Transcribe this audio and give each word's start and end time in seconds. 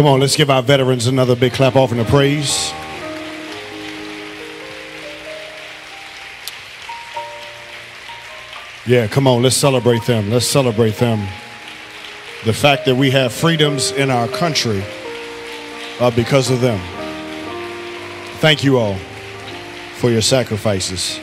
Come 0.00 0.08
on, 0.08 0.20
let's 0.20 0.34
give 0.34 0.48
our 0.48 0.62
veterans 0.62 1.08
another 1.08 1.36
big 1.36 1.52
clap 1.52 1.76
of 1.76 1.90
praise. 2.06 2.72
Yeah, 8.86 9.08
come 9.08 9.26
on, 9.26 9.42
let's 9.42 9.56
celebrate 9.56 10.06
them. 10.06 10.30
Let's 10.30 10.46
celebrate 10.46 10.94
them. 10.94 11.18
The 12.46 12.54
fact 12.54 12.86
that 12.86 12.94
we 12.94 13.10
have 13.10 13.30
freedoms 13.30 13.92
in 13.92 14.10
our 14.10 14.26
country 14.26 14.82
because 16.16 16.48
of 16.48 16.62
them. 16.62 16.80
Thank 18.38 18.64
you 18.64 18.78
all 18.78 18.96
for 19.96 20.08
your 20.08 20.22
sacrifices 20.22 21.20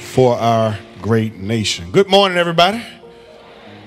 for 0.00 0.34
our 0.34 0.76
great 1.00 1.36
nation. 1.36 1.92
Good 1.92 2.10
morning, 2.10 2.38
everybody. 2.38 2.82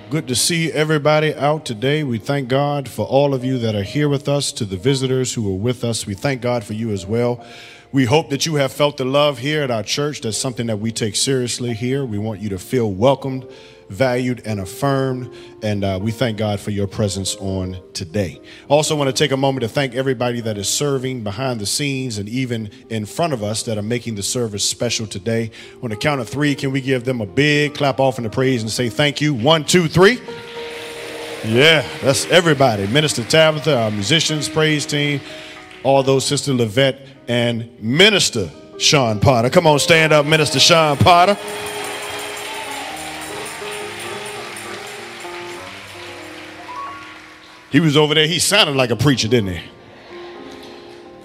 Good 0.10 0.28
to 0.30 0.36
see 0.36 0.72
everybody 0.72 1.36
out 1.36 1.66
today. 1.66 2.04
We 2.04 2.18
thank 2.18 2.48
God 2.48 2.90
for 2.90 3.06
all 3.06 3.36
of 3.36 3.46
you 3.46 3.60
that 3.60 3.76
are 3.76 3.84
here 3.84 4.10
with 4.10 4.28
us, 4.28 4.52
to 4.54 4.66
the 4.66 4.76
visitors 4.76 5.36
who 5.36 5.48
are 5.54 5.56
with 5.56 5.84
us. 5.84 6.08
We 6.08 6.16
thank 6.16 6.42
God 6.42 6.64
for 6.64 6.74
you 6.74 6.90
as 6.90 7.06
well. 7.06 7.46
We 7.92 8.06
hope 8.06 8.32
that 8.32 8.44
you 8.48 8.56
have 8.56 8.72
felt 8.72 8.98
the 8.98 9.06
love 9.06 9.38
here 9.38 9.62
at 9.62 9.70
our 9.70 9.84
church. 9.84 10.22
That's 10.22 10.36
something 10.36 10.66
that 10.66 10.80
we 10.80 10.92
take 10.92 11.16
seriously 11.16 11.76
here. 11.76 12.04
We 12.04 12.18
want 12.18 12.40
you 12.40 12.50
to 12.50 12.58
feel 12.58 12.92
welcomed, 12.92 13.46
valued, 13.90 14.42
and 14.46 14.60
affirmed. 14.60 15.34
And 15.62 15.84
uh, 15.84 16.00
we 16.02 16.12
thank 16.12 16.38
God 16.38 16.60
for 16.60 16.72
your 16.72 16.88
presence 16.88 17.36
on 17.38 17.78
today. 17.94 18.40
Also, 18.68 18.96
want 18.96 19.10
to 19.10 19.14
take 19.14 19.32
a 19.32 19.38
moment 19.38 19.62
to 19.62 19.68
thank 19.68 19.96
everybody 19.96 20.42
that 20.42 20.58
is 20.58 20.70
serving 20.70 21.24
behind 21.24 21.60
the 21.60 21.66
scenes 21.66 22.18
and 22.18 22.30
even 22.30 22.70
in 22.90 23.06
front 23.06 23.34
of 23.34 23.44
us 23.44 23.64
that 23.64 23.78
are 23.78 23.84
making 23.84 24.16
the 24.16 24.24
service 24.24 24.64
special 24.64 25.08
today. 25.08 25.52
On 25.82 25.90
the 25.90 25.96
count 25.96 26.22
of 26.22 26.30
three, 26.30 26.56
can 26.56 26.72
we 26.72 26.82
give 26.82 27.04
them 27.04 27.22
a 27.22 27.26
big 27.26 27.74
clap 27.74 28.00
off 28.00 28.18
in 28.18 28.24
the 28.24 28.30
praise 28.30 28.62
and 28.62 28.72
say 28.72 28.90
thank 28.90 29.22
you? 29.22 29.34
One, 29.34 29.66
two, 29.66 29.88
three. 29.88 30.20
Yeah, 31.46 31.88
that's 32.02 32.26
everybody. 32.26 32.86
Minister 32.88 33.24
Tabitha, 33.24 33.78
our 33.78 33.92
musicians, 33.92 34.50
praise 34.50 34.86
team, 34.86 35.22
all 35.84 36.04
those, 36.04 36.26
Sister 36.26 36.52
Levette, 36.52 37.08
and 37.30 37.82
Minister 37.82 38.52
Sean 38.78 39.20
Potter. 39.20 39.50
Come 39.50 39.66
on, 39.66 39.80
stand 39.80 40.12
up, 40.12 40.26
Minister 40.26 40.60
Sean 40.60 40.98
Potter. 40.98 41.38
He 47.72 47.80
was 47.80 47.96
over 47.96 48.14
there, 48.16 48.28
he 48.28 48.40
sounded 48.40 48.76
like 48.76 48.90
a 48.90 48.96
preacher, 48.96 49.28
didn't 49.28 49.54
he? 49.54 49.62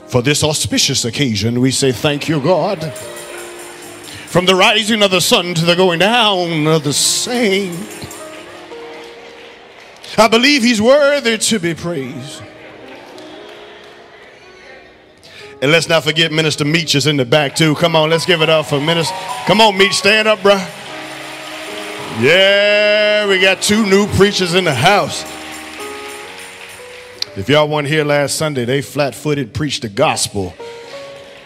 For 0.08 0.22
this 0.22 0.44
auspicious 0.44 1.04
occasion, 1.04 1.60
we 1.60 1.70
say 1.70 1.90
thank 1.90 2.28
you, 2.28 2.40
God. 2.40 2.92
From 4.26 4.46
the 4.46 4.54
rising 4.54 5.02
of 5.02 5.10
the 5.10 5.20
sun 5.20 5.54
to 5.54 5.64
the 5.64 5.74
going 5.74 6.00
down 6.00 6.66
of 6.66 6.84
the 6.84 6.92
same. 6.92 7.72
I 10.18 10.28
believe 10.28 10.62
he's 10.62 10.80
worthy 10.80 11.38
to 11.38 11.58
be 11.58 11.74
praised. 11.74 12.42
And 15.62 15.72
let's 15.72 15.88
not 15.88 16.04
forget 16.04 16.30
Minister 16.30 16.64
Meach 16.64 16.94
is 16.94 17.06
in 17.06 17.16
the 17.16 17.24
back 17.24 17.56
too. 17.56 17.74
Come 17.76 17.96
on, 17.96 18.10
let's 18.10 18.26
give 18.26 18.42
it 18.42 18.50
up 18.50 18.66
for 18.66 18.80
Minister. 18.80 19.14
Come 19.46 19.60
on, 19.60 19.74
Meach, 19.74 19.94
stand 19.94 20.28
up, 20.28 20.42
bro. 20.42 20.56
Yeah, 22.20 23.26
we 23.26 23.40
got 23.40 23.62
two 23.62 23.86
new 23.86 24.06
preachers 24.08 24.54
in 24.54 24.64
the 24.64 24.74
house. 24.74 25.24
If 27.36 27.48
y'all 27.48 27.68
weren't 27.68 27.88
here 27.88 28.04
last 28.04 28.36
Sunday, 28.36 28.64
they 28.64 28.80
flat 28.80 29.12
footed 29.12 29.52
preached 29.52 29.82
the 29.82 29.88
gospel 29.88 30.54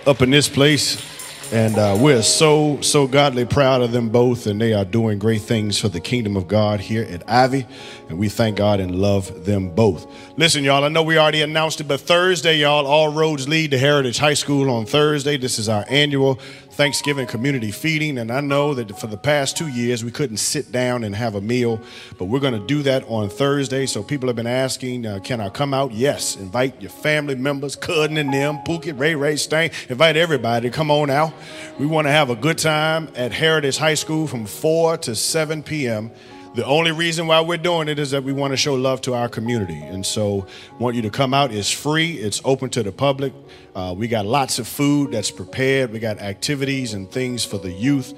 up 0.07 0.21
in 0.21 0.29
this 0.29 0.47
place. 0.47 1.03
And 1.51 1.79
uh, 1.79 1.97
we're 1.99 2.21
so, 2.21 2.79
so 2.83 3.07
godly 3.07 3.47
proud 3.47 3.81
of 3.81 3.91
them 3.91 4.11
both, 4.11 4.47
and 4.47 4.61
they 4.61 4.75
are 4.75 4.85
doing 4.85 5.19
great 5.19 5.41
things 5.41 5.79
for 5.79 5.89
the 5.89 5.99
kingdom 5.99 6.37
of 6.37 6.47
God 6.47 6.81
here 6.81 7.05
at 7.05 7.27
Ivy. 7.27 7.67
And 8.11 8.19
we 8.19 8.29
thank 8.29 8.59
God 8.59 8.81
and 8.81 8.97
love 8.97 9.47
them 9.47 9.71
both. 9.71 10.07
Listen, 10.37 10.63
y'all, 10.63 10.85
I 10.85 10.89
know 10.89 11.03
we 11.03 11.17
already 11.17 11.41
announced 11.41 11.81
it, 11.81 11.89
but 11.89 12.01
Thursday, 12.01 12.59
y'all, 12.59 12.87
all 12.87 13.11
roads 13.11 13.49
lead 13.49 13.71
to 13.71 13.79
Heritage 13.79 14.19
High 14.19 14.35
School 14.35 14.69
on 14.69 14.85
Thursday. 14.85 15.39
This 15.39 15.59
is 15.59 15.71
our 15.71 15.87
annual 15.89 16.39
Thanksgiving 16.79 17.27
community 17.27 17.73
feeding. 17.73 18.19
And 18.19 18.31
I 18.31 18.41
know 18.41 18.73
that 18.73 18.97
for 19.01 19.09
the 19.09 19.17
past 19.17 19.57
two 19.57 19.67
years, 19.67 20.05
we 20.05 20.13
couldn't 20.13 20.37
sit 20.37 20.71
down 20.71 21.03
and 21.03 21.13
have 21.13 21.35
a 21.35 21.41
meal, 21.41 21.81
but 22.19 22.27
we're 22.27 22.39
going 22.39 22.53
to 22.53 22.65
do 22.69 22.85
that 22.85 23.03
on 23.09 23.29
Thursday. 23.29 23.85
So 23.85 24.01
people 24.01 24.29
have 24.29 24.37
been 24.37 24.47
asking, 24.47 25.05
uh, 25.05 25.19
can 25.19 25.41
I 25.41 25.49
come 25.49 25.75
out? 25.75 25.91
Yes. 25.91 26.37
Invite 26.37 26.81
your 26.81 26.93
family 26.93 27.35
members, 27.35 27.75
Cudden 27.75 28.17
and 28.17 28.33
them, 28.33 28.59
Pookie, 28.59 28.97
Ray 28.97 29.17
Ray, 29.17 29.35
Stain. 29.35 29.73
Invite 29.89 30.17
everybody 30.17 30.71
to 30.71 30.73
come 30.73 30.89
on 30.93 31.11
out. 31.11 31.33
We 31.81 31.87
want 31.87 32.07
to 32.07 32.13
have 32.13 32.31
a 32.31 32.37
good 32.37 32.59
time 32.59 33.09
at 33.17 33.33
Heritage 33.33 33.77
High 33.77 33.95
School 33.95 34.29
from 34.29 34.47
4 34.47 34.99
to 34.99 35.17
7 35.17 35.65
p.m. 35.65 36.13
The 36.59 36.67
only 36.67 36.91
reason 36.91 37.29
why 37.29 37.41
we're 37.41 37.57
doing 37.57 37.87
it 37.87 38.01
is 38.01 38.11
that 38.11 38.25
we 38.25 38.33
want 38.33 38.53
to 38.53 38.57
show 38.57 38.75
love 38.75 39.01
to 39.03 39.15
our 39.15 39.29
community. 39.29 39.81
And 39.81 40.05
so, 40.05 40.45
want 40.81 40.97
you 40.97 41.03
to 41.03 41.11
come 41.11 41.33
out. 41.33 41.53
It's 41.53 41.71
free, 41.71 42.15
it's 42.15 42.41
open 42.45 42.69
to 42.71 42.83
the 42.83 42.91
public. 42.91 43.33
Uh, 43.77 43.95
we 43.97 44.09
got 44.09 44.27
lots 44.27 44.59
of 44.59 44.67
food 44.67 45.13
that's 45.13 45.31
prepared, 45.31 45.93
we 45.93 46.01
got 46.01 46.19
activities 46.19 46.95
and 46.95 47.09
things 47.09 47.45
for 47.45 47.59
the 47.59 47.71
youth. 47.71 48.13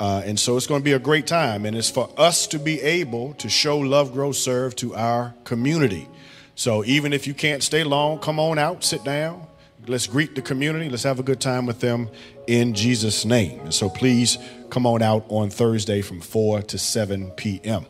Uh, 0.00 0.22
and 0.24 0.40
so, 0.40 0.56
it's 0.56 0.66
going 0.66 0.80
to 0.80 0.84
be 0.84 0.94
a 0.94 0.98
great 0.98 1.28
time. 1.28 1.64
And 1.64 1.76
it's 1.76 1.88
for 1.88 2.10
us 2.16 2.48
to 2.48 2.58
be 2.58 2.80
able 2.80 3.34
to 3.34 3.48
show 3.48 3.78
love, 3.78 4.12
grow, 4.12 4.32
serve 4.32 4.74
to 4.74 4.96
our 4.96 5.32
community. 5.44 6.08
So, 6.56 6.84
even 6.84 7.12
if 7.12 7.28
you 7.28 7.34
can't 7.34 7.62
stay 7.62 7.84
long, 7.84 8.18
come 8.18 8.40
on 8.40 8.58
out, 8.58 8.82
sit 8.82 9.04
down. 9.04 9.46
Let's 9.86 10.06
greet 10.06 10.34
the 10.34 10.40
community. 10.40 10.88
Let's 10.88 11.02
have 11.02 11.20
a 11.20 11.22
good 11.22 11.42
time 11.42 11.66
with 11.66 11.80
them 11.80 12.08
in 12.46 12.72
Jesus' 12.72 13.26
name. 13.26 13.60
And 13.60 13.74
so 13.74 13.90
please 13.90 14.38
come 14.70 14.86
on 14.86 15.02
out 15.02 15.26
on 15.28 15.50
Thursday 15.50 16.00
from 16.00 16.22
4 16.22 16.62
to 16.62 16.78
7 16.78 17.30
p.m. 17.32 17.84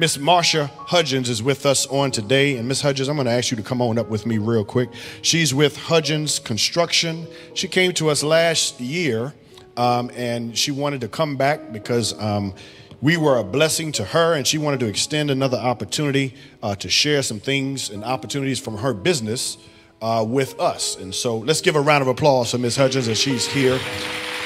Miss 0.00 0.16
Marsha 0.16 0.68
Hudgens 0.68 1.28
is 1.28 1.40
with 1.40 1.64
us 1.64 1.86
on 1.86 2.10
today. 2.10 2.56
And 2.56 2.66
Miss 2.66 2.80
Hudgens, 2.80 3.08
I'm 3.08 3.14
going 3.14 3.26
to 3.26 3.32
ask 3.32 3.52
you 3.52 3.56
to 3.56 3.62
come 3.62 3.80
on 3.80 3.98
up 3.98 4.08
with 4.08 4.26
me 4.26 4.38
real 4.38 4.64
quick. 4.64 4.90
She's 5.22 5.54
with 5.54 5.76
Hudgens 5.76 6.40
Construction. 6.40 7.28
She 7.54 7.68
came 7.68 7.92
to 7.94 8.10
us 8.10 8.24
last 8.24 8.80
year 8.80 9.32
um, 9.76 10.10
and 10.16 10.58
she 10.58 10.72
wanted 10.72 11.02
to 11.02 11.08
come 11.08 11.36
back 11.36 11.72
because 11.72 12.18
um, 12.20 12.52
we 13.00 13.16
were 13.16 13.38
a 13.38 13.44
blessing 13.44 13.92
to 13.92 14.04
her 14.06 14.34
and 14.34 14.44
she 14.44 14.58
wanted 14.58 14.80
to 14.80 14.86
extend 14.86 15.30
another 15.30 15.58
opportunity 15.58 16.34
uh, 16.64 16.74
to 16.74 16.88
share 16.88 17.22
some 17.22 17.38
things 17.38 17.90
and 17.90 18.02
opportunities 18.02 18.58
from 18.58 18.78
her 18.78 18.92
business 18.92 19.56
uh, 20.02 20.24
with 20.28 20.60
us. 20.60 20.96
And 20.96 21.14
so 21.14 21.38
let's 21.38 21.60
give 21.60 21.76
a 21.76 21.80
round 21.80 22.02
of 22.02 22.08
applause 22.08 22.50
for 22.50 22.58
Ms. 22.58 22.76
Hudgens 22.76 23.08
as 23.08 23.18
she's 23.18 23.46
here 23.46 23.78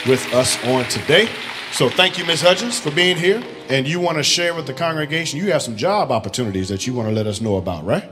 with 0.06 0.24
us 0.34 0.62
on 0.66 0.84
today. 0.84 1.28
So 1.72 1.88
thank 1.88 2.18
you, 2.18 2.24
Ms. 2.24 2.42
Hudgens, 2.42 2.78
for 2.78 2.90
being 2.90 3.16
here. 3.16 3.42
And 3.68 3.88
you 3.88 3.98
want 3.98 4.18
to 4.18 4.22
share 4.22 4.54
with 4.54 4.66
the 4.66 4.74
congregation, 4.74 5.40
you 5.40 5.50
have 5.50 5.62
some 5.62 5.76
job 5.76 6.12
opportunities 6.12 6.68
that 6.68 6.86
you 6.86 6.94
want 6.94 7.08
to 7.08 7.14
let 7.14 7.26
us 7.26 7.40
know 7.40 7.56
about, 7.56 7.84
right? 7.84 8.04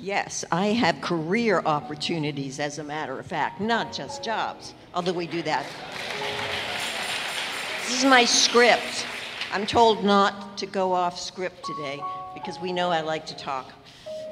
Yes, 0.00 0.44
I 0.50 0.68
have 0.68 1.00
career 1.00 1.62
opportunities, 1.64 2.58
as 2.58 2.78
a 2.78 2.84
matter 2.84 3.18
of 3.18 3.26
fact, 3.26 3.60
not 3.60 3.92
just 3.92 4.22
jobs, 4.22 4.74
although 4.94 5.12
we 5.12 5.26
do 5.26 5.42
that. 5.42 5.66
This 7.86 7.98
is 7.98 8.04
my 8.04 8.24
script. 8.24 9.06
I'm 9.52 9.66
told 9.66 10.04
not 10.04 10.56
to 10.58 10.66
go 10.66 10.92
off 10.92 11.18
script 11.18 11.64
today 11.64 12.00
because 12.34 12.60
we 12.60 12.72
know 12.72 12.90
I 12.90 13.00
like 13.00 13.26
to 13.26 13.36
talk, 13.36 13.72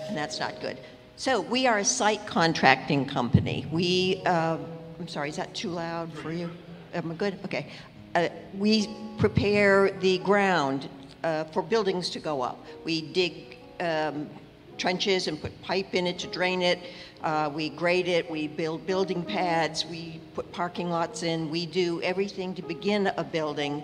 and 0.07 0.17
that's 0.17 0.41
not 0.41 0.61
good. 0.61 0.79
So 1.19 1.41
we 1.41 1.67
are 1.67 1.79
a 1.79 1.85
site 1.85 2.25
contracting 2.29 3.05
company. 3.05 3.67
We, 3.73 4.23
uh, 4.25 4.57
I'm 5.01 5.09
sorry, 5.09 5.31
is 5.31 5.35
that 5.35 5.53
too 5.53 5.69
loud 5.69 6.13
for 6.13 6.31
you? 6.31 6.49
Am 6.95 7.11
I 7.11 7.15
good? 7.15 7.41
Okay. 7.45 7.67
Uh, 8.15 8.29
we 8.57 8.89
prepare 9.19 9.91
the 9.99 10.19
ground 10.19 10.89
uh, 11.25 11.43
for 11.47 11.61
buildings 11.61 12.09
to 12.11 12.21
go 12.21 12.41
up. 12.41 12.65
We 12.85 13.03
dig 13.03 13.59
um, 13.81 14.31
trenches 14.77 15.27
and 15.27 15.43
put 15.43 15.61
pipe 15.61 15.93
in 15.93 16.07
it 16.07 16.21
to 16.21 16.29
drain 16.29 16.63
it. 16.63 16.79
Uh, 17.25 17.51
we 17.53 17.71
grade 17.71 18.07
it. 18.07 18.31
We 18.31 18.47
build 18.47 18.87
building 18.87 19.25
pads. 19.25 19.85
We 19.85 20.21
put 20.35 20.53
parking 20.53 20.89
lots 20.89 21.25
in. 21.25 21.51
We 21.51 21.67
do 21.67 22.01
everything 22.03 22.55
to 22.55 22.63
begin 22.63 23.09
a 23.17 23.25
building 23.25 23.83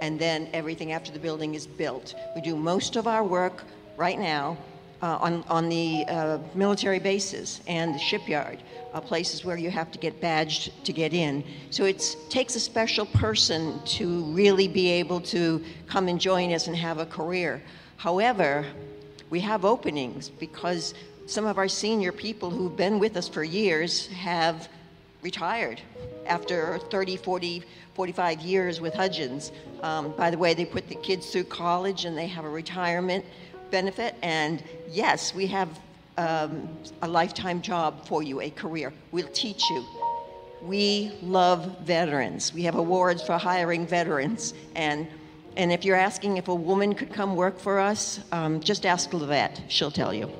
and 0.00 0.18
then 0.18 0.48
everything 0.54 0.92
after 0.92 1.12
the 1.12 1.18
building 1.18 1.56
is 1.56 1.66
built. 1.66 2.14
We 2.34 2.40
do 2.40 2.56
most 2.56 2.96
of 2.96 3.06
our 3.06 3.22
work 3.22 3.64
right 3.98 4.18
now 4.18 4.56
uh, 5.04 5.18
on, 5.20 5.44
on 5.48 5.68
the 5.68 6.02
uh, 6.08 6.38
military 6.54 6.98
bases 6.98 7.60
and 7.66 7.94
the 7.94 7.98
shipyard, 7.98 8.58
uh, 8.94 9.00
places 9.02 9.44
where 9.44 9.58
you 9.58 9.70
have 9.70 9.92
to 9.92 9.98
get 9.98 10.18
badged 10.18 10.72
to 10.82 10.94
get 10.94 11.12
in. 11.12 11.44
So 11.68 11.84
it 11.84 12.16
takes 12.30 12.56
a 12.56 12.60
special 12.60 13.04
person 13.04 13.80
to 13.84 14.22
really 14.32 14.66
be 14.66 14.88
able 14.92 15.20
to 15.20 15.62
come 15.86 16.08
and 16.08 16.18
join 16.18 16.54
us 16.54 16.68
and 16.68 16.76
have 16.76 17.00
a 17.00 17.04
career. 17.04 17.62
However, 17.98 18.64
we 19.28 19.40
have 19.40 19.66
openings 19.66 20.30
because 20.30 20.94
some 21.26 21.44
of 21.44 21.58
our 21.58 21.68
senior 21.68 22.10
people 22.10 22.48
who've 22.48 22.74
been 22.74 22.98
with 22.98 23.18
us 23.18 23.28
for 23.28 23.44
years 23.44 24.06
have 24.06 24.70
retired 25.20 25.82
after 26.24 26.78
30, 26.90 27.18
40, 27.18 27.62
45 27.92 28.40
years 28.40 28.80
with 28.80 28.94
Hudgens. 28.94 29.52
Um, 29.82 30.14
by 30.16 30.30
the 30.30 30.38
way, 30.38 30.54
they 30.54 30.64
put 30.64 30.88
the 30.88 30.94
kids 30.94 31.30
through 31.30 31.44
college 31.44 32.06
and 32.06 32.16
they 32.16 32.26
have 32.26 32.46
a 32.46 32.48
retirement 32.48 33.26
benefit. 33.70 34.14
And 34.22 34.62
yes, 34.88 35.34
we 35.34 35.46
have 35.48 35.68
um, 36.16 36.68
a 37.02 37.08
lifetime 37.08 37.60
job 37.62 38.06
for 38.06 38.22
you, 38.22 38.40
a 38.40 38.50
career. 38.50 38.92
We'll 39.12 39.28
teach 39.28 39.62
you. 39.70 39.84
We 40.62 41.12
love 41.22 41.78
veterans. 41.80 42.54
We 42.54 42.62
have 42.64 42.76
awards 42.76 43.22
for 43.22 43.36
hiring 43.36 43.86
veterans. 43.86 44.54
And, 44.74 45.06
and 45.56 45.72
if 45.72 45.84
you're 45.84 45.96
asking 45.96 46.36
if 46.38 46.48
a 46.48 46.54
woman 46.54 46.94
could 46.94 47.12
come 47.12 47.36
work 47.36 47.58
for 47.58 47.78
us, 47.78 48.20
um, 48.32 48.60
just 48.60 48.86
ask 48.86 49.10
Levette. 49.10 49.60
She'll 49.68 49.90
tell 49.90 50.14
you. 50.14 50.30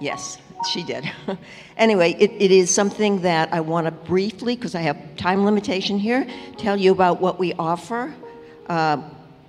Yes, 0.00 0.38
she 0.72 0.82
did. 0.82 1.10
anyway, 1.76 2.16
it, 2.18 2.32
it 2.38 2.50
is 2.50 2.74
something 2.74 3.22
that 3.22 3.52
I 3.52 3.60
want 3.60 3.86
to 3.86 3.90
briefly, 3.90 4.56
because 4.56 4.74
I 4.74 4.80
have 4.80 5.16
time 5.16 5.44
limitation 5.44 5.98
here, 5.98 6.26
tell 6.56 6.76
you 6.76 6.92
about 6.92 7.20
what 7.20 7.38
we 7.38 7.52
offer. 7.54 8.14
Uh, 8.68 9.02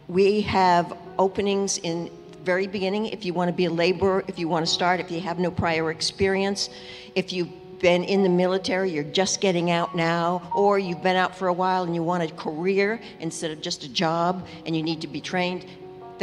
we 0.07 0.41
have 0.41 0.95
openings 1.17 1.77
in 1.77 2.11
very 2.43 2.67
beginning 2.67 3.07
if 3.07 3.25
you 3.25 3.33
want 3.33 3.49
to 3.49 3.53
be 3.53 3.65
a 3.65 3.71
laborer, 3.71 4.23
if 4.27 4.37
you 4.37 4.47
want 4.47 4.65
to 4.65 4.71
start, 4.71 4.99
if 4.99 5.09
you 5.09 5.19
have 5.21 5.39
no 5.39 5.49
prior 5.49 5.91
experience, 5.91 6.69
if 7.15 7.31
you've 7.31 7.49
been 7.79 8.03
in 8.03 8.23
the 8.23 8.29
military, 8.29 8.91
you're 8.91 9.03
just 9.03 9.41
getting 9.41 9.69
out 9.69 9.95
now, 9.95 10.49
or 10.55 10.79
you've 10.79 11.03
been 11.03 11.17
out 11.17 11.35
for 11.35 11.49
a 11.49 11.53
while 11.53 11.83
and 11.83 11.93
you 11.93 12.01
want 12.01 12.23
a 12.23 12.33
career 12.35 12.99
instead 13.19 13.51
of 13.51 13.61
just 13.61 13.83
a 13.83 13.89
job 13.89 14.47
and 14.65 14.75
you 14.75 14.81
need 14.81 15.01
to 15.01 15.07
be 15.07 15.19
trained 15.19 15.65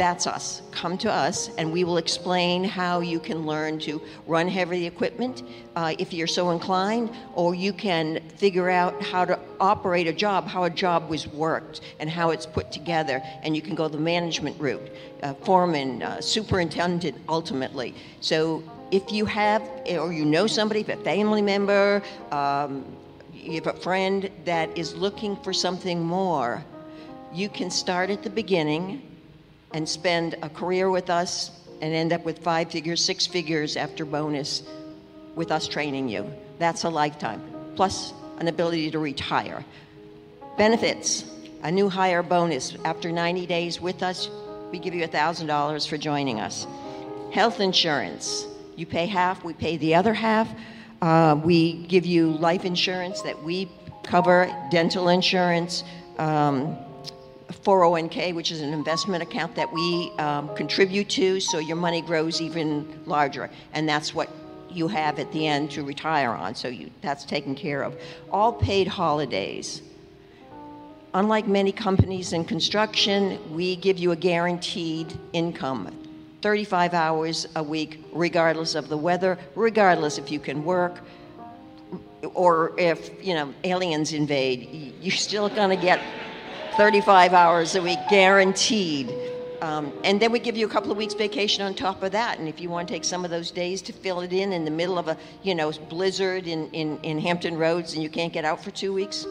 that's 0.01 0.25
us. 0.25 0.63
Come 0.71 0.97
to 0.97 1.11
us, 1.11 1.51
and 1.59 1.71
we 1.71 1.83
will 1.83 1.97
explain 1.97 2.63
how 2.63 3.01
you 3.01 3.19
can 3.19 3.45
learn 3.45 3.77
to 3.81 4.01
run 4.25 4.47
heavy 4.47 4.87
equipment 4.87 5.43
uh, 5.75 5.93
if 5.99 6.11
you're 6.11 6.25
so 6.25 6.49
inclined, 6.49 7.11
or 7.35 7.53
you 7.53 7.71
can 7.71 8.19
figure 8.35 8.67
out 8.67 8.99
how 9.03 9.23
to 9.25 9.37
operate 9.59 10.07
a 10.07 10.11
job, 10.11 10.47
how 10.47 10.63
a 10.63 10.71
job 10.71 11.07
was 11.07 11.27
worked, 11.27 11.81
and 11.99 12.09
how 12.09 12.31
it's 12.31 12.47
put 12.47 12.71
together. 12.71 13.21
And 13.43 13.55
you 13.55 13.61
can 13.61 13.75
go 13.75 13.87
the 13.87 13.99
management 13.99 14.59
route, 14.59 14.89
uh, 15.21 15.35
foreman, 15.35 16.01
uh, 16.01 16.19
superintendent, 16.19 17.15
ultimately. 17.29 17.93
So 18.21 18.63
if 18.89 19.11
you 19.11 19.25
have, 19.25 19.61
or 19.87 20.11
you 20.11 20.25
know 20.25 20.47
somebody, 20.47 20.79
if 20.79 20.89
a 20.89 20.97
family 20.97 21.43
member, 21.43 22.01
um, 22.31 22.83
you 23.31 23.53
have 23.53 23.67
a 23.67 23.79
friend 23.79 24.31
that 24.45 24.75
is 24.75 24.95
looking 24.95 25.35
for 25.43 25.53
something 25.53 26.01
more, 26.01 26.65
you 27.31 27.49
can 27.49 27.69
start 27.69 28.09
at 28.09 28.23
the 28.23 28.31
beginning 28.31 29.03
and 29.73 29.87
spend 29.87 30.35
a 30.41 30.49
career 30.49 30.89
with 30.89 31.09
us 31.09 31.51
and 31.81 31.93
end 31.93 32.13
up 32.13 32.23
with 32.23 32.39
five 32.39 32.71
figures, 32.71 33.03
six 33.03 33.25
figures 33.25 33.75
after 33.75 34.05
bonus 34.05 34.63
with 35.35 35.51
us 35.51 35.67
training 35.67 36.09
you. 36.09 36.31
That's 36.59 36.83
a 36.83 36.89
lifetime, 36.89 37.41
plus 37.75 38.13
an 38.39 38.47
ability 38.47 38.91
to 38.91 38.99
retire. 38.99 39.65
Benefits 40.57 41.25
a 41.63 41.71
new 41.71 41.89
hire 41.89 42.23
bonus. 42.23 42.75
After 42.85 43.11
90 43.11 43.45
days 43.45 43.79
with 43.79 44.03
us, 44.03 44.29
we 44.71 44.79
give 44.79 44.93
you 44.93 45.07
$1,000 45.07 45.87
for 45.87 45.97
joining 45.97 46.39
us. 46.39 46.67
Health 47.31 47.59
insurance 47.59 48.47
you 48.75 48.85
pay 48.85 49.05
half, 49.05 49.43
we 49.43 49.53
pay 49.53 49.77
the 49.77 49.95
other 49.95 50.13
half. 50.13 50.49
Uh, 51.01 51.39
we 51.43 51.73
give 51.73 52.05
you 52.05 52.31
life 52.31 52.65
insurance 52.65 53.21
that 53.21 53.43
we 53.43 53.69
cover, 54.03 54.51
dental 54.71 55.09
insurance. 55.09 55.83
Um, 56.17 56.77
401k, 57.51 58.33
which 58.33 58.51
is 58.51 58.61
an 58.61 58.73
investment 58.73 59.23
account 59.23 59.55
that 59.55 59.71
we 59.71 60.11
um, 60.17 60.53
contribute 60.55 61.09
to, 61.09 61.39
so 61.39 61.59
your 61.59 61.75
money 61.75 62.01
grows 62.01 62.41
even 62.41 62.87
larger. 63.05 63.49
And 63.73 63.87
that's 63.87 64.13
what 64.13 64.29
you 64.69 64.87
have 64.87 65.19
at 65.19 65.31
the 65.31 65.47
end 65.47 65.71
to 65.71 65.83
retire 65.83 66.31
on, 66.31 66.55
so 66.55 66.67
you, 66.67 66.89
that's 67.01 67.25
taken 67.25 67.55
care 67.55 67.83
of. 67.83 67.95
All 68.31 68.53
paid 68.53 68.87
holidays. 68.87 69.81
Unlike 71.13 71.47
many 71.47 71.71
companies 71.71 72.31
in 72.31 72.45
construction, 72.45 73.37
we 73.53 73.75
give 73.75 73.97
you 73.97 74.11
a 74.11 74.15
guaranteed 74.15 75.13
income 75.33 75.97
35 76.41 76.93
hours 76.93 77.47
a 77.55 77.61
week, 77.61 78.03
regardless 78.11 78.73
of 78.73 78.89
the 78.89 78.97
weather, 78.97 79.37
regardless 79.55 80.17
if 80.17 80.31
you 80.31 80.39
can 80.39 80.63
work 80.63 80.99
or 82.33 82.73
if 82.79 83.11
you 83.23 83.33
know 83.33 83.53
aliens 83.63 84.13
invade 84.13 84.93
you're 85.01 85.11
still 85.11 85.49
going 85.49 85.69
to 85.69 85.81
get 85.81 85.99
35 86.77 87.33
hours 87.33 87.75
a 87.75 87.81
week, 87.81 87.99
guaranteed. 88.09 89.13
Um, 89.61 89.93
and 90.03 90.19
then 90.19 90.31
we 90.31 90.39
give 90.39 90.57
you 90.57 90.65
a 90.65 90.69
couple 90.69 90.91
of 90.91 90.97
weeks 90.97 91.13
vacation 91.13 91.63
on 91.63 91.75
top 91.75 92.01
of 92.01 92.13
that. 92.13 92.39
And 92.39 92.47
if 92.47 92.59
you 92.59 92.69
want 92.69 92.87
to 92.87 92.93
take 92.93 93.03
some 93.03 93.23
of 93.23 93.29
those 93.29 93.51
days 93.51 93.81
to 93.83 93.93
fill 93.93 94.21
it 94.21 94.33
in 94.33 94.53
in 94.53 94.65
the 94.65 94.71
middle 94.71 94.97
of 94.97 95.07
a, 95.07 95.17
you 95.43 95.53
know, 95.53 95.71
blizzard 95.71 96.47
in, 96.47 96.69
in, 96.71 96.97
in 97.03 97.19
Hampton 97.19 97.57
Roads 97.57 97.93
and 97.93 98.01
you 98.01 98.09
can't 98.09 98.33
get 98.33 98.45
out 98.45 98.63
for 98.63 98.71
two 98.71 98.93
weeks, 98.93 99.25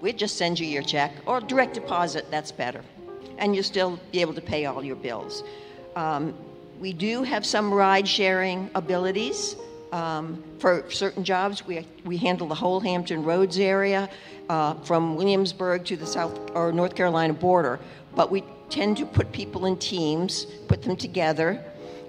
we'd 0.00 0.18
just 0.18 0.36
send 0.36 0.60
you 0.60 0.66
your 0.66 0.82
check 0.82 1.12
or 1.26 1.40
direct 1.40 1.74
deposit, 1.74 2.30
that's 2.30 2.52
better. 2.52 2.82
And 3.38 3.54
you'll 3.54 3.64
still 3.64 3.98
be 4.12 4.20
able 4.20 4.34
to 4.34 4.40
pay 4.40 4.66
all 4.66 4.84
your 4.84 4.96
bills. 4.96 5.42
Um, 5.96 6.34
we 6.78 6.92
do 6.92 7.22
have 7.22 7.44
some 7.44 7.72
ride 7.72 8.06
sharing 8.06 8.70
abilities. 8.74 9.56
Um, 9.92 10.42
for 10.58 10.84
certain 10.90 11.22
jobs, 11.22 11.64
we, 11.66 11.86
we 12.04 12.16
handle 12.16 12.48
the 12.48 12.54
whole 12.54 12.80
Hampton 12.80 13.22
Roads 13.22 13.58
area 13.58 14.10
uh, 14.48 14.74
from 14.80 15.16
Williamsburg 15.16 15.84
to 15.86 15.96
the 15.96 16.06
South 16.06 16.50
or 16.54 16.72
North 16.72 16.94
Carolina 16.94 17.32
border, 17.32 17.78
but 18.14 18.30
we 18.30 18.42
tend 18.68 18.96
to 18.96 19.06
put 19.06 19.30
people 19.32 19.66
in 19.66 19.76
teams, 19.76 20.46
put 20.66 20.82
them 20.82 20.96
together, 20.96 21.64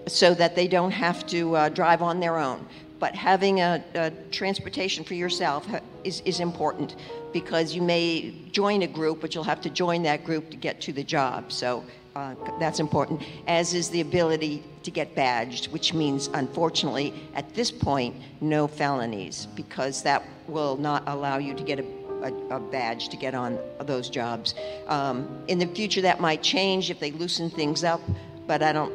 so 0.07 0.33
that 0.33 0.55
they 0.55 0.67
don't 0.67 0.91
have 0.91 1.27
to 1.27 1.55
uh, 1.55 1.69
drive 1.69 2.01
on 2.01 2.19
their 2.19 2.37
own. 2.37 2.65
But 2.99 3.13
having 3.13 3.59
a, 3.59 3.83
a 3.93 4.11
transportation 4.31 5.03
for 5.03 5.13
yourself 5.13 5.67
is, 6.03 6.21
is 6.21 6.39
important 6.39 6.95
because 7.31 7.75
you 7.75 7.83
may 7.83 8.33
join 8.51 8.81
a 8.81 8.87
group, 8.87 9.21
but 9.21 9.35
you'll 9.35 9.43
have 9.43 9.61
to 9.61 9.69
join 9.69 10.01
that 10.03 10.23
group 10.23 10.49
to 10.49 10.57
get 10.57 10.81
to 10.81 10.93
the 10.93 11.03
job. 11.03 11.51
So 11.51 11.85
uh, 12.17 12.35
that's 12.59 12.79
important, 12.79 13.21
as 13.47 13.73
is 13.73 13.89
the 13.89 14.01
ability 14.01 14.63
to 14.83 14.91
get 14.91 15.07
badged, 15.15 15.63
which 15.75 15.93
means, 15.93 16.29
unfortunately, 16.33 17.13
at 17.35 17.53
this 17.53 17.71
point, 17.71 18.15
no 18.41 18.67
felonies, 18.67 19.47
because 19.55 20.01
that 20.03 20.23
will 20.47 20.77
not 20.77 21.03
allow 21.07 21.37
you 21.37 21.53
to 21.53 21.63
get 21.63 21.79
a 21.79 21.85
a, 22.23 22.33
a 22.55 22.59
badge 22.59 23.09
to 23.09 23.17
get 23.17 23.35
on 23.35 23.59
those 23.81 24.09
jobs. 24.09 24.55
Um, 24.87 25.43
in 25.47 25.59
the 25.59 25.67
future, 25.67 26.01
that 26.01 26.19
might 26.19 26.41
change 26.41 26.89
if 26.89 26.99
they 26.99 27.11
loosen 27.11 27.49
things 27.49 27.83
up, 27.83 28.01
but 28.47 28.63
I 28.63 28.73
don't 28.73 28.93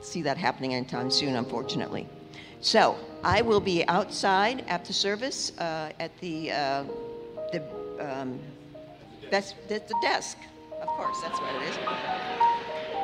see 0.00 0.22
that 0.22 0.36
happening 0.36 0.74
anytime 0.74 1.10
soon, 1.10 1.36
unfortunately. 1.36 2.06
So 2.60 2.96
I 3.22 3.42
will 3.42 3.60
be 3.60 3.86
outside 3.88 4.64
after 4.68 4.92
service 4.92 5.56
uh, 5.58 5.92
at 5.98 6.16
the 6.20 6.52
uh, 6.52 6.84
the 7.52 7.62
um, 8.00 8.38
that's, 9.30 9.54
that's 9.68 9.88
the 9.88 9.98
desk. 10.02 10.36
Of 10.80 10.88
course, 10.88 11.20
that's 11.22 11.38
what 11.40 11.54
it 11.56 11.68
is. 11.68 12.47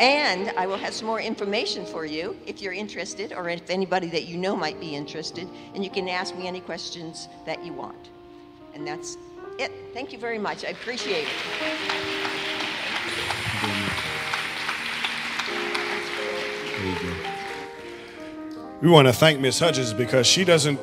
And 0.01 0.51
I 0.57 0.67
will 0.67 0.77
have 0.77 0.93
some 0.93 1.07
more 1.07 1.21
information 1.21 1.87
for 1.87 2.05
you 2.05 2.37
if 2.47 2.61
you're 2.61 2.73
interested, 2.73 3.33
or 3.33 3.49
if 3.49 3.71
anybody 3.71 4.09
that 4.09 4.25
you 4.25 4.37
know 4.37 4.57
might 4.57 4.81
be 4.81 4.95
interested, 4.95 5.49
and 5.75 5.85
you 5.85 5.91
can 5.91 6.09
ask 6.09 6.35
me 6.37 6.49
any 6.49 6.61
questions 6.61 7.29
that 7.47 7.65
you 7.65 7.73
want. 7.73 8.11
And 8.75 8.87
that's 8.87 9.17
it. 9.59 9.71
Thank 9.93 10.13
you 10.13 10.19
very 10.19 10.39
much. 10.39 10.65
I 10.65 10.69
appreciate 10.69 11.29
it. 11.29 11.55
We 18.83 18.91
want 18.91 19.07
to 19.07 19.13
thank 19.15 19.41
Miss 19.41 19.61
Hudgens 19.61 19.93
because 19.93 20.27
she 20.27 20.45
doesn't 20.45 20.79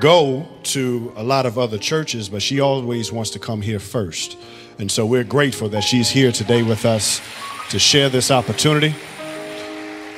go 0.00 0.46
to 0.64 1.12
a 1.16 1.22
lot 1.22 1.46
of 1.46 1.58
other 1.58 1.78
churches, 1.78 2.28
but 2.28 2.42
she 2.42 2.60
always 2.60 3.12
wants 3.12 3.30
to 3.30 3.38
come 3.38 3.62
here 3.62 3.78
first. 3.78 4.36
And 4.78 4.90
so 4.90 5.06
we're 5.06 5.24
grateful 5.24 5.68
that 5.70 5.82
she's 5.82 6.10
here 6.10 6.32
today 6.32 6.62
with 6.62 6.84
us 6.84 7.20
to 7.70 7.78
share 7.78 8.08
this 8.08 8.30
opportunity. 8.30 8.94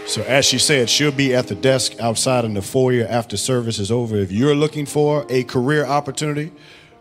So, 0.07 0.23
as 0.23 0.45
she 0.45 0.59
said, 0.59 0.90
she'll 0.90 1.12
be 1.12 1.35
at 1.35 1.47
the 1.47 1.54
desk 1.54 2.00
outside 2.00 2.45
in 2.45 2.54
the 2.54 2.62
foyer 2.62 3.07
after 3.09 3.37
service 3.37 3.78
is 3.78 3.90
over. 3.92 4.16
If 4.16 4.33
you're 4.33 4.57
looking 4.57 4.87
for 4.87 5.25
a 5.28 5.45
career 5.45 5.85
opportunity, 5.85 6.50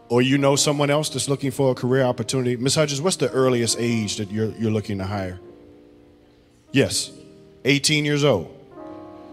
or 0.10 0.22
you 0.22 0.38
know 0.38 0.56
someone 0.56 0.90
else 0.90 1.10
that's 1.10 1.30
looking 1.30 1.52
for 1.52 1.72
a 1.72 1.76
career 1.76 2.04
opportunity, 2.04 2.56
Ms. 2.58 2.76
Hodges, 2.76 3.02
what's 3.02 3.16
the 3.16 3.32
earliest 3.32 3.78
age 3.80 4.18
that 4.18 4.32
you're, 4.32 4.52
you're 4.58 4.72
looking 4.72 4.98
to 4.98 5.06
hire? 5.06 5.40
Yes, 6.72 7.12
18 7.66 8.06
years 8.06 8.24
old. 8.24 8.56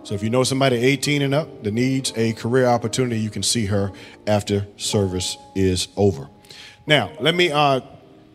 So 0.04 0.14
if 0.14 0.22
you 0.22 0.30
know 0.30 0.44
somebody 0.44 0.76
18 0.76 1.22
and 1.22 1.34
up 1.34 1.64
that 1.64 1.72
needs 1.72 2.12
a 2.14 2.32
career 2.34 2.66
opportunity, 2.66 3.18
you 3.18 3.30
can 3.30 3.42
see 3.42 3.66
her 3.66 3.90
after 4.26 4.66
service 4.76 5.36
is 5.54 5.88
over. 5.96 6.28
Now, 6.86 7.10
let 7.20 7.34
me 7.34 7.50
uh, 7.50 7.80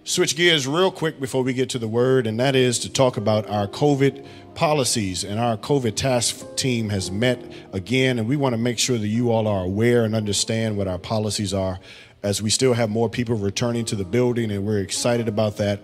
switch 0.04 0.36
gears 0.36 0.68
real 0.68 0.92
quick 0.92 1.20
before 1.20 1.44
we 1.44 1.54
get 1.54 1.70
to 1.70 1.80
the 1.80 1.88
word, 1.88 2.26
and 2.26 2.40
that 2.40 2.56
is 2.56 2.80
to 2.80 2.92
talk 2.92 3.18
about 3.18 3.48
our 3.50 3.68
COVID 3.68 4.26
policies. 4.56 5.24
And 5.24 5.40
our 5.40 5.58
COVID 5.58 5.96
task 5.96 6.44
team 6.56 6.90
has 6.90 7.12
met 7.12 7.40
again, 7.72 8.20
and 8.20 8.28
we 8.28 8.36
want 8.36 8.54
to 8.54 8.58
make 8.58 8.80
sure 8.80 8.98
that 8.98 9.08
you 9.08 9.32
all 9.32 9.48
are 9.48 9.64
aware 9.64 10.04
and 10.04 10.16
understand 10.16 10.78
what 10.78 10.88
our 10.88 10.98
policies 10.98 11.54
are 11.54 11.80
as 12.24 12.42
we 12.42 12.50
still 12.50 12.74
have 12.74 12.90
more 12.90 13.10
people 13.10 13.36
returning 13.36 13.86
to 13.86 13.96
the 13.96 14.04
building, 14.04 14.52
and 14.52 14.66
we're 14.66 14.80
excited 14.80 15.28
about 15.28 15.58
that. 15.58 15.80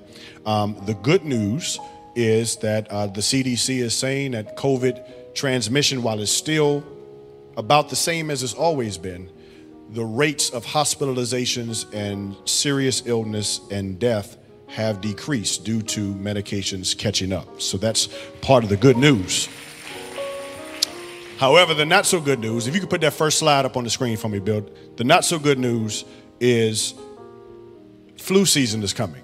Um, 0.46 0.80
the 0.86 0.94
good 0.94 1.24
news 1.24 1.80
is 2.16 2.58
that 2.58 2.88
uh, 2.92 3.08
the 3.08 3.22
CDC 3.22 3.80
is 3.80 3.96
saying 3.96 4.32
that 4.32 4.56
COVID 4.56 5.34
transmission, 5.34 6.04
while 6.04 6.20
it's 6.20 6.32
still 6.32 6.84
about 7.56 7.90
the 7.90 7.96
same 7.96 8.30
as 8.30 8.44
it's 8.44 8.54
always 8.54 8.98
been, 8.98 9.32
the 9.92 10.04
rates 10.04 10.50
of 10.50 10.66
hospitalizations 10.66 11.92
and 11.94 12.36
serious 12.46 13.04
illness 13.06 13.62
and 13.72 14.00
death 14.00 14.38
have 14.68 15.00
decreased 15.00 15.64
due 15.64 15.82
to 15.82 16.14
medications 16.16 16.98
catching 16.98 17.32
up. 17.32 17.62
So 17.62 17.78
that's 17.78 18.10
part 18.42 18.64
of 18.64 18.70
the 18.70 18.78
good 18.78 18.98
news. 18.98 19.48
However, 21.38 21.74
the 21.74 21.86
not 21.86 22.06
so 22.06 22.20
good 22.20 22.40
news, 22.40 22.68
if 22.68 22.74
you 22.74 22.82
could 22.82 22.90
put 22.90 23.02
that 23.02 23.14
first 23.14 23.38
slide 23.38 23.64
up 23.64 23.78
on 23.78 23.84
the 23.84 23.90
screen 23.90 24.18
for 24.18 24.28
me, 24.28 24.40
Bill, 24.40 24.68
the 24.96 25.04
not 25.04 25.24
so 25.24 25.40
good 25.40 25.60
news 25.60 26.04
is 26.40 26.94
flu 28.18 28.46
season 28.46 28.84
is 28.84 28.92
coming. 28.92 29.22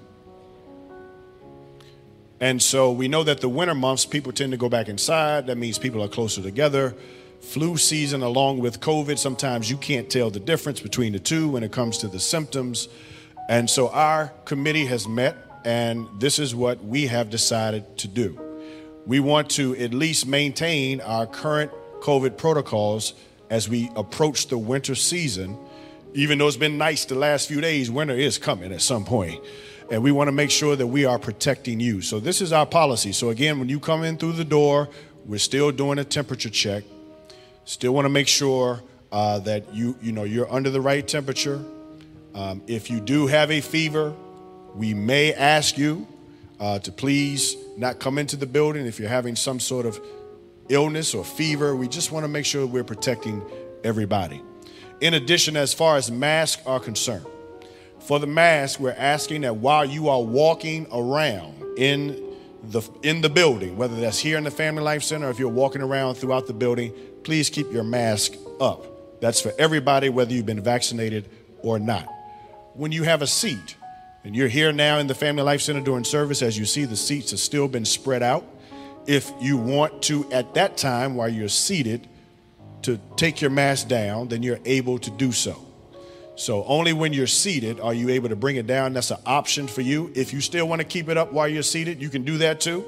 And 2.39 2.61
so 2.61 2.91
we 2.91 3.07
know 3.07 3.23
that 3.23 3.41
the 3.41 3.49
winter 3.49 3.73
months, 3.73 4.05
people 4.05 4.31
tend 4.31 4.51
to 4.51 4.57
go 4.57 4.69
back 4.69 4.89
inside. 4.89 5.47
That 5.47 5.57
means 5.57 5.77
people 5.79 6.03
are 6.03 6.07
closer 6.07 6.41
together. 6.41 6.95
Flu 7.43 7.77
season 7.77 8.23
along 8.23 8.59
with 8.59 8.79
COVID. 8.79 9.19
Sometimes 9.19 9.69
you 9.69 9.77
can't 9.77 10.09
tell 10.09 10.29
the 10.29 10.39
difference 10.39 10.79
between 10.79 11.13
the 11.13 11.19
two 11.19 11.49
when 11.49 11.63
it 11.63 11.71
comes 11.71 11.97
to 11.99 12.07
the 12.07 12.19
symptoms. 12.19 12.87
And 13.49 13.69
so 13.69 13.89
our 13.89 14.27
committee 14.45 14.85
has 14.85 15.07
met, 15.07 15.35
and 15.65 16.07
this 16.19 16.39
is 16.39 16.55
what 16.55 16.83
we 16.83 17.07
have 17.07 17.29
decided 17.29 17.97
to 17.99 18.07
do. 18.07 18.39
We 19.05 19.19
want 19.19 19.49
to 19.51 19.75
at 19.75 19.93
least 19.93 20.25
maintain 20.25 21.01
our 21.01 21.27
current 21.27 21.71
COVID 21.99 22.37
protocols 22.37 23.13
as 23.49 23.67
we 23.67 23.89
approach 23.95 24.47
the 24.47 24.57
winter 24.57 24.95
season. 24.95 25.57
Even 26.13 26.37
though 26.37 26.47
it's 26.47 26.57
been 26.57 26.77
nice 26.77 27.05
the 27.05 27.15
last 27.15 27.47
few 27.47 27.59
days, 27.59 27.91
winter 27.91 28.15
is 28.15 28.37
coming 28.37 28.71
at 28.71 28.81
some 28.81 29.03
point. 29.03 29.43
And 29.91 30.01
we 30.01 30.11
want 30.11 30.29
to 30.29 30.31
make 30.31 30.49
sure 30.49 30.75
that 30.77 30.87
we 30.87 31.05
are 31.05 31.19
protecting 31.19 31.79
you. 31.79 32.01
So, 32.01 32.19
this 32.19 32.39
is 32.39 32.53
our 32.53 32.65
policy. 32.65 33.11
So, 33.11 33.29
again, 33.29 33.59
when 33.59 33.67
you 33.67 33.79
come 33.79 34.03
in 34.03 34.17
through 34.17 34.33
the 34.33 34.45
door, 34.45 34.89
we're 35.25 35.39
still 35.39 35.71
doing 35.71 35.99
a 35.99 36.05
temperature 36.05 36.49
check. 36.49 36.83
Still 37.65 37.93
want 37.93 38.05
to 38.05 38.09
make 38.09 38.27
sure 38.27 38.81
uh, 39.11 39.39
that 39.39 39.73
you, 39.73 39.95
you 40.01 40.11
know, 40.11 40.23
you're 40.23 40.51
under 40.51 40.69
the 40.69 40.81
right 40.81 41.07
temperature. 41.07 41.63
Um, 42.33 42.61
if 42.67 42.89
you 42.89 42.99
do 42.99 43.27
have 43.27 43.51
a 43.51 43.61
fever, 43.61 44.13
we 44.75 44.93
may 44.93 45.33
ask 45.33 45.77
you 45.77 46.07
uh, 46.59 46.79
to 46.79 46.91
please 46.91 47.55
not 47.77 47.99
come 47.99 48.17
into 48.17 48.35
the 48.35 48.45
building 48.45 48.85
if 48.85 48.99
you're 48.99 49.09
having 49.09 49.35
some 49.35 49.59
sort 49.59 49.85
of 49.85 49.99
illness 50.69 51.13
or 51.13 51.23
fever. 51.23 51.75
We 51.75 51.87
just 51.87 52.11
want 52.11 52.23
to 52.23 52.27
make 52.27 52.45
sure 52.45 52.65
we're 52.65 52.83
protecting 52.83 53.41
everybody. 53.83 54.41
In 54.99 55.13
addition, 55.13 55.55
as 55.55 55.73
far 55.73 55.97
as 55.97 56.09
masks 56.09 56.61
are 56.65 56.79
concerned, 56.79 57.25
for 57.99 58.19
the 58.19 58.27
mask, 58.27 58.79
we're 58.79 58.95
asking 58.97 59.41
that 59.41 59.57
while 59.57 59.85
you 59.85 60.09
are 60.09 60.21
walking 60.21 60.87
around 60.91 61.63
in 61.77 62.21
the 62.63 62.81
in 63.01 63.21
the 63.21 63.29
building, 63.29 63.77
whether 63.77 63.95
that's 63.99 64.19
here 64.19 64.37
in 64.37 64.43
the 64.43 64.51
Family 64.51 64.83
Life 64.83 65.03
Center 65.03 65.27
or 65.27 65.29
if 65.29 65.39
you're 65.39 65.49
walking 65.49 65.81
around 65.81 66.15
throughout 66.15 66.47
the 66.47 66.53
building, 66.53 66.93
please 67.23 67.49
keep 67.49 67.71
your 67.71 67.83
mask 67.83 68.33
up. 68.59 68.85
That's 69.21 69.41
for 69.41 69.53
everybody, 69.57 70.09
whether 70.09 70.33
you've 70.33 70.45
been 70.45 70.61
vaccinated 70.61 71.29
or 71.61 71.79
not. 71.79 72.07
When 72.73 72.91
you 72.91 73.03
have 73.03 73.21
a 73.21 73.27
seat, 73.27 73.77
and 74.23 74.35
you're 74.35 74.47
here 74.47 74.71
now 74.71 74.99
in 74.99 75.07
the 75.07 75.15
Family 75.15 75.43
Life 75.43 75.61
Center 75.61 75.81
during 75.81 76.03
service, 76.03 76.41
as 76.41 76.57
you 76.57 76.65
see, 76.65 76.85
the 76.85 76.95
seats 76.95 77.31
have 77.31 77.39
still 77.39 77.67
been 77.67 77.85
spread 77.85 78.23
out. 78.23 78.45
If 79.05 79.31
you 79.41 79.57
want 79.57 80.01
to, 80.03 80.31
at 80.31 80.53
that 80.53 80.77
time, 80.77 81.15
while 81.15 81.27
you're 81.27 81.49
seated, 81.49 82.07
to 82.83 82.99
take 83.15 83.41
your 83.41 83.49
mask 83.49 83.87
down, 83.87 84.27
then 84.29 84.43
you're 84.43 84.59
able 84.65 84.99
to 84.99 85.09
do 85.11 85.31
so. 85.31 85.57
So 86.35 86.63
only 86.65 86.93
when 86.93 87.13
you're 87.13 87.27
seated 87.27 87.79
are 87.79 87.93
you 87.93 88.09
able 88.09 88.29
to 88.29 88.35
bring 88.35 88.55
it 88.55 88.67
down. 88.67 88.93
That's 88.93 89.11
an 89.11 89.19
option 89.25 89.67
for 89.67 89.81
you. 89.81 90.11
If 90.15 90.33
you 90.33 90.41
still 90.41 90.67
want 90.67 90.79
to 90.79 90.87
keep 90.87 91.09
it 91.09 91.17
up 91.17 91.31
while 91.31 91.47
you're 91.47 91.63
seated, 91.63 92.01
you 92.01 92.09
can 92.09 92.23
do 92.23 92.39
that 92.39 92.59
too. 92.59 92.85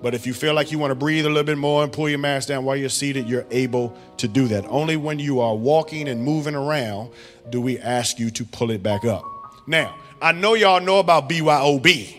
But 0.00 0.14
if 0.14 0.26
you 0.26 0.32
feel 0.32 0.54
like 0.54 0.70
you 0.70 0.78
want 0.78 0.92
to 0.92 0.94
breathe 0.94 1.26
a 1.26 1.28
little 1.28 1.44
bit 1.44 1.58
more 1.58 1.82
and 1.82 1.92
pull 1.92 2.08
your 2.08 2.18
mask 2.18 2.48
down 2.48 2.64
while 2.64 2.76
you're 2.76 2.88
seated, 2.88 3.28
you're 3.28 3.46
able 3.50 3.96
to 4.18 4.28
do 4.28 4.46
that. 4.48 4.64
Only 4.68 4.96
when 4.96 5.18
you 5.18 5.40
are 5.40 5.56
walking 5.56 6.08
and 6.08 6.22
moving 6.22 6.54
around 6.54 7.10
do 7.50 7.60
we 7.60 7.78
ask 7.78 8.18
you 8.18 8.30
to 8.30 8.44
pull 8.44 8.70
it 8.70 8.82
back 8.82 9.04
up. 9.04 9.24
Now, 9.66 9.96
I 10.22 10.32
know 10.32 10.54
y'all 10.54 10.80
know 10.80 11.00
about 11.00 11.28
BYOB. 11.28 12.14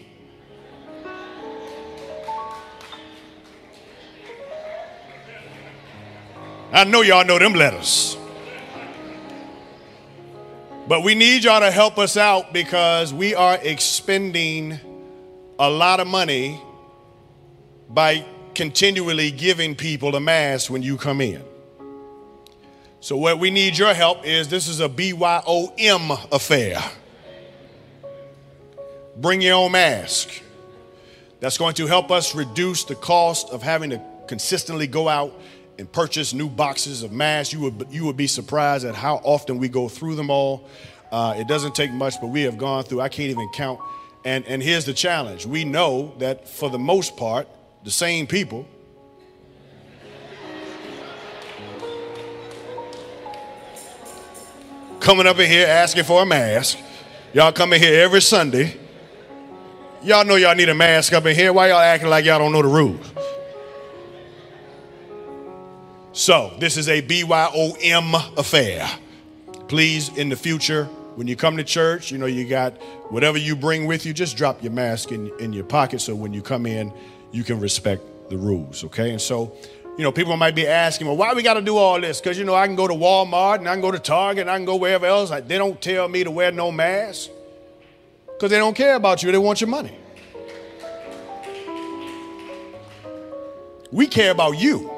I 6.72 6.84
know 6.84 7.02
y'all 7.02 7.26
know 7.26 7.40
them 7.40 7.54
letters. 7.54 8.16
But 10.88 11.04
we 11.04 11.16
need 11.16 11.44
y'all 11.44 11.60
to 11.60 11.72
help 11.72 11.98
us 11.98 12.18
out 12.18 12.52
because 12.52 13.14
we 13.14 13.36
are 13.36 13.58
expending 13.62 14.80
a 15.58 15.70
lot 15.70 16.00
of 16.00 16.08
money 16.08 16.62
by 17.90 18.26
continually 18.54 19.32
giving 19.32 19.76
people 19.76 20.16
a 20.16 20.20
mask 20.20 20.70
when 20.70 20.84
you 20.84 20.98
come 20.98 21.22
in. 21.22 21.44
So, 23.02 23.16
what 23.16 23.40
we 23.40 23.50
need 23.50 23.78
your 23.78 23.94
help 23.94 24.26
is 24.26 24.50
this 24.50 24.68
is 24.68 24.82
a 24.82 24.90
BYOM 24.90 26.12
affair. 26.32 26.78
Bring 29.16 29.42
your 29.42 29.56
own 29.56 29.72
mask. 29.72 30.42
That's 31.40 31.58
going 31.58 31.76
to 31.76 31.88
help 31.88 32.12
us 32.12 32.36
reduce 32.36 32.84
the 32.84 32.96
cost 32.96 33.50
of 33.50 33.64
having 33.64 33.92
to 33.92 34.02
consistently 34.28 34.88
go 34.88 35.08
out 35.08 35.34
and 35.78 35.90
purchase 35.90 36.34
new 36.34 36.50
boxes 36.50 37.04
of 37.04 37.14
masks. 37.14 37.54
You 37.54 37.62
would, 37.62 37.88
you 37.90 38.06
would 38.06 38.18
be 38.18 38.28
surprised 38.28 38.86
at 38.86 38.96
how 38.96 39.22
often 39.24 39.58
we 39.58 39.70
go 39.70 39.88
through 39.88 40.16
them 40.16 40.30
all. 40.30 40.68
Uh, 41.12 41.36
it 41.38 41.48
doesn't 41.48 41.74
take 41.74 41.92
much, 41.92 42.20
but 42.20 42.28
we 42.28 42.42
have 42.42 42.58
gone 42.58 42.84
through, 42.84 43.00
I 43.00 43.08
can't 43.08 43.30
even 43.30 43.50
count. 43.54 43.80
And, 44.26 44.46
and 44.46 44.62
here's 44.62 44.84
the 44.84 44.94
challenge 44.94 45.46
we 45.46 45.64
know 45.64 46.14
that 46.20 46.50
for 46.50 46.70
the 46.70 46.78
most 46.78 47.16
part, 47.16 47.48
the 47.84 47.92
same 47.92 48.28
people 48.28 48.68
coming 55.00 55.26
up 55.26 55.40
in 55.40 55.50
here 55.50 55.66
asking 55.68 56.04
for 56.04 56.22
a 56.22 56.26
mask. 56.26 56.78
Y'all 57.34 57.52
come 57.52 57.74
in 57.74 57.82
here 57.82 58.04
every 58.04 58.22
Sunday. 58.22 58.78
Y'all 60.04 60.26
know 60.26 60.36
y'all 60.36 60.56
need 60.56 60.70
a 60.70 60.76
mask 60.76 61.14
up 61.14 61.26
in 61.26 61.36
here. 61.36 61.52
Why 61.52 61.70
y'all 61.70 61.80
acting 61.80 62.10
like 62.10 62.26
y'all 62.26 62.40
don't 62.40 62.52
know 62.52 62.62
the 62.62 62.68
rules? 62.68 63.12
So, 66.12 66.54
this 66.60 66.76
is 66.76 66.90
a 66.90 67.02
BYOM 67.02 68.38
affair. 68.38 68.90
Please, 69.68 70.10
in 70.18 70.30
the 70.30 70.36
future, 70.36 70.86
when 71.16 71.28
you 71.28 71.36
come 71.36 71.58
to 71.58 71.64
church, 71.64 72.12
you 72.12 72.18
know, 72.18 72.26
you 72.26 72.48
got 72.48 72.74
whatever 73.12 73.38
you 73.38 73.56
bring 73.56 73.86
with 73.86 74.06
you, 74.06 74.14
just 74.14 74.36
drop 74.36 74.62
your 74.64 74.72
mask 74.72 75.12
in, 75.12 75.32
in 75.40 75.54
your 75.54 75.64
pocket 75.64 76.02
so 76.02 76.16
when 76.16 76.34
you 76.34 76.42
come 76.42 76.66
in, 76.66 76.92
you 77.32 77.44
can 77.44 77.60
respect 77.60 78.04
the 78.30 78.38
rules, 78.38 78.84
okay? 78.86 79.12
And 79.12 79.22
so, 79.22 79.56
you 79.98 80.04
know, 80.04 80.12
people 80.12 80.36
might 80.38 80.56
be 80.56 80.68
asking, 80.68 81.08
well, 81.08 81.18
why 81.18 81.34
we 81.34 81.44
got 81.44 81.56
to 81.56 81.62
do 81.62 81.78
all 81.78 82.00
this? 82.00 82.22
Because, 82.22 82.38
you 82.38 82.46
know, 82.46 82.56
I 82.56 82.66
can 82.68 82.76
go 82.76 82.88
to 82.88 82.94
Walmart 82.94 83.58
and 83.60 83.68
I 83.68 83.74
can 83.74 83.82
go 83.82 83.92
to 83.92 84.00
Target 84.00 84.42
and 84.42 84.50
I 84.50 84.58
can 84.58 84.66
go 84.66 84.76
wherever 84.76 85.06
else. 85.06 85.30
Like 85.30 85.48
They 85.48 85.58
don't 85.58 85.82
tell 85.82 86.08
me 86.08 86.24
to 86.24 86.32
wear 86.32 86.52
no 86.52 86.72
mask 86.72 87.30
because 88.28 88.52
they 88.52 88.58
don't 88.58 88.76
care 88.76 88.96
about 88.96 89.22
you, 89.22 89.32
they 89.32 89.38
want 89.38 89.60
your 89.60 89.70
money. 89.70 89.98
We 93.92 94.08
care 94.08 94.32
about 94.32 94.52
you, 94.52 94.90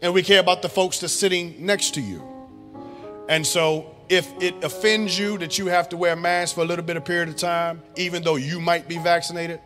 and 0.00 0.14
we 0.14 0.22
care 0.22 0.40
about 0.40 0.62
the 0.62 0.68
folks 0.68 0.98
that's 0.98 1.12
sitting 1.12 1.54
next 1.64 1.94
to 1.94 2.00
you. 2.00 2.22
And 3.28 3.46
so, 3.46 3.94
if 4.08 4.32
it 4.42 4.64
offends 4.64 5.18
you 5.18 5.38
that 5.38 5.58
you 5.58 5.66
have 5.66 5.88
to 5.90 5.96
wear 5.96 6.14
a 6.14 6.16
mask 6.16 6.54
for 6.54 6.62
a 6.62 6.64
little 6.64 6.84
bit 6.84 6.96
of 6.96 7.04
period 7.04 7.28
of 7.28 7.36
time, 7.36 7.82
even 7.96 8.22
though 8.22 8.36
you 8.36 8.60
might 8.60 8.88
be 8.88 8.98
vaccinated, 8.98 9.60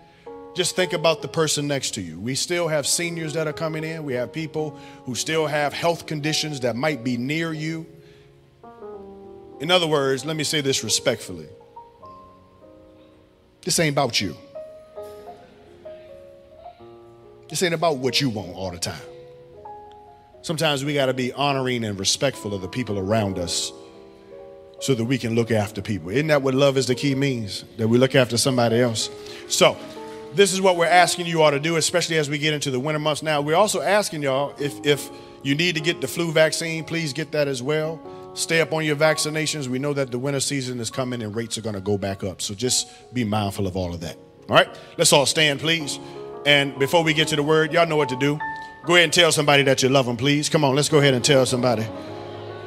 just 0.58 0.74
think 0.74 0.92
about 0.92 1.22
the 1.22 1.28
person 1.28 1.68
next 1.68 1.94
to 1.94 2.02
you. 2.02 2.18
We 2.18 2.34
still 2.34 2.66
have 2.66 2.84
seniors 2.84 3.32
that 3.34 3.46
are 3.46 3.52
coming 3.52 3.84
in. 3.84 4.02
We 4.04 4.14
have 4.14 4.32
people 4.32 4.76
who 5.04 5.14
still 5.14 5.46
have 5.46 5.72
health 5.72 6.06
conditions 6.06 6.60
that 6.60 6.74
might 6.74 7.04
be 7.04 7.16
near 7.16 7.52
you. 7.52 7.86
In 9.60 9.70
other 9.70 9.86
words, 9.86 10.24
let 10.24 10.34
me 10.36 10.42
say 10.42 10.60
this 10.60 10.82
respectfully 10.82 11.46
this 13.64 13.78
ain't 13.78 13.94
about 13.94 14.20
you. 14.20 14.34
This 17.48 17.62
ain't 17.62 17.74
about 17.74 17.98
what 17.98 18.20
you 18.20 18.28
want 18.28 18.54
all 18.54 18.70
the 18.70 18.78
time. 18.78 19.00
Sometimes 20.42 20.84
we 20.84 20.94
got 20.94 21.06
to 21.06 21.14
be 21.14 21.32
honoring 21.32 21.84
and 21.84 21.98
respectful 21.98 22.52
of 22.54 22.62
the 22.62 22.68
people 22.68 22.98
around 22.98 23.38
us 23.38 23.72
so 24.80 24.94
that 24.94 25.04
we 25.04 25.18
can 25.18 25.34
look 25.34 25.50
after 25.50 25.82
people. 25.82 26.10
Isn't 26.10 26.28
that 26.28 26.42
what 26.42 26.54
love 26.54 26.76
is 26.76 26.86
the 26.86 26.94
key 26.94 27.14
means? 27.14 27.64
That 27.76 27.88
we 27.88 27.98
look 27.98 28.14
after 28.14 28.36
somebody 28.38 28.80
else. 28.80 29.10
So, 29.48 29.76
this 30.34 30.52
is 30.52 30.60
what 30.60 30.76
we're 30.76 30.86
asking 30.86 31.26
you 31.26 31.42
all 31.42 31.50
to 31.50 31.60
do, 31.60 31.76
especially 31.76 32.18
as 32.18 32.28
we 32.28 32.38
get 32.38 32.54
into 32.54 32.70
the 32.70 32.80
winter 32.80 32.98
months 32.98 33.22
now. 33.22 33.40
We're 33.40 33.56
also 33.56 33.80
asking 33.80 34.22
y'all 34.22 34.54
if, 34.58 34.84
if 34.84 35.10
you 35.42 35.54
need 35.54 35.74
to 35.76 35.80
get 35.80 36.00
the 36.00 36.08
flu 36.08 36.32
vaccine, 36.32 36.84
please 36.84 37.12
get 37.12 37.32
that 37.32 37.48
as 37.48 37.62
well. 37.62 38.00
Stay 38.34 38.60
up 38.60 38.72
on 38.72 38.84
your 38.84 38.96
vaccinations. 38.96 39.66
We 39.66 39.78
know 39.78 39.92
that 39.94 40.10
the 40.10 40.18
winter 40.18 40.40
season 40.40 40.78
is 40.80 40.90
coming 40.90 41.22
and 41.22 41.34
rates 41.34 41.58
are 41.58 41.62
going 41.62 41.74
to 41.74 41.80
go 41.80 41.98
back 41.98 42.22
up. 42.22 42.40
So 42.40 42.54
just 42.54 43.12
be 43.12 43.24
mindful 43.24 43.66
of 43.66 43.76
all 43.76 43.92
of 43.92 44.00
that. 44.00 44.16
All 44.48 44.56
right? 44.56 44.68
Let's 44.96 45.12
all 45.12 45.26
stand, 45.26 45.60
please. 45.60 45.98
And 46.46 46.78
before 46.78 47.02
we 47.02 47.14
get 47.14 47.28
to 47.28 47.36
the 47.36 47.42
word, 47.42 47.72
y'all 47.72 47.86
know 47.86 47.96
what 47.96 48.08
to 48.10 48.16
do. 48.16 48.38
Go 48.86 48.94
ahead 48.94 49.04
and 49.04 49.12
tell 49.12 49.32
somebody 49.32 49.64
that 49.64 49.82
you 49.82 49.88
love 49.88 50.06
them, 50.06 50.16
please. 50.16 50.48
Come 50.48 50.64
on, 50.64 50.74
let's 50.74 50.88
go 50.88 50.98
ahead 50.98 51.14
and 51.14 51.24
tell 51.24 51.44
somebody 51.46 51.86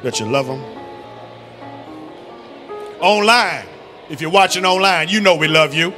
that 0.02 0.20
you 0.20 0.26
love 0.26 0.46
them. 0.46 0.60
Online, 3.00 3.66
if 4.10 4.20
you're 4.20 4.30
watching 4.30 4.64
online, 4.64 5.08
you 5.08 5.20
know 5.20 5.34
we 5.34 5.48
love 5.48 5.74
you. 5.74 5.92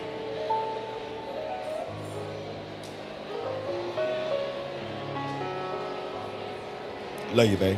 Love 7.35 7.51
you, 7.51 7.57
babe. 7.57 7.77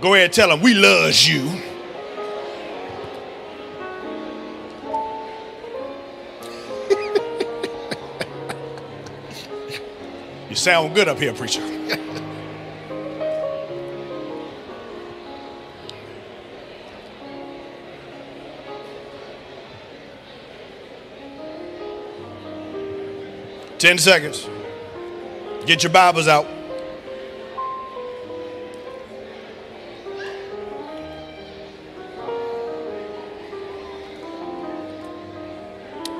Go 0.00 0.14
ahead 0.14 0.24
and 0.24 0.32
tell 0.32 0.48
them 0.48 0.60
we 0.60 0.74
loves 0.74 1.28
you. 1.28 1.42
you 10.48 10.56
sound 10.56 10.92
good 10.92 11.06
up 11.06 11.18
here, 11.18 11.32
preacher. 11.32 11.79
10 23.80 23.96
seconds. 23.96 24.46
Get 25.64 25.82
your 25.82 25.90
Bibles 25.90 26.28
out. 26.28 26.44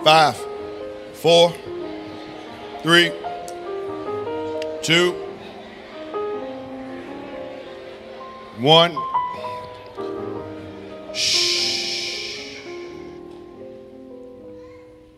Five, 0.03 0.37
four, 1.13 1.53
three, 2.83 3.13
two, 4.83 5.13
one. 8.59 8.97
Shh. 11.13 11.60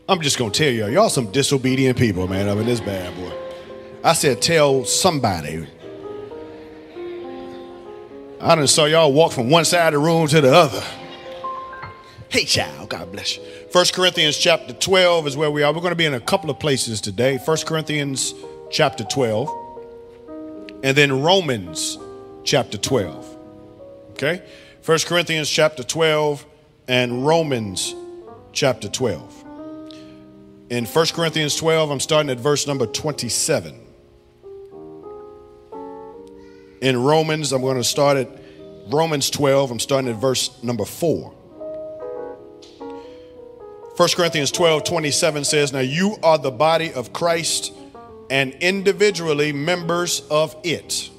I'm 0.08 0.20
just 0.20 0.38
gonna 0.38 0.50
tell 0.50 0.70
y'all, 0.70 0.90
y'all 0.90 1.08
some 1.08 1.30
disobedient 1.30 1.96
people, 1.96 2.26
man, 2.26 2.48
up 2.48 2.58
in 2.58 2.66
this 2.66 2.80
bad 2.80 3.14
boy. 3.16 3.32
I 4.04 4.14
said, 4.14 4.42
tell 4.42 4.84
somebody. 4.84 5.66
I 8.40 8.56
done 8.56 8.66
saw 8.66 8.86
y'all 8.86 9.12
walk 9.12 9.30
from 9.30 9.48
one 9.48 9.64
side 9.64 9.94
of 9.94 10.00
the 10.00 10.04
room 10.04 10.26
to 10.26 10.40
the 10.40 10.52
other. 10.52 10.82
Hey, 12.28 12.44
child, 12.44 12.88
God 12.88 13.12
bless 13.12 13.36
you. 13.36 13.44
1 13.70 13.84
Corinthians 13.92 14.36
chapter 14.36 14.72
12 14.72 15.28
is 15.28 15.36
where 15.36 15.50
we 15.50 15.62
are. 15.62 15.72
We're 15.72 15.80
going 15.80 15.92
to 15.92 15.96
be 15.96 16.06
in 16.06 16.14
a 16.14 16.20
couple 16.20 16.50
of 16.50 16.58
places 16.58 17.00
today. 17.00 17.36
1 17.36 17.56
Corinthians 17.66 18.34
chapter 18.70 19.04
12, 19.04 19.48
and 20.82 20.96
then 20.96 21.22
Romans 21.22 21.98
chapter 22.42 22.78
12. 22.78 23.36
Okay? 24.12 24.42
1 24.84 24.98
Corinthians 25.06 25.48
chapter 25.48 25.84
12 25.84 26.44
and 26.88 27.24
Romans 27.24 27.94
chapter 28.52 28.88
12. 28.88 29.41
In 30.72 30.86
1 30.86 31.06
Corinthians 31.08 31.54
12, 31.56 31.90
I'm 31.90 32.00
starting 32.00 32.30
at 32.30 32.40
verse 32.40 32.66
number 32.66 32.86
27. 32.86 33.78
In 36.80 37.02
Romans, 37.02 37.52
I'm 37.52 37.60
going 37.60 37.76
to 37.76 37.84
start 37.84 38.16
at 38.16 38.30
Romans 38.88 39.28
12, 39.28 39.70
I'm 39.70 39.78
starting 39.78 40.10
at 40.10 40.16
verse 40.16 40.62
number 40.62 40.86
4. 40.86 41.28
1 43.96 44.08
Corinthians 44.16 44.50
12 44.50 44.84
27 44.84 45.44
says, 45.44 45.74
Now 45.74 45.80
you 45.80 46.16
are 46.22 46.38
the 46.38 46.50
body 46.50 46.90
of 46.90 47.12
Christ 47.12 47.74
and 48.30 48.54
individually 48.54 49.52
members 49.52 50.22
of 50.30 50.56
it. 50.64 51.10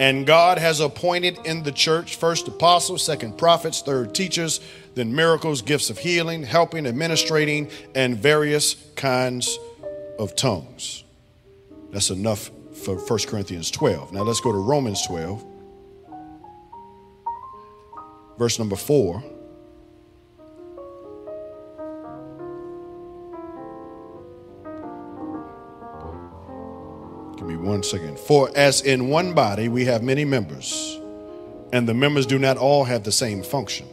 And 0.00 0.26
God 0.26 0.58
has 0.58 0.80
appointed 0.80 1.38
in 1.44 1.62
the 1.62 1.70
church 1.70 2.16
first 2.16 2.48
apostles, 2.48 3.04
second 3.04 3.38
prophets, 3.38 3.80
third 3.80 4.12
teachers, 4.12 4.60
then 4.96 5.14
miracles, 5.14 5.60
gifts 5.60 5.90
of 5.90 5.98
healing, 5.98 6.42
helping, 6.42 6.86
administrating, 6.86 7.70
and 7.94 8.16
various 8.16 8.76
kinds 8.96 9.58
of 10.18 10.34
tongues. 10.34 11.04
That's 11.92 12.08
enough 12.08 12.50
for 12.72 12.96
1 12.96 13.18
Corinthians 13.26 13.70
12. 13.70 14.14
Now 14.14 14.22
let's 14.22 14.40
go 14.40 14.52
to 14.52 14.58
Romans 14.58 15.06
12, 15.06 15.44
verse 18.38 18.58
number 18.58 18.74
4. 18.74 19.22
Give 27.36 27.46
me 27.46 27.56
one 27.56 27.82
second. 27.82 28.18
For 28.18 28.50
as 28.56 28.80
in 28.80 29.10
one 29.10 29.34
body 29.34 29.68
we 29.68 29.84
have 29.84 30.02
many 30.02 30.24
members, 30.24 30.98
and 31.70 31.86
the 31.86 31.92
members 31.92 32.24
do 32.24 32.38
not 32.38 32.56
all 32.56 32.84
have 32.84 33.04
the 33.04 33.12
same 33.12 33.42
function. 33.42 33.86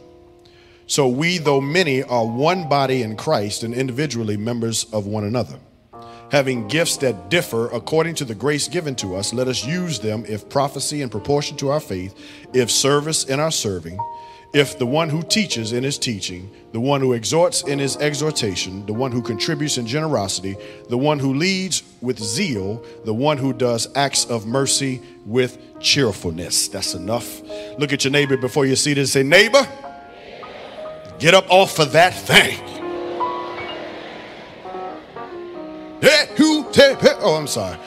So 0.86 1.08
we, 1.08 1.38
though 1.38 1.60
many, 1.60 2.02
are 2.02 2.26
one 2.26 2.68
body 2.68 3.02
in 3.02 3.16
Christ 3.16 3.62
and 3.62 3.74
individually 3.74 4.36
members 4.36 4.84
of 4.92 5.06
one 5.06 5.24
another. 5.24 5.58
Having 6.30 6.68
gifts 6.68 6.96
that 6.98 7.30
differ 7.30 7.68
according 7.68 8.16
to 8.16 8.24
the 8.24 8.34
grace 8.34 8.68
given 8.68 8.94
to 8.96 9.14
us, 9.14 9.32
let 9.32 9.46
us 9.48 9.64
use 9.64 10.00
them 10.00 10.24
if 10.26 10.48
prophecy 10.48 11.02
in 11.02 11.08
proportion 11.08 11.56
to 11.58 11.70
our 11.70 11.80
faith, 11.80 12.14
if 12.52 12.70
service 12.70 13.24
in 13.24 13.40
our 13.40 13.50
serving 13.50 13.98
if 14.54 14.78
the 14.78 14.86
one 14.86 15.08
who 15.08 15.20
teaches 15.20 15.72
in 15.72 15.82
his 15.82 15.98
teaching, 15.98 16.48
the 16.70 16.78
one 16.78 17.00
who 17.00 17.12
exhorts 17.12 17.62
in 17.62 17.80
his 17.80 17.96
exhortation, 17.96 18.86
the 18.86 18.92
one 18.94 19.10
who 19.10 19.20
contributes 19.20 19.78
in 19.78 19.86
generosity, 19.86 20.56
the 20.88 20.96
one 20.96 21.18
who 21.18 21.34
leads 21.34 21.82
with 22.00 22.20
zeal, 22.20 22.82
the 23.04 23.12
one 23.12 23.36
who 23.36 23.52
does 23.52 23.88
acts 23.96 24.24
of 24.26 24.46
mercy 24.46 25.02
with 25.26 25.58
cheerfulness. 25.80 26.68
That's 26.68 26.94
enough. 26.94 27.42
Look 27.78 27.92
at 27.92 28.04
your 28.04 28.12
neighbor 28.12 28.36
before 28.36 28.64
you 28.64 28.76
see 28.76 28.94
this 28.94 29.16
and 29.16 29.24
say, 29.24 29.28
Neighbor, 29.28 29.66
get 31.24 31.32
up 31.32 31.50
off 31.50 31.78
of 31.78 31.92
that 31.92 32.12
thing. 32.12 32.60
Oh, 37.26 37.36
I'm 37.36 37.46
sorry. 37.46 37.78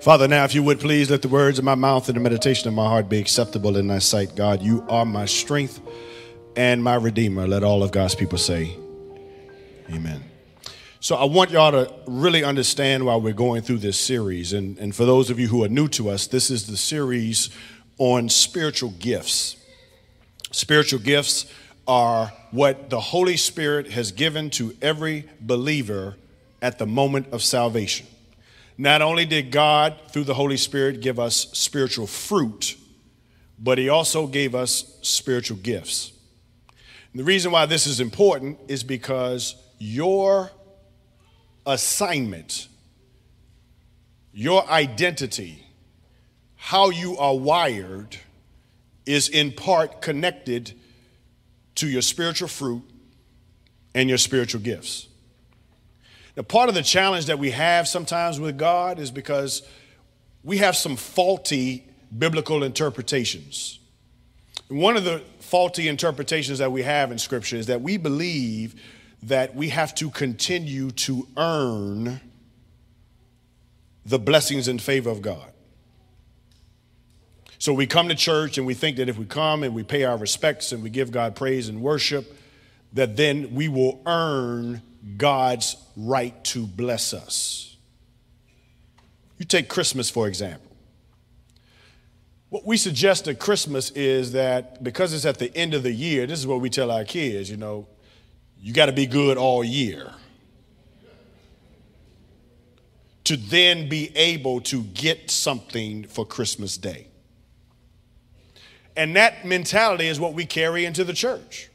Father, 0.00 0.28
now 0.28 0.44
if 0.44 0.54
you 0.54 0.62
would 0.62 0.78
please 0.78 1.10
let 1.10 1.22
the 1.22 1.28
words 1.28 1.58
of 1.58 1.64
my 1.64 1.74
mouth 1.74 2.08
and 2.08 2.16
the 2.16 2.20
meditation 2.20 2.68
of 2.68 2.74
my 2.74 2.86
heart 2.86 3.08
be 3.08 3.18
acceptable 3.18 3.76
in 3.76 3.88
thy 3.88 3.98
sight, 3.98 4.36
God. 4.36 4.62
You 4.62 4.84
are 4.88 5.04
my 5.04 5.24
strength 5.24 5.80
and 6.54 6.84
my 6.84 6.94
redeemer. 6.94 7.48
Let 7.48 7.64
all 7.64 7.82
of 7.82 7.90
God's 7.90 8.14
people 8.14 8.38
say, 8.38 8.76
Amen. 9.90 10.31
So 11.12 11.18
I 11.18 11.24
want 11.24 11.50
y'all 11.50 11.72
to 11.72 11.92
really 12.06 12.42
understand 12.42 13.04
why 13.04 13.16
we're 13.16 13.34
going 13.34 13.60
through 13.60 13.80
this 13.80 13.98
series. 13.98 14.54
And, 14.54 14.78
and 14.78 14.96
for 14.96 15.04
those 15.04 15.28
of 15.28 15.38
you 15.38 15.46
who 15.46 15.62
are 15.62 15.68
new 15.68 15.86
to 15.88 16.08
us, 16.08 16.26
this 16.26 16.50
is 16.50 16.66
the 16.66 16.76
series 16.78 17.50
on 17.98 18.30
spiritual 18.30 18.92
gifts. 18.92 19.56
Spiritual 20.52 21.00
gifts 21.00 21.52
are 21.86 22.32
what 22.50 22.88
the 22.88 22.98
Holy 22.98 23.36
Spirit 23.36 23.90
has 23.90 24.10
given 24.10 24.48
to 24.52 24.74
every 24.80 25.28
believer 25.38 26.16
at 26.62 26.78
the 26.78 26.86
moment 26.86 27.26
of 27.30 27.42
salvation. 27.42 28.06
Not 28.78 29.02
only 29.02 29.26
did 29.26 29.50
God, 29.50 29.94
through 30.08 30.24
the 30.24 30.32
Holy 30.32 30.56
Spirit, 30.56 31.02
give 31.02 31.20
us 31.20 31.50
spiritual 31.52 32.06
fruit, 32.06 32.74
but 33.58 33.76
He 33.76 33.90
also 33.90 34.26
gave 34.26 34.54
us 34.54 34.96
spiritual 35.02 35.58
gifts. 35.58 36.10
And 37.12 37.20
the 37.20 37.24
reason 37.24 37.52
why 37.52 37.66
this 37.66 37.86
is 37.86 38.00
important 38.00 38.58
is 38.66 38.82
because 38.82 39.56
your 39.78 40.50
assignment, 41.66 42.68
your 44.32 44.68
identity, 44.70 45.66
how 46.56 46.90
you 46.90 47.16
are 47.18 47.36
wired, 47.36 48.16
is 49.06 49.28
in 49.28 49.52
part 49.52 50.00
connected 50.00 50.72
to 51.74 51.88
your 51.88 52.02
spiritual 52.02 52.48
fruit 52.48 52.82
and 53.94 54.08
your 54.08 54.18
spiritual 54.18 54.60
gifts. 54.60 55.08
Now, 56.36 56.44
part 56.44 56.68
of 56.68 56.74
the 56.74 56.82
challenge 56.82 57.26
that 57.26 57.38
we 57.38 57.50
have 57.50 57.86
sometimes 57.86 58.40
with 58.40 58.56
God 58.56 58.98
is 58.98 59.10
because 59.10 59.62
we 60.42 60.58
have 60.58 60.76
some 60.76 60.96
faulty 60.96 61.86
biblical 62.16 62.62
interpretations. 62.62 63.78
one 64.68 64.96
of 64.96 65.04
the 65.04 65.22
faulty 65.40 65.88
interpretations 65.88 66.58
that 66.58 66.72
we 66.72 66.82
have 66.82 67.12
in 67.12 67.18
Scripture 67.18 67.56
is 67.56 67.66
that 67.66 67.82
we 67.82 67.98
believe 67.98 68.74
that 69.22 69.54
we 69.54 69.68
have 69.68 69.94
to 69.96 70.10
continue 70.10 70.90
to 70.90 71.26
earn 71.36 72.20
the 74.04 74.18
blessings 74.18 74.68
and 74.68 74.82
favor 74.82 75.10
of 75.10 75.22
God. 75.22 75.52
So 77.58 77.72
we 77.72 77.86
come 77.86 78.08
to 78.08 78.16
church 78.16 78.58
and 78.58 78.66
we 78.66 78.74
think 78.74 78.96
that 78.96 79.08
if 79.08 79.16
we 79.16 79.24
come 79.24 79.62
and 79.62 79.72
we 79.72 79.84
pay 79.84 80.02
our 80.02 80.16
respects 80.16 80.72
and 80.72 80.82
we 80.82 80.90
give 80.90 81.12
God 81.12 81.36
praise 81.36 81.68
and 81.68 81.80
worship, 81.80 82.36
that 82.92 83.16
then 83.16 83.54
we 83.54 83.68
will 83.68 84.02
earn 84.04 84.82
God's 85.16 85.76
right 85.96 86.42
to 86.46 86.66
bless 86.66 87.14
us. 87.14 87.76
You 89.38 89.44
take 89.44 89.68
Christmas, 89.68 90.10
for 90.10 90.26
example. 90.26 90.70
What 92.48 92.66
we 92.66 92.76
suggest 92.76 93.28
at 93.28 93.38
Christmas 93.38 93.90
is 93.90 94.32
that 94.32 94.82
because 94.82 95.14
it's 95.14 95.24
at 95.24 95.38
the 95.38 95.56
end 95.56 95.72
of 95.72 95.84
the 95.84 95.92
year, 95.92 96.26
this 96.26 96.38
is 96.40 96.46
what 96.46 96.60
we 96.60 96.68
tell 96.68 96.90
our 96.90 97.04
kids, 97.04 97.48
you 97.48 97.56
know, 97.56 97.86
you 98.62 98.72
got 98.72 98.86
to 98.86 98.92
be 98.92 99.06
good 99.06 99.36
all 99.36 99.62
year 99.62 100.10
to 103.24 103.36
then 103.36 103.88
be 103.88 104.10
able 104.16 104.60
to 104.62 104.82
get 104.82 105.30
something 105.30 106.04
for 106.04 106.24
Christmas 106.24 106.78
Day. 106.78 107.08
And 108.96 109.16
that 109.16 109.44
mentality 109.44 110.06
is 110.06 110.18
what 110.18 110.32
we 110.32 110.46
carry 110.46 110.84
into 110.84 111.04
the 111.04 111.12
church 111.12 111.68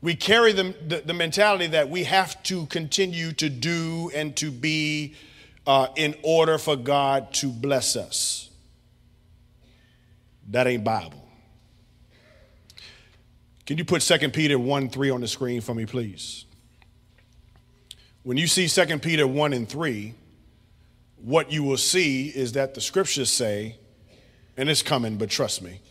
we 0.00 0.14
carry 0.14 0.52
the, 0.52 0.74
the, 0.86 1.02
the, 1.04 1.14
mentality 1.14 1.66
that 1.68 1.90
we 1.90 2.04
have 2.04 2.40
to 2.44 2.66
continue 2.66 3.32
to 3.32 3.48
do 3.48 4.10
and 4.14 4.36
to 4.36 4.50
be 4.50 5.14
uh, 5.66 5.88
in 5.96 6.14
order 6.22 6.56
for 6.56 6.76
God 6.76 7.32
to 7.34 7.48
bless 7.48 7.96
us. 7.96 8.50
That 10.50 10.66
ain't 10.66 10.84
Bible. 10.84 11.27
Can 13.68 13.76
you 13.76 13.84
put 13.84 14.00
2 14.00 14.30
Peter 14.30 14.58
1 14.58 14.88
3 14.88 15.10
on 15.10 15.20
the 15.20 15.28
screen 15.28 15.60
for 15.60 15.74
me, 15.74 15.84
please? 15.84 16.46
When 18.22 18.38
you 18.38 18.46
see 18.46 18.66
2 18.66 18.98
Peter 18.98 19.26
1 19.26 19.52
and 19.52 19.68
3, 19.68 20.14
what 21.22 21.52
you 21.52 21.62
will 21.62 21.76
see 21.76 22.28
is 22.28 22.52
that 22.52 22.72
the 22.72 22.80
scriptures 22.80 23.28
say, 23.28 23.76
and 24.56 24.70
it's 24.70 24.80
coming, 24.80 25.18
but 25.18 25.28
trust 25.28 25.60
me, 25.60 25.82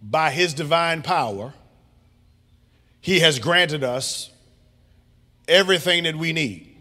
by 0.00 0.30
his 0.30 0.54
divine 0.54 1.02
power, 1.02 1.54
he 3.00 3.18
has 3.18 3.40
granted 3.40 3.82
us 3.82 4.30
everything 5.48 6.04
that 6.04 6.14
we 6.14 6.32
need 6.32 6.72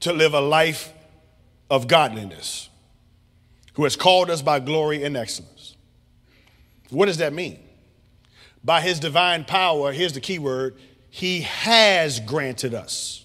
to 0.00 0.14
live 0.14 0.32
a 0.32 0.40
life 0.40 0.94
of 1.68 1.88
godliness, 1.88 2.70
who 3.74 3.84
has 3.84 3.96
called 3.96 4.30
us 4.30 4.40
by 4.40 4.60
glory 4.60 5.04
and 5.04 5.14
excellence. 5.14 5.76
What 6.88 7.04
does 7.04 7.18
that 7.18 7.34
mean? 7.34 7.58
By 8.66 8.80
his 8.80 8.98
divine 8.98 9.44
power, 9.44 9.92
here's 9.92 10.12
the 10.12 10.20
key 10.20 10.40
word, 10.40 10.76
he 11.08 11.42
has 11.42 12.18
granted 12.18 12.74
us. 12.74 13.24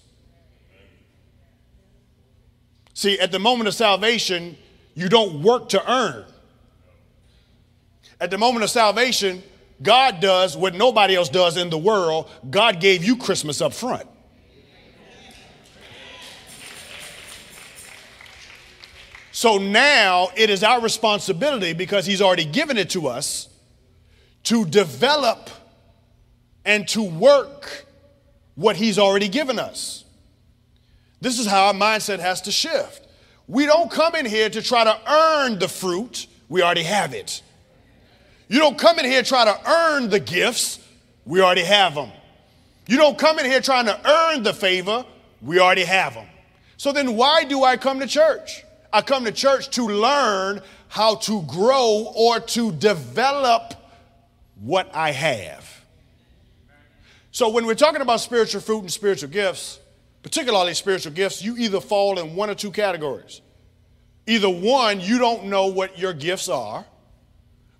See, 2.94 3.18
at 3.18 3.32
the 3.32 3.40
moment 3.40 3.66
of 3.66 3.74
salvation, 3.74 4.56
you 4.94 5.08
don't 5.08 5.42
work 5.42 5.70
to 5.70 5.90
earn. 5.92 6.24
At 8.20 8.30
the 8.30 8.38
moment 8.38 8.62
of 8.62 8.70
salvation, 8.70 9.42
God 9.82 10.20
does 10.20 10.56
what 10.56 10.76
nobody 10.76 11.16
else 11.16 11.28
does 11.28 11.56
in 11.56 11.70
the 11.70 11.78
world. 11.78 12.30
God 12.48 12.78
gave 12.78 13.02
you 13.02 13.16
Christmas 13.16 13.60
up 13.60 13.72
front. 13.72 14.06
So 19.32 19.58
now 19.58 20.28
it 20.36 20.50
is 20.50 20.62
our 20.62 20.80
responsibility 20.80 21.72
because 21.72 22.06
He's 22.06 22.22
already 22.22 22.44
given 22.44 22.78
it 22.78 22.90
to 22.90 23.08
us 23.08 23.48
to 24.44 24.64
develop 24.64 25.50
and 26.64 26.86
to 26.88 27.02
work 27.02 27.86
what 28.54 28.76
He's 28.76 28.98
already 28.98 29.28
given 29.28 29.58
us. 29.58 30.04
This 31.20 31.38
is 31.38 31.46
how 31.46 31.66
our 31.66 31.74
mindset 31.74 32.18
has 32.18 32.42
to 32.42 32.52
shift. 32.52 33.06
We 33.46 33.66
don't 33.66 33.90
come 33.90 34.14
in 34.14 34.26
here 34.26 34.50
to 34.50 34.62
try 34.62 34.84
to 34.84 34.98
earn 35.10 35.58
the 35.58 35.68
fruit, 35.68 36.26
we 36.48 36.62
already 36.62 36.82
have 36.82 37.14
it. 37.14 37.42
You 38.48 38.58
don't 38.58 38.76
come 38.76 38.98
in 38.98 39.04
here 39.04 39.22
try 39.22 39.44
to 39.44 39.70
earn 39.70 40.10
the 40.10 40.20
gifts, 40.20 40.78
we 41.24 41.40
already 41.40 41.64
have 41.64 41.94
them. 41.94 42.10
You 42.86 42.96
don't 42.96 43.16
come 43.16 43.38
in 43.38 43.46
here 43.46 43.60
trying 43.60 43.86
to 43.86 44.00
earn 44.08 44.42
the 44.42 44.52
favor, 44.52 45.04
we 45.40 45.58
already 45.58 45.84
have 45.84 46.14
them. 46.14 46.26
So 46.76 46.92
then 46.92 47.16
why 47.16 47.44
do 47.44 47.62
I 47.62 47.76
come 47.76 48.00
to 48.00 48.06
church? 48.06 48.64
I 48.92 49.02
come 49.02 49.24
to 49.24 49.32
church 49.32 49.70
to 49.70 49.86
learn 49.86 50.60
how 50.88 51.14
to 51.16 51.42
grow 51.42 52.12
or 52.14 52.40
to 52.40 52.72
develop 52.72 53.74
what 54.62 54.94
I 54.94 55.10
have. 55.10 55.84
So 57.32 57.48
when 57.48 57.66
we're 57.66 57.74
talking 57.74 58.00
about 58.00 58.20
spiritual 58.20 58.60
fruit 58.60 58.80
and 58.80 58.92
spiritual 58.92 59.28
gifts, 59.28 59.80
particularly 60.22 60.74
spiritual 60.74 61.12
gifts, 61.12 61.42
you 61.42 61.56
either 61.56 61.80
fall 61.80 62.18
in 62.18 62.36
one 62.36 62.48
or 62.48 62.54
two 62.54 62.70
categories. 62.70 63.40
Either 64.26 64.48
one, 64.48 65.00
you 65.00 65.18
don't 65.18 65.46
know 65.46 65.66
what 65.66 65.98
your 65.98 66.12
gifts 66.12 66.48
are, 66.48 66.84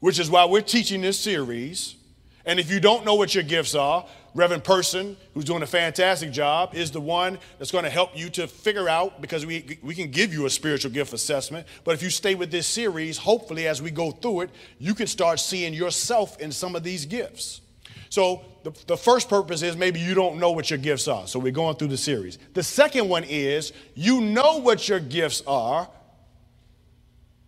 which 0.01 0.19
is 0.19 0.29
why 0.29 0.45
we're 0.45 0.61
teaching 0.61 1.01
this 1.03 1.19
series. 1.19 1.95
And 2.45 2.59
if 2.59 2.71
you 2.71 2.81
don't 2.81 3.05
know 3.05 3.15
what 3.15 3.35
your 3.35 3.45
gifts 3.45 3.75
are, 3.75 4.05
Reverend 4.35 4.65
Person, 4.65 5.17
who's 5.35 5.45
doing 5.45 5.63
a 5.63 5.67
fantastic 5.67 6.33
job, 6.33 6.75
is 6.75 6.91
the 6.91 7.01
one 7.01 7.39
that's 7.59 7.71
going 7.71 7.85
to 7.85 7.91
help 7.91 8.17
you 8.17 8.31
to 8.31 8.49
figure 8.49 8.89
out 8.89 9.21
because 9.21 9.45
we, 9.45 9.79
we 9.83 9.95
can 9.95 10.11
give 10.11 10.33
you 10.33 10.47
a 10.47 10.51
spiritual 10.51 10.91
gift 10.91 11.13
assessment. 11.13 11.67
But 11.85 11.95
if 11.95 12.03
you 12.03 12.11
stay 12.11 12.35
with 12.35 12.51
this 12.51 12.67
series, 12.67 13.19
hopefully, 13.19 13.69
as 13.69 13.83
we 13.83 13.91
go 13.91 14.11
through 14.11 14.43
it, 14.43 14.51
you 14.79 14.95
can 14.95 15.07
start 15.07 15.39
seeing 15.39 15.75
yourself 15.75 16.41
in 16.41 16.51
some 16.51 16.75
of 16.75 16.83
these 16.83 17.05
gifts. 17.05 17.61
So 18.09 18.43
the, 18.63 18.73
the 18.87 18.97
first 18.97 19.29
purpose 19.29 19.63
is 19.63 19.77
maybe 19.77 20.01
you 20.01 20.15
don't 20.15 20.39
know 20.39 20.51
what 20.53 20.71
your 20.71 20.79
gifts 20.79 21.09
are. 21.09 21.27
So 21.27 21.39
we're 21.39 21.53
going 21.53 21.77
through 21.77 21.89
the 21.89 21.97
series. 21.97 22.39
The 22.55 22.63
second 22.63 23.09
one 23.09 23.25
is 23.25 23.73
you 23.95 24.21
know 24.21 24.59
what 24.59 24.89
your 24.89 25.01
gifts 25.01 25.43
are, 25.47 25.89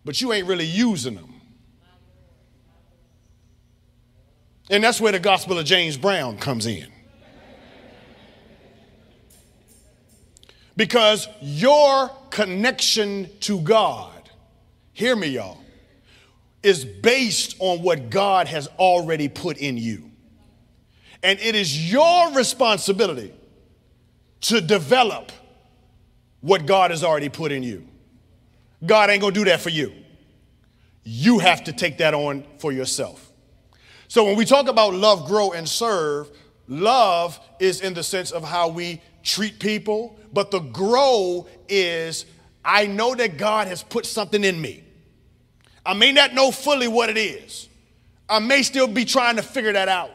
but 0.03 0.21
you 0.21 0.33
ain't 0.33 0.47
really 0.47 0.65
using 0.65 1.15
them. 1.15 1.34
And 4.69 4.83
that's 4.83 4.99
where 4.99 5.11
the 5.11 5.19
gospel 5.19 5.59
of 5.59 5.65
James 5.65 5.97
Brown 5.97 6.37
comes 6.37 6.65
in. 6.65 6.87
Because 10.75 11.27
your 11.41 12.09
connection 12.31 13.29
to 13.41 13.61
God, 13.61 14.29
hear 14.93 15.15
me, 15.15 15.27
y'all, 15.27 15.59
is 16.63 16.83
based 16.83 17.55
on 17.59 17.81
what 17.81 18.09
God 18.09 18.47
has 18.47 18.67
already 18.79 19.29
put 19.29 19.57
in 19.57 19.77
you. 19.77 20.11
And 21.21 21.39
it 21.39 21.55
is 21.55 21.91
your 21.91 22.33
responsibility 22.33 23.33
to 24.41 24.61
develop 24.61 25.31
what 26.41 26.65
God 26.65 26.91
has 26.91 27.03
already 27.03 27.29
put 27.29 27.51
in 27.51 27.63
you. 27.63 27.87
God 28.85 29.09
ain't 29.09 29.21
gonna 29.21 29.33
do 29.33 29.45
that 29.45 29.61
for 29.61 29.69
you. 29.69 29.93
You 31.03 31.39
have 31.39 31.63
to 31.65 31.73
take 31.73 31.99
that 31.99 32.13
on 32.13 32.43
for 32.57 32.71
yourself. 32.71 33.24
So 34.07 34.23
when 34.23 34.35
we 34.35 34.45
talk 34.45 34.67
about 34.67 34.93
love, 34.93 35.27
grow, 35.27 35.51
and 35.51 35.67
serve, 35.67 36.29
love 36.67 37.39
is 37.59 37.81
in 37.81 37.93
the 37.93 38.03
sense 38.03 38.31
of 38.31 38.43
how 38.43 38.69
we 38.69 39.01
treat 39.23 39.59
people, 39.59 40.19
but 40.31 40.51
the 40.51 40.59
grow 40.59 41.47
is 41.67 42.25
I 42.63 42.87
know 42.87 43.15
that 43.15 43.37
God 43.37 43.67
has 43.67 43.83
put 43.83 44.05
something 44.05 44.43
in 44.43 44.59
me. 44.59 44.83
I 45.85 45.93
may 45.93 46.11
not 46.11 46.33
know 46.33 46.51
fully 46.51 46.87
what 46.87 47.09
it 47.09 47.17
is. 47.17 47.69
I 48.27 48.39
may 48.39 48.63
still 48.63 48.87
be 48.87 49.05
trying 49.05 49.35
to 49.35 49.43
figure 49.43 49.73
that 49.73 49.87
out. 49.87 50.11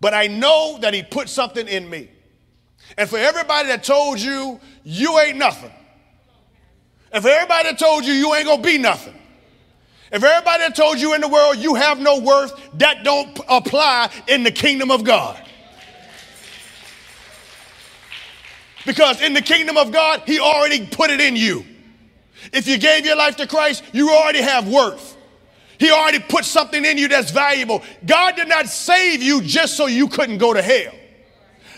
But 0.00 0.14
I 0.14 0.26
know 0.26 0.78
that 0.80 0.94
he 0.94 1.02
put 1.02 1.28
something 1.28 1.66
in 1.66 1.88
me. 1.88 2.10
And 2.96 3.08
for 3.08 3.18
everybody 3.18 3.68
that 3.68 3.84
told 3.84 4.18
you 4.18 4.60
you 4.84 5.18
ain't 5.18 5.36
nothing, 5.36 5.72
and 7.12 7.22
for 7.22 7.28
everybody 7.28 7.70
that 7.70 7.78
told 7.78 8.04
you 8.04 8.12
you 8.12 8.34
ain't 8.34 8.46
gonna 8.46 8.62
be 8.62 8.78
nothing, 8.78 9.14
if 10.10 10.22
everybody 10.22 10.72
told 10.72 10.98
you 10.98 11.14
in 11.14 11.20
the 11.20 11.28
world 11.28 11.56
you 11.56 11.74
have 11.74 12.00
no 12.00 12.20
worth, 12.20 12.52
that 12.74 13.04
don't 13.04 13.38
apply 13.48 14.10
in 14.26 14.42
the 14.42 14.50
kingdom 14.50 14.90
of 14.90 15.04
God. 15.04 15.42
Because 18.86 19.20
in 19.20 19.34
the 19.34 19.42
kingdom 19.42 19.76
of 19.76 19.92
God, 19.92 20.22
He 20.24 20.40
already 20.40 20.86
put 20.86 21.10
it 21.10 21.20
in 21.20 21.36
you. 21.36 21.64
If 22.52 22.66
you 22.66 22.78
gave 22.78 23.04
your 23.04 23.16
life 23.16 23.36
to 23.36 23.46
Christ, 23.46 23.84
you 23.92 24.10
already 24.10 24.40
have 24.40 24.66
worth. 24.66 25.16
He 25.78 25.90
already 25.90 26.18
put 26.20 26.44
something 26.44 26.84
in 26.84 26.96
you 26.98 27.08
that's 27.08 27.30
valuable. 27.30 27.82
God 28.04 28.36
did 28.36 28.48
not 28.48 28.66
save 28.66 29.22
you 29.22 29.42
just 29.42 29.76
so 29.76 29.86
you 29.86 30.08
couldn't 30.08 30.38
go 30.38 30.54
to 30.54 30.62
hell. 30.62 30.92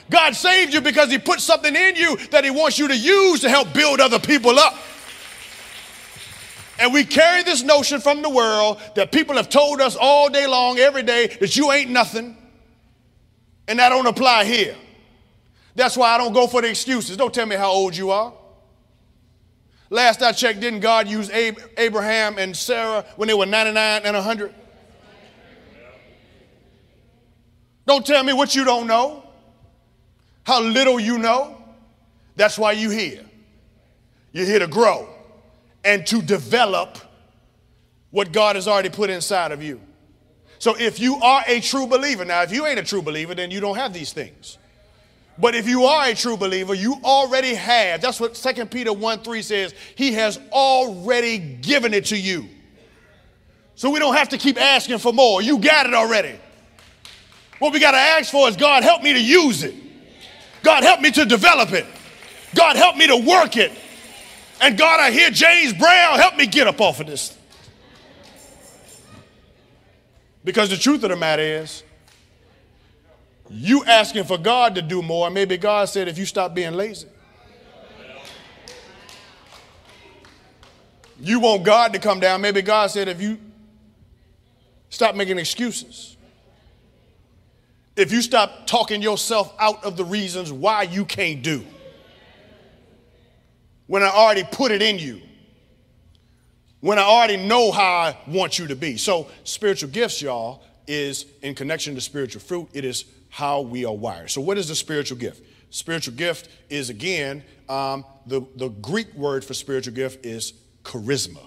God 0.08 0.34
saved 0.34 0.74
you 0.74 0.80
because 0.80 1.10
He 1.10 1.18
put 1.18 1.40
something 1.40 1.74
in 1.74 1.96
you 1.96 2.16
that 2.30 2.44
He 2.44 2.50
wants 2.50 2.78
you 2.78 2.88
to 2.88 2.96
use 2.96 3.40
to 3.40 3.48
help 3.48 3.72
build 3.72 4.00
other 4.00 4.18
people 4.18 4.58
up. 4.58 4.74
And 6.80 6.94
we 6.94 7.04
carry 7.04 7.42
this 7.42 7.62
notion 7.62 8.00
from 8.00 8.22
the 8.22 8.30
world 8.30 8.80
that 8.94 9.12
people 9.12 9.36
have 9.36 9.50
told 9.50 9.82
us 9.82 9.96
all 10.00 10.30
day 10.30 10.46
long, 10.46 10.78
every 10.78 11.02
day, 11.02 11.26
that 11.26 11.54
you 11.54 11.70
ain't 11.70 11.90
nothing. 11.90 12.38
And 13.68 13.78
that 13.78 13.90
don't 13.90 14.06
apply 14.06 14.46
here. 14.46 14.74
That's 15.74 15.94
why 15.94 16.14
I 16.14 16.18
don't 16.18 16.32
go 16.32 16.46
for 16.46 16.62
the 16.62 16.70
excuses. 16.70 17.18
Don't 17.18 17.34
tell 17.34 17.44
me 17.44 17.54
how 17.54 17.70
old 17.70 17.94
you 17.94 18.10
are. 18.10 18.32
Last 19.90 20.22
I 20.22 20.32
checked, 20.32 20.60
didn't 20.60 20.80
God 20.80 21.06
use 21.06 21.28
Abraham 21.30 22.38
and 22.38 22.56
Sarah 22.56 23.04
when 23.16 23.28
they 23.28 23.34
were 23.34 23.46
99 23.46 24.02
and 24.02 24.16
100? 24.16 24.54
Don't 27.84 28.06
tell 28.06 28.24
me 28.24 28.32
what 28.32 28.54
you 28.54 28.64
don't 28.64 28.86
know, 28.86 29.24
how 30.44 30.62
little 30.62 30.98
you 30.98 31.18
know. 31.18 31.62
That's 32.36 32.58
why 32.58 32.72
you're 32.72 32.92
here. 32.92 33.24
You're 34.32 34.46
here 34.46 34.60
to 34.60 34.66
grow 34.66 35.09
and 35.84 36.06
to 36.06 36.22
develop 36.22 36.98
what 38.10 38.32
God 38.32 38.56
has 38.56 38.68
already 38.68 38.90
put 38.90 39.10
inside 39.10 39.52
of 39.52 39.62
you. 39.62 39.80
So 40.58 40.76
if 40.78 41.00
you 41.00 41.16
are 41.16 41.42
a 41.46 41.60
true 41.60 41.86
believer, 41.86 42.24
now 42.24 42.42
if 42.42 42.52
you 42.52 42.66
ain't 42.66 42.78
a 42.78 42.82
true 42.84 43.02
believer, 43.02 43.34
then 43.34 43.50
you 43.50 43.60
don't 43.60 43.76
have 43.76 43.92
these 43.92 44.12
things. 44.12 44.58
But 45.38 45.54
if 45.54 45.66
you 45.66 45.84
are 45.84 46.08
a 46.08 46.14
true 46.14 46.36
believer, 46.36 46.74
you 46.74 46.96
already 47.02 47.54
have. 47.54 48.02
That's 48.02 48.20
what 48.20 48.34
2 48.34 48.66
Peter 48.66 48.92
1 48.92 49.20
3 49.20 49.42
says. 49.42 49.74
He 49.94 50.12
has 50.12 50.38
already 50.52 51.38
given 51.38 51.94
it 51.94 52.06
to 52.06 52.16
you. 52.16 52.46
So 53.74 53.88
we 53.88 53.98
don't 53.98 54.14
have 54.14 54.28
to 54.30 54.38
keep 54.38 54.60
asking 54.60 54.98
for 54.98 55.14
more. 55.14 55.40
You 55.40 55.58
got 55.58 55.86
it 55.86 55.94
already. 55.94 56.38
What 57.58 57.72
we 57.72 57.80
got 57.80 57.92
to 57.92 57.98
ask 57.98 58.30
for 58.30 58.46
is 58.48 58.56
God, 58.56 58.82
help 58.82 59.02
me 59.02 59.14
to 59.14 59.22
use 59.22 59.64
it. 59.64 59.74
God, 60.62 60.82
help 60.82 61.00
me 61.00 61.10
to 61.12 61.24
develop 61.24 61.72
it. 61.72 61.86
God, 62.54 62.76
help 62.76 62.96
me 62.96 63.06
to 63.06 63.16
work 63.16 63.56
it. 63.56 63.72
And 64.60 64.76
God, 64.76 65.00
I 65.00 65.10
hear 65.10 65.30
James 65.30 65.72
Brown, 65.72 66.18
help 66.18 66.36
me 66.36 66.46
get 66.46 66.66
up 66.66 66.80
off 66.80 67.00
of 67.00 67.06
this. 67.06 67.36
Because 70.44 70.70
the 70.70 70.76
truth 70.76 71.02
of 71.02 71.10
the 71.10 71.16
matter 71.16 71.42
is, 71.42 71.82
you 73.50 73.84
asking 73.84 74.24
for 74.24 74.38
God 74.38 74.74
to 74.76 74.82
do 74.82 75.02
more. 75.02 75.28
Maybe 75.30 75.56
God 75.56 75.88
said, 75.88 76.08
if 76.08 76.18
you 76.18 76.24
stop 76.26 76.54
being 76.54 76.74
lazy. 76.74 77.08
You 81.18 81.40
want 81.40 81.64
God 81.64 81.92
to 81.92 81.98
come 81.98 82.20
down. 82.20 82.40
Maybe 82.40 82.62
God 82.62 82.90
said, 82.90 83.08
if 83.08 83.20
you 83.20 83.38
stop 84.88 85.14
making 85.14 85.38
excuses. 85.38 86.16
If 87.96 88.12
you 88.12 88.22
stop 88.22 88.66
talking 88.66 89.02
yourself 89.02 89.52
out 89.58 89.84
of 89.84 89.96
the 89.96 90.04
reasons 90.04 90.52
why 90.52 90.82
you 90.82 91.04
can't 91.04 91.42
do. 91.42 91.66
When 93.90 94.05
I 94.05 94.07
already 94.07 94.44
put 94.44 94.70
it 94.70 94.83
in 94.83 95.00
you. 95.00 95.20
when 96.79 96.96
I 96.96 97.03
already 97.03 97.37
know 97.37 97.72
how 97.72 97.83
I 97.83 98.16
want 98.29 98.57
you 98.57 98.68
to 98.68 98.76
be. 98.76 98.96
So, 98.96 99.26
spiritual 99.42 99.90
gifts, 99.90 100.22
y'all, 100.22 100.62
is 100.87 101.26
in 101.42 101.57
connection 101.57 101.96
to 101.96 102.00
spiritual 102.00 102.40
fruit, 102.40 102.68
it 102.72 102.85
is 102.85 103.05
how 103.31 103.62
we 103.62 103.85
are 103.85 103.92
wired. 103.92 104.31
So, 104.31 104.40
what 104.42 104.59
is 104.59 104.68
the 104.68 104.76
spiritual 104.76 105.18
gift? 105.18 105.44
Spiritual 105.70 106.14
gift 106.14 106.48
is, 106.68 106.88
again, 106.88 107.42
um, 107.68 108.05
the, 108.26 108.42
the 108.55 108.68
Greek 108.68 109.12
word 109.14 109.44
for 109.44 109.55
spiritual 109.55 109.92
gift 109.92 110.24
is 110.24 110.53
charisma. 110.85 111.44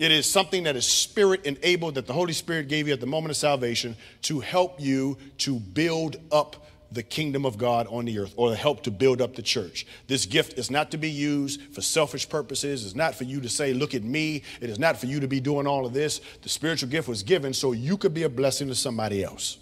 It 0.00 0.10
is 0.10 0.28
something 0.28 0.64
that 0.64 0.74
is 0.74 0.86
spirit 0.86 1.46
enabled 1.46 1.94
that 1.94 2.08
the 2.08 2.14
Holy 2.14 2.32
Spirit 2.32 2.66
gave 2.66 2.88
you 2.88 2.94
at 2.94 3.00
the 3.00 3.06
moment 3.06 3.30
of 3.30 3.36
salvation 3.36 3.96
to 4.22 4.40
help 4.40 4.80
you 4.80 5.18
to 5.38 5.60
build 5.60 6.16
up 6.32 6.66
the 6.92 7.02
kingdom 7.02 7.46
of 7.46 7.56
God 7.56 7.86
on 7.88 8.04
the 8.04 8.18
earth 8.18 8.34
or 8.36 8.54
help 8.54 8.82
to 8.82 8.90
build 8.90 9.20
up 9.20 9.36
the 9.36 9.42
church. 9.42 9.86
This 10.08 10.26
gift 10.26 10.58
is 10.58 10.70
not 10.70 10.90
to 10.90 10.98
be 10.98 11.10
used 11.10 11.60
for 11.72 11.80
selfish 11.80 12.28
purposes. 12.28 12.84
It's 12.84 12.94
not 12.94 13.14
for 13.14 13.24
you 13.24 13.40
to 13.40 13.48
say, 13.48 13.72
look 13.72 13.94
at 13.94 14.02
me. 14.02 14.42
It 14.60 14.70
is 14.70 14.78
not 14.78 14.96
for 14.96 15.06
you 15.06 15.20
to 15.20 15.28
be 15.28 15.40
doing 15.40 15.66
all 15.66 15.86
of 15.86 15.92
this. 15.92 16.20
The 16.42 16.48
spiritual 16.48 16.88
gift 16.88 17.08
was 17.08 17.22
given 17.22 17.54
so 17.54 17.72
you 17.72 17.96
could 17.96 18.12
be 18.12 18.24
a 18.24 18.28
blessing 18.28 18.68
to 18.68 18.74
somebody 18.74 19.22
else. 19.22 19.58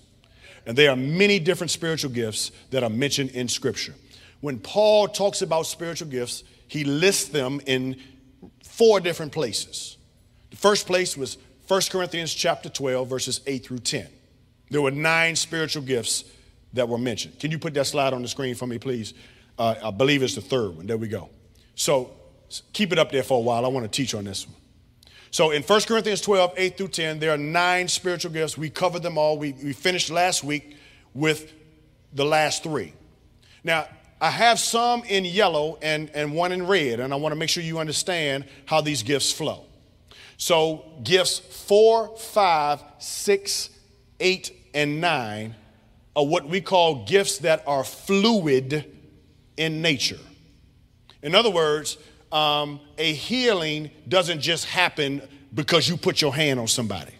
And 0.64 0.76
there 0.76 0.90
are 0.90 0.96
many 0.96 1.38
different 1.38 1.70
spiritual 1.70 2.10
gifts 2.10 2.50
that 2.70 2.82
are 2.82 2.90
mentioned 2.90 3.30
in 3.30 3.48
Scripture. 3.48 3.94
When 4.40 4.58
Paul 4.58 5.08
talks 5.08 5.42
about 5.42 5.66
spiritual 5.66 6.08
gifts, 6.08 6.44
he 6.66 6.84
lists 6.84 7.28
them 7.28 7.60
in 7.66 7.96
four 8.62 9.00
different 9.00 9.32
places. 9.32 9.96
The 10.50 10.56
first 10.56 10.86
place 10.86 11.16
was 11.16 11.36
1 11.66 11.82
Corinthians 11.90 12.32
chapter 12.32 12.68
12, 12.68 13.08
verses 13.08 13.40
8 13.46 13.66
through 13.66 13.80
10. 13.80 14.06
There 14.70 14.82
were 14.82 14.90
nine 14.90 15.36
spiritual 15.36 15.82
gifts 15.82 16.24
that 16.72 16.88
were 16.88 16.98
mentioned. 16.98 17.38
Can 17.38 17.50
you 17.50 17.58
put 17.58 17.74
that 17.74 17.86
slide 17.86 18.12
on 18.12 18.22
the 18.22 18.28
screen 18.28 18.54
for 18.54 18.66
me, 18.66 18.78
please? 18.78 19.14
Uh, 19.58 19.74
I 19.82 19.90
believe 19.90 20.22
it's 20.22 20.34
the 20.34 20.40
third 20.40 20.76
one. 20.76 20.86
There 20.86 20.96
we 20.96 21.08
go. 21.08 21.30
So 21.74 22.10
keep 22.72 22.92
it 22.92 22.98
up 22.98 23.10
there 23.10 23.22
for 23.22 23.38
a 23.38 23.40
while. 23.40 23.64
I 23.64 23.68
want 23.68 23.90
to 23.90 23.90
teach 23.90 24.14
on 24.14 24.24
this 24.24 24.46
one. 24.46 24.56
So 25.30 25.50
in 25.50 25.62
1 25.62 25.80
Corinthians 25.82 26.20
12, 26.20 26.54
8 26.56 26.78
through 26.78 26.88
10, 26.88 27.18
there 27.18 27.32
are 27.32 27.38
nine 27.38 27.88
spiritual 27.88 28.32
gifts. 28.32 28.56
We 28.56 28.70
covered 28.70 29.02
them 29.02 29.18
all. 29.18 29.38
We, 29.38 29.52
we 29.52 29.72
finished 29.72 30.10
last 30.10 30.42
week 30.42 30.76
with 31.12 31.52
the 32.12 32.24
last 32.24 32.62
three. 32.62 32.94
Now, 33.62 33.86
I 34.20 34.30
have 34.30 34.58
some 34.58 35.02
in 35.04 35.24
yellow 35.24 35.78
and, 35.82 36.10
and 36.14 36.32
one 36.32 36.52
in 36.52 36.66
red, 36.66 36.98
and 37.00 37.12
I 37.12 37.16
want 37.16 37.32
to 37.32 37.36
make 37.36 37.50
sure 37.50 37.62
you 37.62 37.78
understand 37.78 38.46
how 38.64 38.80
these 38.80 39.02
gifts 39.02 39.32
flow. 39.32 39.66
So, 40.38 40.84
gifts 41.02 41.38
four, 41.38 42.16
five, 42.16 42.82
six, 42.98 43.70
eight, 44.18 44.52
and 44.74 45.00
nine 45.00 45.54
what 46.22 46.48
we 46.48 46.60
call 46.60 47.04
gifts 47.04 47.38
that 47.38 47.62
are 47.66 47.84
fluid 47.84 48.84
in 49.56 49.82
nature. 49.82 50.18
In 51.22 51.34
other 51.34 51.50
words, 51.50 51.98
um, 52.32 52.80
a 52.96 53.12
healing 53.12 53.90
doesn't 54.06 54.40
just 54.40 54.66
happen 54.66 55.22
because 55.54 55.88
you 55.88 55.96
put 55.96 56.20
your 56.20 56.34
hand 56.34 56.60
on 56.60 56.68
somebody. 56.68 57.12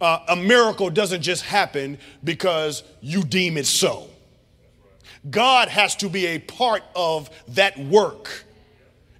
Uh, 0.00 0.18
a 0.28 0.36
miracle 0.36 0.90
doesn't 0.90 1.22
just 1.22 1.44
happen 1.44 1.98
because 2.24 2.82
you 3.00 3.22
deem 3.22 3.56
it 3.56 3.66
so. 3.66 4.08
God 5.30 5.68
has 5.68 5.94
to 5.96 6.08
be 6.08 6.26
a 6.26 6.38
part 6.40 6.82
of 6.96 7.30
that 7.48 7.78
work 7.78 8.44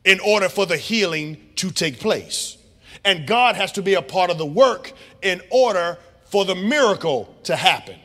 in 0.05 0.19
order 0.21 0.49
for 0.49 0.67
the 0.67 0.77
healing 0.77 1.37
to 1.57 1.71
take 1.71 2.01
place. 2.01 2.57
And 3.05 3.27
God 3.27 3.57
has 3.57 3.73
to 3.73 3.83
be 3.83 3.95
a 3.95 4.03
part 4.03 4.31
of 4.31 4.39
the 4.39 4.47
work 4.47 4.93
in 5.23 5.41
order 5.51 5.99
for 6.25 6.45
the 6.45 6.55
miracle 6.55 7.33
to 7.45 7.55
happen. 7.55 7.97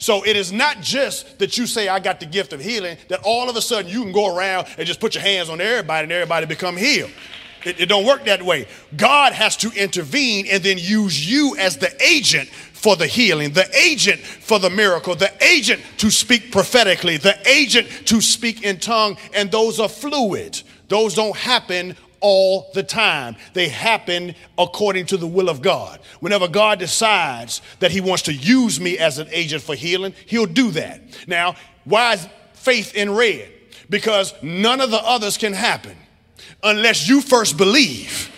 So 0.00 0.24
it 0.24 0.34
is 0.34 0.50
not 0.50 0.80
just 0.80 1.38
that 1.38 1.58
you 1.58 1.66
say, 1.66 1.88
I 1.88 2.00
got 2.00 2.20
the 2.20 2.26
gift 2.26 2.54
of 2.54 2.60
healing, 2.60 2.96
that 3.08 3.20
all 3.22 3.50
of 3.50 3.56
a 3.56 3.60
sudden 3.60 3.90
you 3.90 4.02
can 4.02 4.12
go 4.12 4.34
around 4.34 4.66
and 4.78 4.86
just 4.86 4.98
put 4.98 5.14
your 5.14 5.22
hands 5.22 5.50
on 5.50 5.60
everybody 5.60 6.04
and 6.04 6.12
everybody 6.12 6.46
become 6.46 6.76
healed. 6.76 7.10
It, 7.66 7.80
it 7.80 7.86
don't 7.86 8.06
work 8.06 8.24
that 8.24 8.42
way. 8.42 8.66
God 8.96 9.34
has 9.34 9.58
to 9.58 9.70
intervene 9.72 10.46
and 10.50 10.62
then 10.62 10.78
use 10.78 11.30
you 11.30 11.54
as 11.58 11.76
the 11.76 11.94
agent 12.02 12.48
for 12.48 12.96
the 12.96 13.06
healing, 13.06 13.52
the 13.52 13.68
agent 13.76 14.20
for 14.20 14.58
the 14.58 14.70
miracle, 14.70 15.14
the 15.14 15.32
agent 15.44 15.82
to 15.98 16.10
speak 16.10 16.50
prophetically, 16.50 17.18
the 17.18 17.36
agent 17.46 17.86
to 18.06 18.22
speak 18.22 18.62
in 18.62 18.78
tongue, 18.78 19.18
and 19.34 19.50
those 19.50 19.78
are 19.78 19.88
fluid. 19.88 20.62
Those 20.88 21.14
don't 21.14 21.36
happen 21.36 21.94
all 22.20 22.70
the 22.74 22.82
time. 22.82 23.36
They 23.52 23.68
happen 23.68 24.34
according 24.58 25.06
to 25.06 25.16
the 25.16 25.26
will 25.26 25.48
of 25.48 25.62
God. 25.62 26.00
Whenever 26.20 26.48
God 26.48 26.78
decides 26.78 27.62
that 27.80 27.90
He 27.90 28.00
wants 28.00 28.22
to 28.24 28.32
use 28.32 28.80
me 28.80 28.98
as 28.98 29.18
an 29.18 29.28
agent 29.30 29.62
for 29.62 29.74
healing, 29.74 30.14
He'll 30.26 30.46
do 30.46 30.70
that. 30.72 31.00
Now, 31.26 31.56
why 31.84 32.14
is 32.14 32.28
faith 32.54 32.94
in 32.94 33.14
red? 33.14 33.50
Because 33.88 34.34
none 34.42 34.80
of 34.80 34.90
the 34.90 35.02
others 35.02 35.36
can 35.36 35.52
happen 35.52 35.96
unless 36.62 37.08
you 37.08 37.20
first 37.20 37.56
believe 37.56 38.30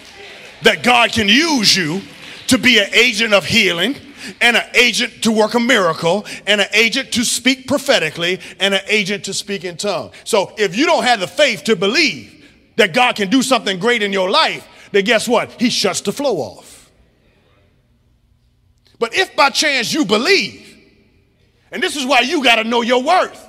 that 0.62 0.82
God 0.82 1.12
can 1.12 1.28
use 1.28 1.76
you 1.76 2.02
to 2.48 2.58
be 2.58 2.78
an 2.78 2.92
agent 2.94 3.34
of 3.34 3.44
healing 3.44 3.96
and 4.40 4.56
an 4.56 4.68
agent 4.74 5.22
to 5.22 5.32
work 5.32 5.54
a 5.54 5.60
miracle 5.60 6.24
and 6.46 6.60
an 6.60 6.68
agent 6.72 7.12
to 7.12 7.24
speak 7.24 7.66
prophetically 7.66 8.40
and 8.60 8.74
an 8.74 8.80
agent 8.86 9.24
to 9.24 9.34
speak 9.34 9.64
in 9.64 9.76
tongue. 9.76 10.12
So 10.24 10.52
if 10.56 10.76
you 10.76 10.86
don't 10.86 11.04
have 11.04 11.20
the 11.20 11.26
faith 11.26 11.64
to 11.64 11.76
believe 11.76 12.41
that 12.76 12.94
God 12.94 13.16
can 13.16 13.30
do 13.30 13.42
something 13.42 13.78
great 13.78 14.02
in 14.02 14.12
your 14.12 14.30
life, 14.30 14.66
then 14.92 15.04
guess 15.04 15.26
what? 15.28 15.50
He 15.60 15.70
shuts 15.70 16.00
the 16.00 16.12
flow 16.12 16.36
off. 16.36 16.90
But 18.98 19.16
if 19.16 19.34
by 19.34 19.50
chance 19.50 19.92
you 19.92 20.04
believe, 20.04 20.76
and 21.72 21.82
this 21.82 21.96
is 21.96 22.06
why 22.06 22.20
you 22.20 22.44
got 22.44 22.56
to 22.56 22.64
know 22.64 22.82
your 22.82 23.02
worth. 23.02 23.48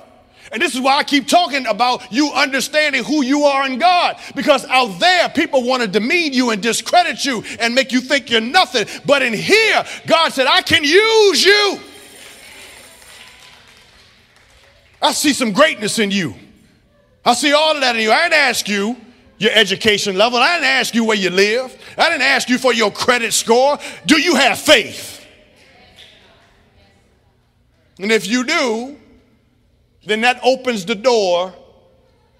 And 0.50 0.62
this 0.62 0.74
is 0.74 0.80
why 0.80 0.98
I 0.98 1.04
keep 1.04 1.26
talking 1.26 1.66
about 1.66 2.12
you 2.12 2.30
understanding 2.32 3.02
who 3.02 3.24
you 3.24 3.44
are 3.44 3.66
in 3.66 3.78
God. 3.78 4.16
Because 4.34 4.64
out 4.66 4.98
there, 5.00 5.28
people 5.28 5.64
want 5.64 5.82
to 5.82 5.88
demean 5.88 6.32
you 6.32 6.50
and 6.50 6.62
discredit 6.62 7.24
you 7.24 7.42
and 7.58 7.74
make 7.74 7.92
you 7.92 8.00
think 8.00 8.30
you're 8.30 8.40
nothing. 8.40 8.86
But 9.04 9.22
in 9.22 9.32
here, 9.32 9.84
God 10.06 10.32
said, 10.32 10.46
I 10.46 10.62
can 10.62 10.84
use 10.84 11.44
you. 11.44 11.80
I 15.02 15.12
see 15.12 15.32
some 15.32 15.52
greatness 15.52 15.98
in 15.98 16.10
you. 16.10 16.34
I 17.24 17.34
see 17.34 17.52
all 17.52 17.74
of 17.74 17.80
that 17.80 17.96
in 17.96 18.02
you. 18.02 18.12
I 18.12 18.24
didn't 18.24 18.34
ask 18.34 18.68
you 18.68 18.96
your 19.44 19.52
education 19.52 20.16
level. 20.16 20.38
I 20.38 20.54
didn't 20.54 20.70
ask 20.70 20.94
you 20.94 21.04
where 21.04 21.16
you 21.16 21.30
live. 21.30 21.76
I 21.96 22.08
didn't 22.08 22.22
ask 22.22 22.48
you 22.48 22.58
for 22.58 22.72
your 22.72 22.90
credit 22.90 23.32
score. 23.32 23.78
Do 24.06 24.20
you 24.20 24.34
have 24.34 24.58
faith? 24.58 25.24
And 27.98 28.10
if 28.10 28.26
you 28.26 28.44
do, 28.44 28.96
then 30.04 30.22
that 30.22 30.40
opens 30.42 30.84
the 30.84 30.96
door 30.96 31.54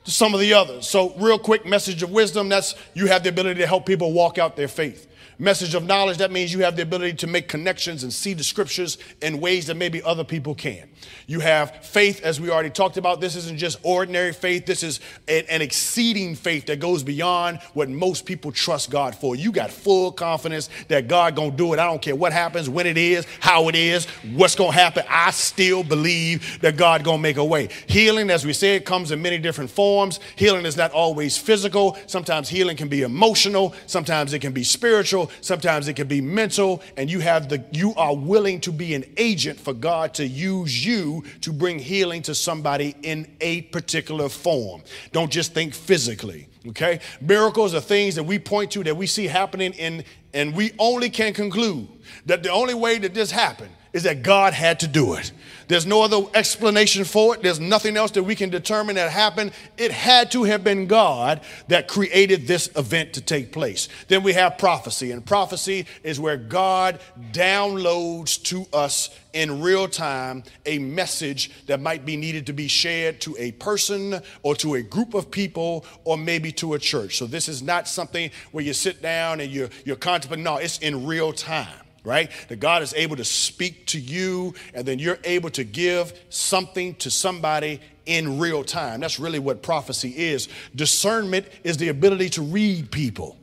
to 0.05 0.11
some 0.11 0.35
of 0.35 0.41
the 0.41 0.53
others. 0.55 0.89
So, 0.89 1.15
real 1.17 1.39
quick 1.39 1.65
message 1.65 2.03
of 2.03 2.11
wisdom 2.11 2.49
that's 2.49 2.75
you 2.93 3.07
have 3.07 3.23
the 3.23 3.29
ability 3.29 3.61
to 3.61 3.67
help 3.67 3.87
people 3.87 4.13
walk 4.13 4.39
out 4.39 4.57
their 4.57 4.69
faith. 4.69 5.07
Message 5.39 5.75
of 5.75 5.85
knowledge, 5.85 6.19
that 6.19 6.31
means 6.31 6.53
you 6.53 6.61
have 6.61 6.77
the 6.77 6.83
ability 6.83 7.15
to 7.15 7.27
make 7.27 7.49
connections 7.49 8.05
and 8.05 8.13
see 8.13 8.35
the 8.35 8.45
scriptures 8.45 8.99
in 9.21 9.41
ways 9.41 9.67
that 9.67 9.77
maybe 9.77 10.01
other 10.03 10.23
people 10.23 10.55
can. 10.55 10.89
You 11.27 11.41
have 11.41 11.85
faith, 11.85 12.23
as 12.23 12.41
we 12.41 12.51
already 12.51 12.71
talked 12.71 12.97
about. 12.99 13.21
This 13.21 13.35
isn't 13.35 13.59
just 13.59 13.79
ordinary 13.83 14.33
faith, 14.33 14.65
this 14.65 14.83
is 14.83 15.01
an 15.27 15.61
exceeding 15.61 16.37
faith 16.37 16.67
that 16.67 16.79
goes 16.79 17.03
beyond 17.03 17.59
what 17.73 17.89
most 17.89 18.27
people 18.27 18.53
trust 18.53 18.91
God 18.91 19.15
for. 19.15 19.35
You 19.35 19.51
got 19.51 19.71
full 19.71 20.13
confidence 20.13 20.71
that 20.89 21.09
God 21.09 21.35
gonna 21.35 21.51
do 21.51 21.73
it. 21.73 21.81
I 21.81 21.87
don't 21.87 22.01
care 22.01 22.15
what 22.15 22.33
happens, 22.33 22.69
when 22.69 22.87
it 22.87 22.97
is, 22.97 23.27
how 23.41 23.69
it 23.69 23.75
is, 23.75 24.07
what's 24.35 24.55
gonna 24.55 24.73
happen. 24.73 25.05
I 25.09 25.33
still 25.33 25.83
believe 25.83 26.61
that 26.61 26.77
God 26.77 27.03
gonna 27.03 27.19
make 27.19 27.39
a 27.39 27.45
way. 27.45 27.71
Healing, 27.87 28.31
as 28.31 28.47
we 28.47 28.53
said, 28.53 28.85
comes 28.85 29.11
in 29.11 29.21
many 29.21 29.39
different 29.39 29.71
forms. 29.71 30.21
Healing 30.37 30.65
is 30.65 30.77
not 30.77 30.93
always 30.93 31.37
physical. 31.37 31.99
Sometimes 32.07 32.49
healing 32.49 32.77
can 32.77 32.89
be 32.89 33.03
emotional, 33.03 33.75
sometimes 33.87 34.33
it 34.33 34.39
can 34.39 34.53
be 34.53 34.63
spiritual 34.63 35.24
sometimes 35.41 35.89
it 35.89 35.95
can 35.95 36.09
be 36.09 36.21
mental, 36.21 36.83
and 36.97 37.11
you 37.11 37.21
have 37.21 37.49
the 37.49 37.65
you 37.73 37.95
are 37.95 38.15
willing 38.15 38.61
to 38.63 38.73
be 38.73 38.95
an 38.95 39.05
agent 39.17 39.59
for 39.59 39.73
God 39.73 40.15
to 40.15 40.27
use 40.27 40.85
you 40.85 41.25
to 41.43 41.53
bring 41.53 41.79
healing 41.79 42.23
to 42.23 42.35
somebody 42.35 42.95
in 43.03 43.27
a 43.41 43.63
particular 43.63 44.29
form. 44.29 44.83
Don't 45.13 45.31
just 45.31 45.55
think 45.55 45.75
physically. 45.75 46.49
Okay? 46.69 47.01
Miracles 47.21 47.75
are 47.75 47.81
things 47.81 48.15
that 48.15 48.25
we 48.25 48.39
point 48.39 48.71
to 48.73 48.85
that 48.85 48.97
we 48.97 49.07
see 49.07 49.27
happening 49.27 49.73
in, 49.75 50.05
and 50.33 50.55
we 50.55 50.73
only 50.79 51.11
can 51.11 51.33
conclude 51.33 51.89
that 52.27 52.43
the 52.43 52.51
only 52.51 52.75
way 52.75 52.99
that 52.99 53.15
this 53.15 53.31
happened 53.31 53.73
is 53.95 54.03
that 54.03 54.23
God 54.23 54.53
had 54.53 54.81
to 54.81 54.89
do 54.89 55.15
it. 55.15 55.33
There's 55.69 55.87
no 55.87 56.03
other 56.03 56.21
explanation 56.35 57.05
for 57.05 57.35
it. 57.35 57.43
There's 57.43 57.61
nothing 57.61 57.97
else 57.97 58.11
that 58.11 58.25
we 58.25 58.35
can 58.35 58.51
determine 58.51 58.97
that 58.97 59.11
happened. 59.11 59.53
It 59.79 59.93
had 59.93 60.33
to 60.33 60.43
have 60.43 60.65
been 60.65 60.87
God 60.87 61.41
that 61.69 61.89
created 61.89 62.47
this 62.47 62.69
event 62.77 63.15
to 63.15 63.21
take 63.21 63.53
place. 63.53 63.89
Then 64.09 64.23
we 64.25 64.33
have 64.35 64.59
prophecy, 64.59 65.13
and 65.13 65.25
prophecy 65.25 65.87
is 66.03 66.21
where 66.21 66.37
God 66.37 67.01
downloads 67.31 68.43
to 68.45 68.67
us 68.77 69.17
in 69.33 69.63
real 69.63 69.89
time 69.89 70.43
a 70.67 70.79
message 70.79 71.51
that 71.67 71.81
might 71.81 72.05
be 72.05 72.17
needed 72.17 72.47
to 72.47 72.53
be 72.53 72.69
shared 72.69 73.21
to 73.21 73.37
a 73.39 73.53
person 73.53 74.21
or 74.43 74.57
to 74.57 74.75
a 74.75 74.83
group 74.83 75.15
of 75.15 75.31
people 75.31 75.87
or 76.03 76.19
maybe 76.19 76.51
to 76.53 76.75
a 76.75 76.79
church. 76.79 77.17
So 77.17 77.27
this 77.27 77.49
is 77.49 77.63
not 77.63 77.87
something 77.89 78.31
where 78.51 78.65
you 78.65 78.73
sit 78.73 79.01
down 79.01 79.41
and 79.41 79.53
you're, 79.53 79.71
you're 79.85 79.97
contemplating. 79.97 80.45
No, 80.45 80.57
it's 80.57 80.79
in 80.79 81.07
real 81.07 81.33
time 81.33 81.84
right? 82.05 82.31
That 82.49 82.61
God 82.61 82.83
is 82.83 82.95
able 82.95 83.17
to 83.17 83.25
speak 83.25 83.87
to 83.87 83.99
you 83.99 84.55
and 84.75 84.87
then 84.87 84.99
you're 84.99 85.19
able 85.25 85.51
to 85.51 85.65
give 85.65 86.13
something 86.29 86.95
to 86.97 87.11
somebody 87.11 87.81
in 88.07 88.39
real 88.39 88.63
time. 88.63 89.01
That's 89.01 89.19
really 89.19 89.39
what 89.39 89.63
prophecy 89.63 90.11
is. 90.17 90.49
Discernment 90.77 91.47
is 91.65 91.79
the 91.79 91.89
ability 91.89 92.29
to 92.31 92.43
read 92.43 92.91
people, 92.91 93.39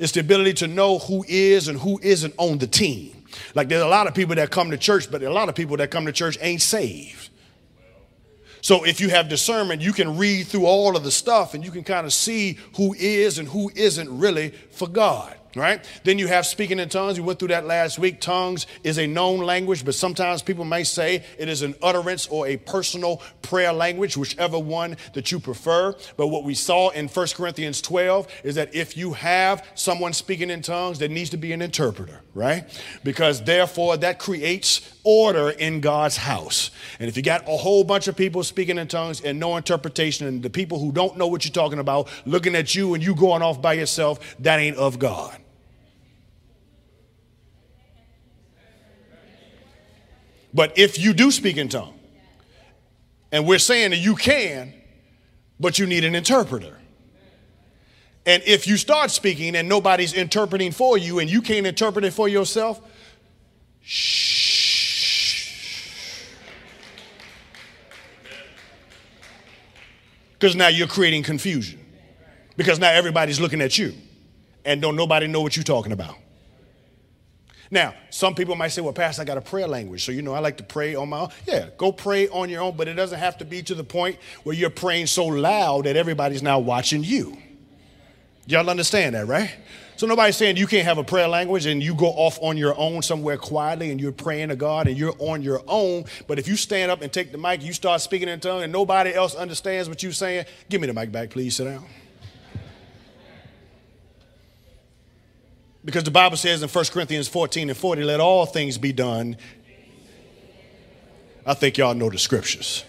it's 0.00 0.12
the 0.12 0.20
ability 0.20 0.54
to 0.54 0.66
know 0.66 0.98
who 0.98 1.24
is 1.28 1.68
and 1.68 1.78
who 1.78 2.00
isn't 2.02 2.34
on 2.38 2.58
the 2.58 2.66
team. 2.66 3.24
Like 3.54 3.68
there's 3.68 3.82
a 3.82 3.88
lot 3.88 4.06
of 4.06 4.14
people 4.14 4.34
that 4.36 4.50
come 4.50 4.70
to 4.70 4.78
church, 4.78 5.10
but 5.10 5.22
a 5.22 5.30
lot 5.30 5.48
of 5.48 5.54
people 5.54 5.76
that 5.76 5.90
come 5.90 6.06
to 6.06 6.12
church 6.12 6.38
ain't 6.40 6.62
saved. 6.62 7.28
So 8.62 8.84
if 8.84 9.00
you 9.00 9.10
have 9.10 9.28
discernment, 9.28 9.80
you 9.80 9.92
can 9.92 10.16
read 10.16 10.48
through 10.48 10.66
all 10.66 10.96
of 10.96 11.04
the 11.04 11.10
stuff 11.10 11.54
and 11.54 11.64
you 11.64 11.70
can 11.70 11.84
kind 11.84 12.04
of 12.04 12.12
see 12.12 12.58
who 12.76 12.94
is 12.94 13.38
and 13.38 13.46
who 13.46 13.70
isn't 13.76 14.18
really 14.18 14.50
for 14.70 14.88
God 14.88 15.36
right? 15.56 15.84
Then 16.04 16.18
you 16.18 16.28
have 16.28 16.46
speaking 16.46 16.78
in 16.78 16.88
tongues. 16.88 17.18
We 17.18 17.26
went 17.26 17.38
through 17.38 17.48
that 17.48 17.66
last 17.66 17.98
week. 17.98 18.20
Tongues 18.20 18.66
is 18.84 18.98
a 18.98 19.06
known 19.06 19.40
language, 19.40 19.84
but 19.84 19.94
sometimes 19.94 20.42
people 20.42 20.64
may 20.64 20.84
say 20.84 21.24
it 21.38 21.48
is 21.48 21.62
an 21.62 21.74
utterance 21.82 22.26
or 22.28 22.46
a 22.46 22.56
personal 22.58 23.22
prayer 23.42 23.72
language, 23.72 24.16
whichever 24.16 24.58
one 24.58 24.96
that 25.14 25.32
you 25.32 25.40
prefer. 25.40 25.94
But 26.16 26.28
what 26.28 26.44
we 26.44 26.54
saw 26.54 26.90
in 26.90 27.08
1 27.08 27.26
Corinthians 27.34 27.80
12 27.80 28.28
is 28.44 28.54
that 28.56 28.74
if 28.74 28.96
you 28.96 29.14
have 29.14 29.66
someone 29.74 30.12
speaking 30.12 30.50
in 30.50 30.62
tongues, 30.62 30.98
there 30.98 31.08
needs 31.08 31.30
to 31.30 31.36
be 31.36 31.52
an 31.52 31.62
interpreter, 31.62 32.20
right? 32.34 32.64
Because 33.02 33.42
therefore 33.42 33.96
that 33.98 34.18
creates 34.18 34.92
order 35.04 35.50
in 35.50 35.80
God's 35.80 36.16
house. 36.16 36.70
And 36.98 37.08
if 37.08 37.16
you 37.16 37.22
got 37.22 37.48
a 37.48 37.56
whole 37.56 37.84
bunch 37.84 38.08
of 38.08 38.16
people 38.16 38.42
speaking 38.42 38.76
in 38.76 38.88
tongues 38.88 39.20
and 39.20 39.38
no 39.38 39.56
interpretation, 39.56 40.26
and 40.26 40.42
the 40.42 40.50
people 40.50 40.78
who 40.78 40.92
don't 40.92 41.16
know 41.16 41.28
what 41.28 41.44
you're 41.44 41.52
talking 41.52 41.78
about 41.78 42.08
looking 42.26 42.54
at 42.54 42.74
you 42.74 42.94
and 42.94 43.02
you 43.02 43.14
going 43.14 43.42
off 43.42 43.62
by 43.62 43.74
yourself, 43.74 44.36
that 44.40 44.58
ain't 44.58 44.76
of 44.76 44.98
God. 44.98 45.40
But 50.56 50.78
if 50.78 50.98
you 50.98 51.12
do 51.12 51.30
speak 51.30 51.58
in 51.58 51.68
tongue, 51.68 51.92
and 53.30 53.46
we're 53.46 53.58
saying 53.58 53.90
that 53.90 53.98
you 53.98 54.16
can, 54.16 54.72
but 55.60 55.78
you 55.78 55.86
need 55.86 56.02
an 56.02 56.14
interpreter. 56.14 56.74
And 58.24 58.42
if 58.46 58.66
you 58.66 58.78
start 58.78 59.10
speaking 59.10 59.54
and 59.54 59.68
nobody's 59.68 60.14
interpreting 60.14 60.72
for 60.72 60.96
you 60.96 61.18
and 61.18 61.28
you 61.28 61.42
can't 61.42 61.66
interpret 61.66 62.06
it 62.06 62.12
for 62.12 62.26
yourself, 62.26 62.80
shh. 63.82 64.24
Because 70.32 70.56
now 70.56 70.68
you're 70.68 70.88
creating 70.88 71.22
confusion. 71.22 71.80
Because 72.56 72.78
now 72.78 72.90
everybody's 72.90 73.40
looking 73.40 73.60
at 73.60 73.76
you 73.76 73.92
and 74.64 74.80
don't 74.80 74.96
nobody 74.96 75.26
know 75.26 75.42
what 75.42 75.54
you're 75.54 75.64
talking 75.64 75.92
about. 75.92 76.16
Now, 77.70 77.94
some 78.10 78.34
people 78.34 78.54
might 78.54 78.68
say, 78.68 78.80
well, 78.80 78.92
Pastor, 78.92 79.22
I 79.22 79.24
got 79.24 79.38
a 79.38 79.42
prayer 79.42 79.66
language. 79.66 80.04
So, 80.04 80.12
you 80.12 80.22
know, 80.22 80.34
I 80.34 80.38
like 80.38 80.56
to 80.58 80.64
pray 80.64 80.94
on 80.94 81.08
my 81.08 81.20
own. 81.20 81.28
Yeah, 81.46 81.68
go 81.76 81.92
pray 81.92 82.28
on 82.28 82.48
your 82.48 82.62
own, 82.62 82.76
but 82.76 82.88
it 82.88 82.94
doesn't 82.94 83.18
have 83.18 83.38
to 83.38 83.44
be 83.44 83.62
to 83.64 83.74
the 83.74 83.84
point 83.84 84.18
where 84.44 84.54
you're 84.54 84.70
praying 84.70 85.06
so 85.06 85.26
loud 85.26 85.84
that 85.84 85.96
everybody's 85.96 86.42
now 86.42 86.58
watching 86.58 87.02
you. 87.02 87.36
Y'all 88.46 88.70
understand 88.70 89.16
that, 89.16 89.26
right? 89.26 89.50
So 89.96 90.06
nobody's 90.06 90.36
saying 90.36 90.58
you 90.58 90.66
can't 90.66 90.84
have 90.84 90.98
a 90.98 91.04
prayer 91.04 91.26
language 91.26 91.64
and 91.66 91.82
you 91.82 91.94
go 91.94 92.08
off 92.08 92.38
on 92.42 92.58
your 92.58 92.78
own 92.78 93.00
somewhere 93.02 93.38
quietly 93.38 93.90
and 93.90 94.00
you're 94.00 94.12
praying 94.12 94.50
to 94.50 94.56
God 94.56 94.86
and 94.86 94.96
you're 94.96 95.14
on 95.18 95.42
your 95.42 95.62
own. 95.66 96.04
But 96.26 96.38
if 96.38 96.46
you 96.46 96.54
stand 96.54 96.90
up 96.90 97.00
and 97.00 97.10
take 97.10 97.32
the 97.32 97.38
mic, 97.38 97.62
you 97.62 97.72
start 97.72 98.02
speaking 98.02 98.28
in 98.28 98.38
tongue 98.38 98.62
and 98.62 98.70
nobody 98.70 99.14
else 99.14 99.34
understands 99.34 99.88
what 99.88 100.02
you're 100.02 100.12
saying, 100.12 100.44
give 100.68 100.82
me 100.82 100.86
the 100.86 100.92
mic 100.92 101.10
back, 101.10 101.30
please. 101.30 101.56
Sit 101.56 101.64
down. 101.64 101.84
Because 105.86 106.02
the 106.02 106.10
Bible 106.10 106.36
says 106.36 106.64
in 106.64 106.68
1 106.68 106.84
Corinthians 106.86 107.28
14 107.28 107.70
and 107.70 107.78
40, 107.78 108.02
let 108.02 108.18
all 108.18 108.44
things 108.44 108.76
be 108.76 108.92
done. 108.92 109.36
I 111.46 111.54
think 111.54 111.78
y'all 111.78 111.94
know 111.94 112.10
the 112.10 112.18
scriptures. 112.18 112.84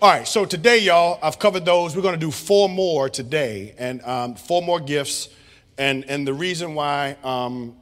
All 0.00 0.10
right, 0.10 0.28
so 0.28 0.44
today, 0.44 0.78
y'all, 0.78 1.18
I've 1.24 1.40
covered 1.40 1.64
those. 1.64 1.96
We're 1.96 2.02
going 2.02 2.14
to 2.14 2.20
do 2.20 2.30
four 2.30 2.68
more 2.68 3.08
today, 3.08 3.74
and 3.76 4.00
um, 4.04 4.36
four 4.36 4.62
more 4.62 4.78
gifts. 4.78 5.28
And, 5.76 6.04
and 6.08 6.24
the 6.24 6.32
reason 6.32 6.76
why 6.76 7.16
um, 7.24 7.76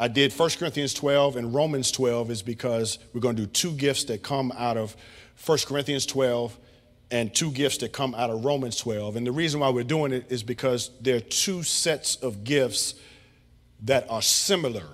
I 0.00 0.08
did 0.08 0.32
1 0.32 0.50
Corinthians 0.58 0.94
12 0.94 1.36
and 1.36 1.54
Romans 1.54 1.92
12 1.92 2.32
is 2.32 2.42
because 2.42 2.98
we're 3.14 3.20
going 3.20 3.36
to 3.36 3.42
do 3.42 3.48
two 3.48 3.72
gifts 3.72 4.02
that 4.04 4.24
come 4.24 4.52
out 4.58 4.76
of 4.76 4.96
1 5.46 5.58
Corinthians 5.64 6.06
12 6.06 6.58
and 7.12 7.32
two 7.32 7.52
gifts 7.52 7.76
that 7.78 7.92
come 7.92 8.16
out 8.16 8.30
of 8.30 8.44
Romans 8.44 8.76
12. 8.78 9.14
And 9.14 9.24
the 9.24 9.32
reason 9.32 9.60
why 9.60 9.68
we're 9.68 9.84
doing 9.84 10.10
it 10.10 10.26
is 10.28 10.42
because 10.42 10.90
there 11.00 11.16
are 11.16 11.20
two 11.20 11.62
sets 11.62 12.16
of 12.16 12.42
gifts 12.42 12.94
that 13.82 14.08
are 14.10 14.22
similar 14.22 14.86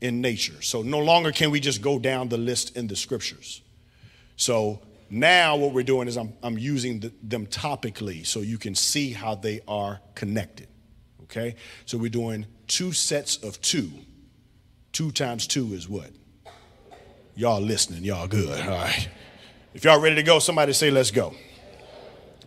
in 0.00 0.20
nature. 0.20 0.60
So 0.62 0.82
no 0.82 1.00
longer 1.00 1.32
can 1.32 1.50
we 1.50 1.60
just 1.60 1.82
go 1.82 1.98
down 1.98 2.28
the 2.28 2.38
list 2.38 2.76
in 2.76 2.86
the 2.86 2.96
scriptures. 2.96 3.62
So 4.36 4.80
now 5.10 5.56
what 5.56 5.72
we're 5.72 5.82
doing 5.82 6.08
is 6.08 6.16
I'm, 6.16 6.32
I'm 6.42 6.58
using 6.58 7.00
the, 7.00 7.12
them 7.22 7.46
topically 7.46 8.26
so 8.26 8.40
you 8.40 8.58
can 8.58 8.74
see 8.74 9.12
how 9.12 9.34
they 9.34 9.60
are 9.66 10.00
connected. 10.14 10.68
Okay? 11.24 11.56
So 11.86 11.98
we're 11.98 12.10
doing 12.10 12.46
two 12.66 12.92
sets 12.92 13.36
of 13.38 13.60
two. 13.60 13.90
Two 14.92 15.10
times 15.10 15.46
two 15.46 15.72
is 15.74 15.88
what? 15.88 16.10
Y'all 17.34 17.60
listening, 17.60 18.04
y'all 18.04 18.26
good. 18.26 18.60
All 18.60 18.68
right. 18.68 19.08
If 19.74 19.84
y'all 19.84 20.00
ready 20.00 20.16
to 20.16 20.22
go, 20.22 20.38
somebody 20.38 20.72
say, 20.72 20.90
let's 20.90 21.10
go. 21.10 21.34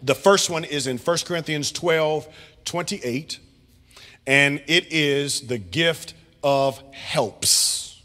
The 0.04 0.16
first 0.16 0.50
one 0.50 0.64
is 0.64 0.88
in 0.88 0.98
1 0.98 1.18
Corinthians 1.26 1.72
12 1.72 2.28
28 2.66 3.40
and 4.26 4.62
it 4.68 4.92
is 4.92 5.48
the 5.48 5.58
gift 5.58 6.14
of 6.44 6.82
helps. 6.94 8.02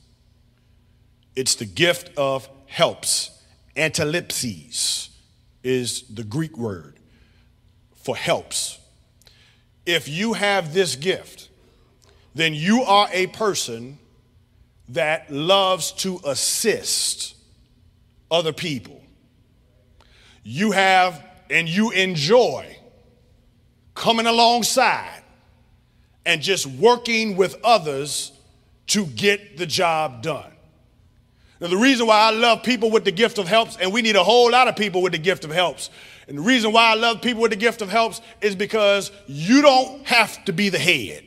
It's 1.35 1.55
the 1.55 1.67
gift 1.67 2.11
of 2.17 2.49
helps. 2.67 3.31
Antilepsis 3.77 5.11
is 5.63 6.03
the 6.03 6.25
Greek 6.25 6.57
word 6.57 6.99
for 7.95 8.17
helps. 8.17 8.79
If 9.85 10.09
you 10.09 10.33
have 10.33 10.73
this 10.73 10.97
gift, 10.97 11.49
then 12.35 12.55
you 12.55 12.83
are 12.83 13.09
a 13.13 13.27
person 13.29 13.99
that 14.89 15.31
loves 15.31 15.93
to 15.93 16.21
assist 16.25 17.35
other 18.31 18.53
people. 18.53 19.01
You 20.43 20.73
have 20.73 21.25
and 21.51 21.69
you 21.69 21.91
enjoy 21.91 22.77
coming 23.95 24.27
alongside 24.27 25.23
and 26.27 26.43
just 26.43 26.67
working 26.67 27.37
with 27.37 27.57
others 27.65 28.33
to 28.89 29.07
get 29.07 29.57
the 29.57 29.65
job 29.65 30.23
done. 30.23 30.53
Now, 31.61 31.69
the 31.69 31.77
reason 31.77 32.07
why 32.07 32.21
I 32.21 32.31
love 32.33 32.63
people 32.63 32.91
with 32.91 33.05
the 33.05 33.13
gift 33.13 33.39
of 33.39 33.49
helps, 33.49 33.77
and 33.79 33.93
we 33.93 34.03
need 34.03 34.17
a 34.17 34.25
whole 34.25 34.51
lot 34.51 34.69
of 34.69 34.77
people 34.77 35.01
with 35.01 35.13
the 35.13 35.19
gift 35.19 35.45
of 35.45 35.51
helps, 35.51 35.89
and 36.29 36.37
the 36.37 36.43
reason 36.43 36.73
why 36.73 36.91
I 36.91 36.95
love 36.95 37.23
people 37.23 37.41
with 37.41 37.53
the 37.53 37.57
gift 37.57 37.81
of 37.81 37.89
helps 37.89 38.21
is 38.43 38.55
because 38.55 39.11
you 39.27 39.63
don't 39.63 40.07
have 40.07 40.45
to 40.45 40.53
be 40.53 40.69
the 40.69 40.79
head. 40.79 41.25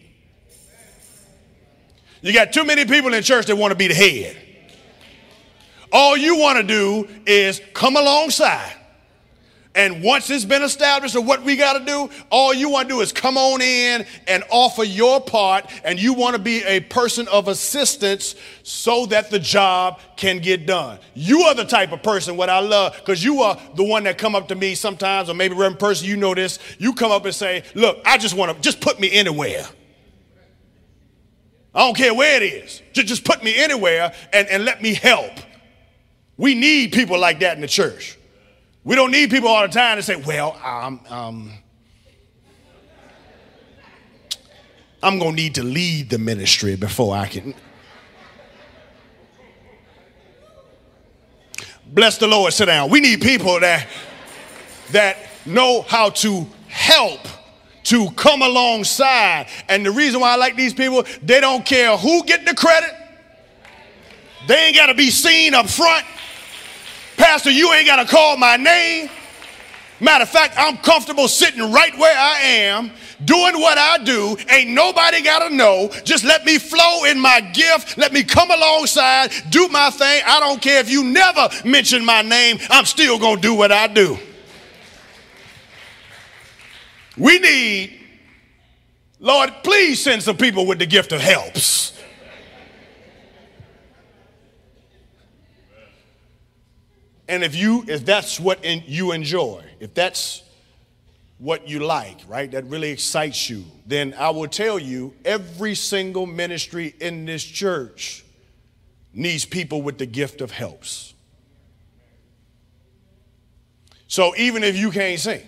You 2.21 2.33
got 2.33 2.51
too 2.51 2.65
many 2.65 2.85
people 2.85 3.13
in 3.13 3.23
church 3.23 3.47
that 3.47 3.55
want 3.55 3.71
to 3.71 3.77
be 3.77 3.87
the 3.87 3.95
head. 3.95 4.37
All 5.91 6.17
you 6.17 6.37
want 6.37 6.57
to 6.57 6.63
do 6.63 7.07
is 7.25 7.61
come 7.73 7.95
alongside 7.95 8.75
and 9.75 10.01
once 10.01 10.29
it's 10.31 10.45
been 10.45 10.63
established 10.63 11.15
of 11.15 11.27
what 11.27 11.43
we 11.43 11.55
got 11.55 11.77
to 11.77 11.85
do, 11.85 12.09
all 12.31 12.53
you 12.53 12.69
want 12.69 12.89
to 12.89 12.95
do 12.95 13.01
is 13.01 13.11
come 13.11 13.37
on 13.37 13.61
in 13.61 14.05
and 14.27 14.43
offer 14.49 14.83
your 14.83 15.21
part, 15.21 15.69
and 15.83 16.01
you 16.01 16.13
want 16.13 16.35
to 16.35 16.41
be 16.41 16.63
a 16.63 16.79
person 16.79 17.27
of 17.27 17.47
assistance 17.47 18.35
so 18.63 19.05
that 19.05 19.29
the 19.29 19.37
job 19.37 19.99
can 20.17 20.39
get 20.39 20.65
done. 20.65 20.99
You 21.13 21.43
are 21.43 21.53
the 21.53 21.65
type 21.65 21.91
of 21.91 22.01
person, 22.01 22.35
what 22.35 22.49
I 22.49 22.59
love, 22.59 22.95
because 22.97 23.23
you 23.23 23.41
are 23.43 23.57
the 23.75 23.83
one 23.83 24.03
that 24.05 24.17
come 24.17 24.35
up 24.35 24.47
to 24.47 24.55
me 24.55 24.73
sometimes, 24.73 25.29
or 25.29 25.35
maybe 25.35 25.53
Reverend 25.53 25.79
Person, 25.79 26.07
you 26.07 26.17
know 26.17 26.33
this. 26.33 26.57
You 26.79 26.93
come 26.93 27.11
up 27.11 27.25
and 27.25 27.35
say, 27.35 27.63
Look, 27.75 27.99
I 28.05 28.17
just 28.17 28.35
want 28.35 28.55
to 28.55 28.61
just 28.61 28.81
put 28.81 28.99
me 28.99 29.11
anywhere. 29.11 29.65
I 31.73 31.79
don't 31.79 31.95
care 31.95 32.13
where 32.13 32.41
it 32.41 32.45
is. 32.45 32.81
Just, 32.93 33.23
put 33.23 33.43
me 33.43 33.55
anywhere 33.55 34.13
and, 34.33 34.47
and 34.49 34.65
let 34.65 34.81
me 34.81 34.93
help. 34.93 35.31
We 36.35 36.55
need 36.55 36.91
people 36.91 37.19
like 37.19 37.39
that 37.41 37.55
in 37.55 37.61
the 37.61 37.67
church. 37.67 38.18
We 38.83 38.95
don't 38.95 39.11
need 39.11 39.29
people 39.29 39.49
all 39.49 39.61
the 39.61 39.73
time 39.73 39.97
to 39.97 40.03
say, 40.03 40.15
well, 40.15 40.59
um, 40.63 41.01
um, 41.09 41.53
I'm 45.03 45.19
going 45.19 45.35
to 45.35 45.41
need 45.41 45.55
to 45.55 45.63
lead 45.63 46.09
the 46.09 46.17
ministry 46.17 46.75
before 46.75 47.15
I 47.15 47.27
can. 47.27 47.53
Bless 51.85 52.17
the 52.17 52.27
Lord, 52.27 52.53
sit 52.53 52.65
down. 52.65 52.89
We 52.89 52.99
need 52.99 53.21
people 53.21 53.59
that, 53.59 53.87
that 54.91 55.17
know 55.45 55.81
how 55.81 56.11
to 56.11 56.45
help 56.67 57.21
to 57.83 58.11
come 58.11 58.41
alongside. 58.41 59.47
And 59.67 59.85
the 59.85 59.91
reason 59.91 60.19
why 60.19 60.33
I 60.33 60.35
like 60.35 60.55
these 60.55 60.73
people, 60.73 61.03
they 61.23 61.39
don't 61.39 61.65
care 61.65 61.97
who 61.97 62.23
get 62.23 62.45
the 62.45 62.53
credit. 62.53 62.93
They 64.47 64.55
ain't 64.65 64.75
got 64.75 64.87
to 64.87 64.93
be 64.93 65.09
seen 65.09 65.53
up 65.53 65.67
front. 65.67 66.05
Pastor, 67.19 67.51
you 67.51 67.73
ain't 67.73 67.85
got 67.85 67.97
to 67.97 68.05
call 68.05 68.37
my 68.37 68.55
name. 68.55 69.09
Matter 69.99 70.23
of 70.23 70.29
fact, 70.29 70.55
I'm 70.57 70.77
comfortable 70.77 71.27
sitting 71.27 71.69
right 71.69 71.95
where 71.97 72.17
I 72.17 72.39
am, 72.39 72.91
doing 73.25 73.59
what 73.59 73.77
I 73.77 73.97
do. 73.97 74.37
Ain't 74.49 74.69
nobody 74.69 75.21
got 75.21 75.49
to 75.49 75.53
know. 75.53 75.91
Just 76.05 76.23
let 76.23 76.45
me 76.45 76.57
flow 76.57 77.03
in 77.03 77.19
my 77.19 77.41
gift. 77.41 77.97
Let 77.97 78.13
me 78.13 78.23
come 78.23 78.49
alongside, 78.49 79.33
do 79.49 79.67
my 79.67 79.89
thing. 79.89 80.21
I 80.25 80.39
don't 80.39 80.61
care 80.61 80.79
if 80.79 80.89
you 80.89 81.03
never 81.03 81.49
mention 81.65 82.05
my 82.05 82.21
name, 82.21 82.57
I'm 82.69 82.85
still 82.85 83.19
going 83.19 83.35
to 83.35 83.41
do 83.41 83.53
what 83.53 83.73
I 83.73 83.87
do. 83.87 84.17
We 87.17 87.37
need, 87.39 87.99
Lord, 89.19 89.51
please 89.61 90.01
send 90.01 90.23
some 90.23 90.37
people 90.37 90.65
with 90.65 90.79
the 90.79 90.85
gift 90.85 91.11
of 91.11 91.19
helps. 91.19 91.98
And 97.29 97.43
if 97.43 97.55
you, 97.55 97.85
if 97.87 98.03
that's 98.03 98.39
what 98.39 98.65
in, 98.65 98.83
you 98.87 99.11
enjoy, 99.11 99.63
if 99.79 99.93
that's 99.93 100.41
what 101.37 101.69
you 101.69 101.79
like, 101.79 102.17
right, 102.27 102.49
that 102.51 102.65
really 102.65 102.89
excites 102.89 103.47
you, 103.49 103.63
then 103.85 104.15
I 104.17 104.31
will 104.31 104.47
tell 104.47 104.79
you 104.79 105.13
every 105.23 105.75
single 105.75 106.25
ministry 106.25 106.95
in 106.99 107.25
this 107.25 107.43
church 107.43 108.25
needs 109.13 109.45
people 109.45 109.83
with 109.83 109.99
the 109.99 110.07
gift 110.07 110.41
of 110.41 110.49
helps. 110.49 111.13
So 114.07 114.35
even 114.35 114.63
if 114.63 114.75
you 114.75 114.89
can't 114.89 115.19
sing, 115.19 115.47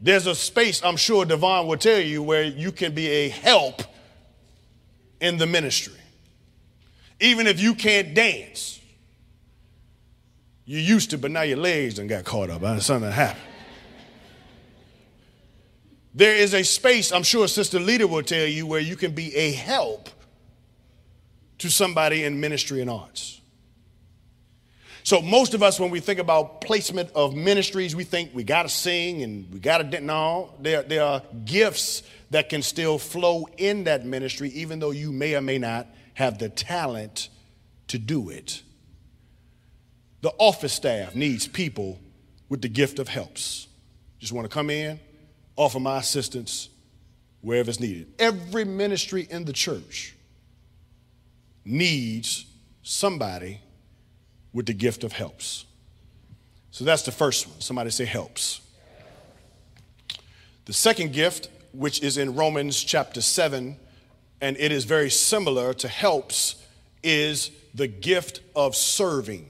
there's 0.00 0.28
a 0.28 0.34
space, 0.34 0.80
I'm 0.84 0.96
sure 0.96 1.24
Devon 1.24 1.66
will 1.66 1.76
tell 1.76 2.00
you, 2.00 2.22
where 2.22 2.44
you 2.44 2.70
can 2.70 2.94
be 2.94 3.08
a 3.08 3.28
help 3.28 3.82
in 5.20 5.38
the 5.38 5.46
ministry. 5.46 5.98
Even 7.18 7.48
if 7.48 7.60
you 7.60 7.74
can't 7.74 8.14
dance, 8.14 8.79
you 10.70 10.78
used 10.78 11.10
to, 11.10 11.18
but 11.18 11.32
now 11.32 11.42
your 11.42 11.56
legs 11.56 11.94
done 11.94 12.06
got 12.06 12.24
caught 12.24 12.48
up. 12.48 12.80
Something 12.80 13.10
happened. 13.10 13.42
There 16.14 16.36
is 16.36 16.54
a 16.54 16.62
space, 16.62 17.10
I'm 17.10 17.24
sure 17.24 17.48
Sister 17.48 17.80
Leader 17.80 18.06
will 18.06 18.22
tell 18.22 18.46
you, 18.46 18.68
where 18.68 18.78
you 18.78 18.94
can 18.94 19.10
be 19.10 19.34
a 19.34 19.50
help 19.50 20.08
to 21.58 21.70
somebody 21.70 22.22
in 22.22 22.38
ministry 22.38 22.80
and 22.80 22.88
arts. 22.88 23.40
So 25.02 25.20
most 25.20 25.54
of 25.54 25.62
us, 25.64 25.80
when 25.80 25.90
we 25.90 25.98
think 25.98 26.20
about 26.20 26.60
placement 26.60 27.10
of 27.16 27.34
ministries, 27.34 27.96
we 27.96 28.04
think 28.04 28.30
we 28.32 28.44
got 28.44 28.62
to 28.62 28.68
sing 28.68 29.24
and 29.24 29.52
we 29.52 29.58
got 29.58 29.78
to. 29.78 30.00
No, 30.00 30.54
there, 30.60 30.84
there 30.84 31.02
are 31.02 31.20
gifts 31.44 32.04
that 32.30 32.48
can 32.48 32.62
still 32.62 32.96
flow 32.96 33.48
in 33.56 33.84
that 33.84 34.06
ministry, 34.06 34.50
even 34.50 34.78
though 34.78 34.92
you 34.92 35.10
may 35.10 35.34
or 35.34 35.40
may 35.40 35.58
not 35.58 35.88
have 36.14 36.38
the 36.38 36.48
talent 36.48 37.28
to 37.88 37.98
do 37.98 38.30
it. 38.30 38.62
The 40.22 40.32
office 40.38 40.72
staff 40.72 41.14
needs 41.14 41.48
people 41.48 41.98
with 42.48 42.60
the 42.62 42.68
gift 42.68 42.98
of 42.98 43.08
helps. 43.08 43.68
Just 44.18 44.32
want 44.32 44.44
to 44.44 44.52
come 44.52 44.68
in, 44.68 45.00
offer 45.56 45.80
my 45.80 45.98
assistance 45.98 46.68
wherever 47.40 47.70
it's 47.70 47.80
needed. 47.80 48.12
Every 48.18 48.64
ministry 48.64 49.26
in 49.30 49.44
the 49.44 49.52
church 49.52 50.14
needs 51.64 52.46
somebody 52.82 53.60
with 54.52 54.66
the 54.66 54.74
gift 54.74 55.04
of 55.04 55.12
helps. 55.12 55.64
So 56.70 56.84
that's 56.84 57.02
the 57.02 57.12
first 57.12 57.48
one. 57.48 57.60
Somebody 57.60 57.90
say 57.90 58.04
helps. 58.04 58.60
The 60.66 60.72
second 60.72 61.12
gift, 61.12 61.48
which 61.72 62.02
is 62.02 62.16
in 62.16 62.34
Romans 62.34 62.82
chapter 62.82 63.20
7, 63.20 63.76
and 64.40 64.56
it 64.56 64.72
is 64.72 64.84
very 64.84 65.10
similar 65.10 65.74
to 65.74 65.88
helps, 65.88 66.56
is 67.02 67.50
the 67.74 67.86
gift 67.86 68.40
of 68.54 68.76
serving. 68.76 69.49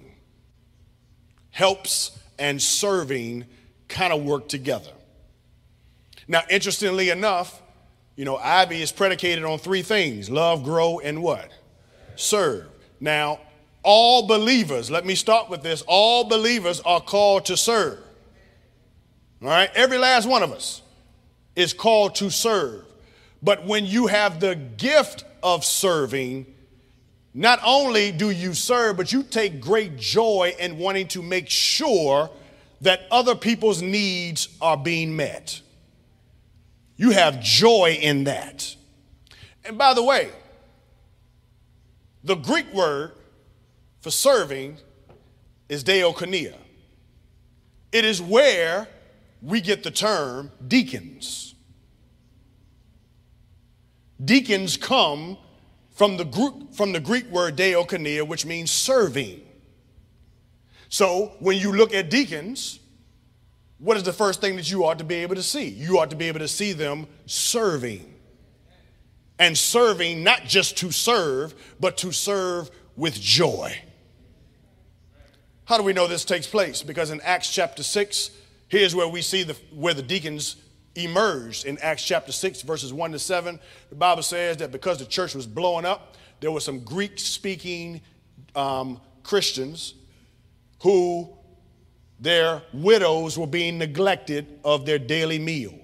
Helps 1.60 2.18
and 2.38 2.60
serving 2.60 3.44
kind 3.86 4.14
of 4.14 4.24
work 4.24 4.48
together. 4.48 4.92
Now, 6.26 6.40
interestingly 6.48 7.10
enough, 7.10 7.60
you 8.16 8.24
know, 8.24 8.38
Ivy 8.38 8.80
is 8.80 8.90
predicated 8.90 9.44
on 9.44 9.58
three 9.58 9.82
things 9.82 10.30
love, 10.30 10.64
grow, 10.64 11.00
and 11.00 11.22
what? 11.22 11.50
Serve. 12.16 12.66
Now, 12.98 13.40
all 13.82 14.26
believers, 14.26 14.90
let 14.90 15.04
me 15.04 15.14
start 15.14 15.50
with 15.50 15.62
this, 15.62 15.84
all 15.86 16.24
believers 16.24 16.80
are 16.80 16.98
called 16.98 17.44
to 17.44 17.58
serve. 17.58 17.98
All 19.42 19.48
right? 19.48 19.70
Every 19.74 19.98
last 19.98 20.26
one 20.26 20.42
of 20.42 20.52
us 20.52 20.80
is 21.56 21.74
called 21.74 22.14
to 22.14 22.30
serve. 22.30 22.86
But 23.42 23.66
when 23.66 23.84
you 23.84 24.06
have 24.06 24.40
the 24.40 24.54
gift 24.54 25.24
of 25.42 25.62
serving, 25.62 26.46
not 27.32 27.60
only 27.64 28.10
do 28.10 28.30
you 28.30 28.54
serve, 28.54 28.96
but 28.96 29.12
you 29.12 29.22
take 29.22 29.60
great 29.60 29.96
joy 29.96 30.54
in 30.58 30.78
wanting 30.78 31.08
to 31.08 31.22
make 31.22 31.48
sure 31.48 32.30
that 32.80 33.02
other 33.10 33.34
people's 33.34 33.82
needs 33.82 34.48
are 34.60 34.76
being 34.76 35.14
met. 35.14 35.60
You 36.96 37.10
have 37.10 37.40
joy 37.40 37.98
in 38.00 38.24
that. 38.24 38.74
And 39.64 39.78
by 39.78 39.94
the 39.94 40.02
way, 40.02 40.30
the 42.24 42.34
Greek 42.34 42.72
word 42.72 43.12
for 44.00 44.10
serving 44.10 44.78
is 45.68 45.84
diakonia. 45.84 46.56
It 47.92 48.04
is 48.04 48.20
where 48.20 48.88
we 49.42 49.60
get 49.60 49.82
the 49.82 49.90
term 49.90 50.50
deacons. 50.66 51.54
Deacons 54.22 54.76
come 54.76 55.38
from 56.00 56.16
the, 56.16 56.24
Greek, 56.24 56.54
from 56.72 56.92
the 56.92 56.98
Greek 56.98 57.26
word 57.26 57.56
diakonia, 57.56 58.26
which 58.26 58.46
means 58.46 58.70
serving. 58.70 59.38
So 60.88 61.34
when 61.40 61.58
you 61.58 61.72
look 61.72 61.92
at 61.92 62.08
deacons, 62.08 62.80
what 63.76 63.98
is 63.98 64.02
the 64.02 64.12
first 64.14 64.40
thing 64.40 64.56
that 64.56 64.70
you 64.70 64.86
ought 64.86 64.96
to 65.00 65.04
be 65.04 65.16
able 65.16 65.34
to 65.34 65.42
see? 65.42 65.68
You 65.68 65.98
ought 65.98 66.08
to 66.08 66.16
be 66.16 66.28
able 66.28 66.38
to 66.38 66.48
see 66.48 66.72
them 66.72 67.06
serving. 67.26 68.14
And 69.38 69.58
serving 69.58 70.24
not 70.24 70.44
just 70.44 70.78
to 70.78 70.90
serve, 70.90 71.54
but 71.78 71.98
to 71.98 72.12
serve 72.12 72.70
with 72.96 73.20
joy. 73.20 73.78
How 75.66 75.76
do 75.76 75.82
we 75.82 75.92
know 75.92 76.06
this 76.06 76.24
takes 76.24 76.46
place? 76.46 76.82
Because 76.82 77.10
in 77.10 77.20
Acts 77.20 77.52
chapter 77.52 77.82
6, 77.82 78.30
here's 78.68 78.94
where 78.94 79.06
we 79.06 79.20
see 79.20 79.42
the, 79.42 79.52
where 79.74 79.92
the 79.92 80.00
deacons 80.00 80.56
emerged 80.94 81.64
in 81.66 81.78
Acts 81.78 82.04
chapter 82.04 82.32
6, 82.32 82.62
verses 82.62 82.92
1 82.92 83.12
to 83.12 83.18
7. 83.18 83.58
The 83.90 83.94
Bible 83.94 84.22
says 84.22 84.56
that 84.58 84.72
because 84.72 84.98
the 84.98 85.04
church 85.04 85.34
was 85.34 85.46
blowing 85.46 85.84
up, 85.84 86.16
there 86.40 86.50
were 86.50 86.60
some 86.60 86.80
Greek 86.80 87.18
speaking 87.18 88.00
um, 88.54 89.00
Christians 89.22 89.94
who 90.82 91.30
their 92.18 92.62
widows 92.72 93.38
were 93.38 93.46
being 93.46 93.78
neglected 93.78 94.46
of 94.64 94.84
their 94.84 94.98
daily 94.98 95.38
meal. 95.38 95.74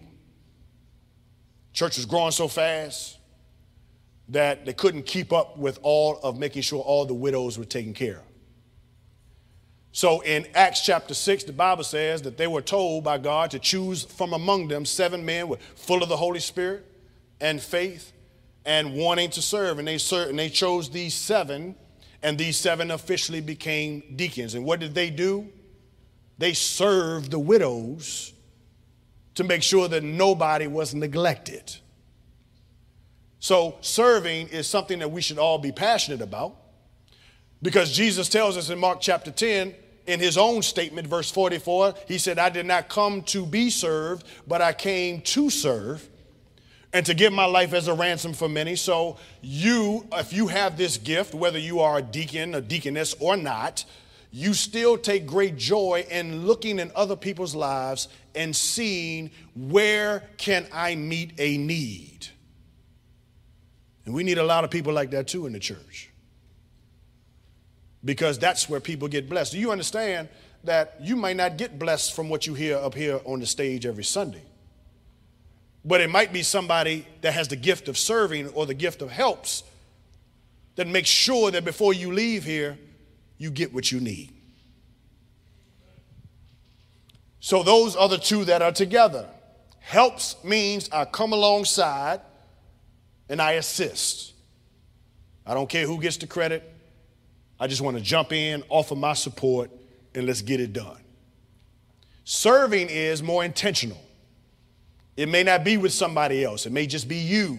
Church 1.73 1.97
was 1.97 2.07
growing 2.07 2.33
so 2.33 2.49
fast 2.49 3.19
that 4.29 4.67
they 4.67 4.73
couldn't 4.73 5.05
keep 5.05 5.33
up 5.33 5.57
with 5.57 5.79
all 5.83 6.19
of 6.23 6.39
making 6.39 6.63
sure 6.63 6.81
all 6.81 7.05
the 7.07 7.15
widows 7.15 7.59
were 7.59 7.65
taken 7.65 7.95
care 7.95 8.17
of. 8.17 8.26
So 9.97 10.21
in 10.21 10.47
Acts 10.55 10.83
chapter 10.83 11.15
6, 11.15 11.45
the 11.45 11.55
Bible 11.55 11.83
says 11.83 12.21
that 12.21 12.37
they 12.37 12.47
were 12.47 12.61
told 12.61 13.03
by 13.03 13.17
God 13.17 13.51
to 13.53 13.59
choose 13.59 14.05
from 14.05 14.35
among 14.35 14.69
them 14.69 14.85
seven 14.85 15.25
men 15.25 15.51
full 15.75 16.03
of 16.03 16.11
the 16.11 16.19
Holy 16.19 16.39
Spirit 16.39 16.85
and 17.41 17.63
faith 17.63 18.13
and 18.67 18.95
wanting 18.95 19.31
to 19.31 19.41
serve. 19.41 19.79
And 19.79 19.89
they, 19.89 19.97
served, 19.97 20.29
and 20.29 20.39
they 20.39 20.51
chose 20.51 20.91
these 20.91 21.15
seven, 21.15 21.75
and 22.23 22.37
these 22.37 22.59
seven 22.59 22.91
officially 22.91 23.41
became 23.41 24.03
deacons. 24.17 24.55
And 24.55 24.67
what 24.67 24.81
did 24.81 24.95
they 24.95 25.09
do? 25.09 25.49
They 26.37 26.53
served 26.53 27.31
the 27.31 27.39
widows 27.39 28.35
to 29.37 29.45
make 29.45 29.63
sure 29.63 29.89
that 29.89 30.05
nobody 30.05 30.67
was 30.67 30.95
neglected. 30.95 31.75
So, 33.39 33.77
serving 33.81 34.49
is 34.49 34.67
something 34.67 34.99
that 34.99 35.11
we 35.11 35.23
should 35.23 35.39
all 35.39 35.57
be 35.57 35.73
passionate 35.73 36.21
about 36.21 36.55
because 37.63 37.93
Jesus 37.93 38.29
tells 38.29 38.59
us 38.59 38.69
in 38.69 38.79
Mark 38.79 39.01
chapter 39.01 39.31
10 39.31 39.75
in 40.07 40.21
his 40.21 40.39
own 40.39 40.63
statement, 40.63 41.07
verse 41.07 41.31
44, 41.31 41.95
he 42.07 42.19
said, 42.19 42.39
I 42.39 42.49
did 42.49 42.67
not 42.67 42.89
come 42.89 43.23
to 43.23 43.45
be 43.45 43.71
served, 43.71 44.27
but 44.47 44.63
I 44.63 44.73
came 44.73 45.21
to 45.23 45.51
serve 45.51 46.09
and 46.93 47.05
to 47.07 47.15
give 47.15 47.33
my 47.33 47.45
life 47.45 47.73
as 47.73 47.89
a 47.89 47.95
ransom 47.95 48.33
for 48.33 48.49
many. 48.49 48.77
So, 48.77 49.19
you, 49.43 50.07
if 50.13 50.33
you 50.33 50.47
have 50.49 50.79
this 50.79 50.97
gift, 50.97 51.35
whether 51.35 51.59
you 51.59 51.81
are 51.81 51.99
a 51.99 52.03
deacon, 52.03 52.55
a 52.55 52.61
deaconess, 52.61 53.15
or 53.19 53.37
not, 53.37 53.85
you 54.31 54.55
still 54.55 54.97
take 54.97 55.27
great 55.27 55.57
joy 55.57 56.07
in 56.11 56.47
looking 56.47 56.79
in 56.79 56.93
other 56.95 57.17
people's 57.17 57.55
lives 57.55 58.09
and 58.35 58.55
seeing 58.55 59.31
where 59.55 60.23
can 60.37 60.67
I 60.73 60.95
meet 60.95 61.33
a 61.39 61.57
need. 61.59 62.29
And 64.05 64.15
we 64.15 64.23
need 64.23 64.39
a 64.39 64.45
lot 64.45 64.63
of 64.63 64.71
people 64.71 64.93
like 64.93 65.11
that 65.11 65.27
too 65.27 65.47
in 65.47 65.53
the 65.53 65.59
church 65.59 66.11
because 68.07 68.39
that's 68.39 68.69
where 68.69 68.81
people 68.81 69.09
get 69.09 69.29
blessed. 69.29 69.53
Do 69.53 69.59
you 69.59 69.73
understand 69.73 70.29
that 70.65 70.97
you 71.01 71.17
might 71.17 71.37
not 71.37 71.59
get 71.59 71.79
blessed 71.79 72.15
from 72.15 72.29
what 72.29 72.47
you 72.47 72.55
hear 72.55 72.79
up 72.79 72.95
here 72.95 73.21
on 73.27 73.41
the 73.41 73.47
stage 73.47 73.85
every 73.85 74.05
Sunday? 74.05 74.43
But 75.85 76.01
it 76.01 76.09
might 76.09 76.33
be 76.33 76.43
somebody 76.43 77.07
that 77.21 77.35
has 77.35 77.49
the 77.49 77.57
gift 77.57 77.89
of 77.89 77.99
serving 77.99 78.49
or 78.51 78.65
the 78.65 78.75
gift 78.75 79.03
of 79.03 79.11
helps 79.11 79.65
that 80.77 80.87
makes 80.87 81.09
sure 81.09 81.51
that 81.51 81.65
before 81.65 81.93
you 81.93 82.13
leave 82.13 82.45
here, 82.45 82.79
you 83.39 83.51
get 83.51 83.75
what 83.75 83.91
you 83.91 84.01
need. 84.01 84.33
So 87.41 87.63
those 87.63 87.97
are 87.97 88.09
the 88.09 88.19
two 88.19 88.45
that 88.45 88.63
are 88.63 88.73
together. 88.73 89.29
Helps 89.81 90.43
means 90.45 90.89
I 90.91 91.05
come 91.05 91.33
alongside 91.33 92.21
and 93.29 93.43
I 93.43 93.53
assist. 93.53 94.33
I 95.45 95.55
don't 95.55 95.69
care 95.69 95.87
who 95.87 96.01
gets 96.01 96.17
the 96.17 96.27
credit. 96.27 96.73
I 97.59 97.67
just 97.67 97.81
want 97.81 97.97
to 97.97 98.03
jump 98.03 98.33
in, 98.33 98.63
offer 98.69 98.95
my 98.95 99.15
support, 99.15 99.71
and 100.15 100.27
let's 100.27 100.43
get 100.43 100.61
it 100.61 100.73
done. 100.73 101.01
Serving 102.25 102.89
is 102.91 103.23
more 103.23 103.45
intentional. 103.45 104.01
It 105.17 105.29
may 105.29 105.43
not 105.43 105.65
be 105.65 105.77
with 105.77 105.93
somebody 105.93 106.45
else, 106.45 106.67
it 106.67 106.73
may 106.73 106.87
just 106.87 107.09
be 107.09 107.17
you. 107.17 107.59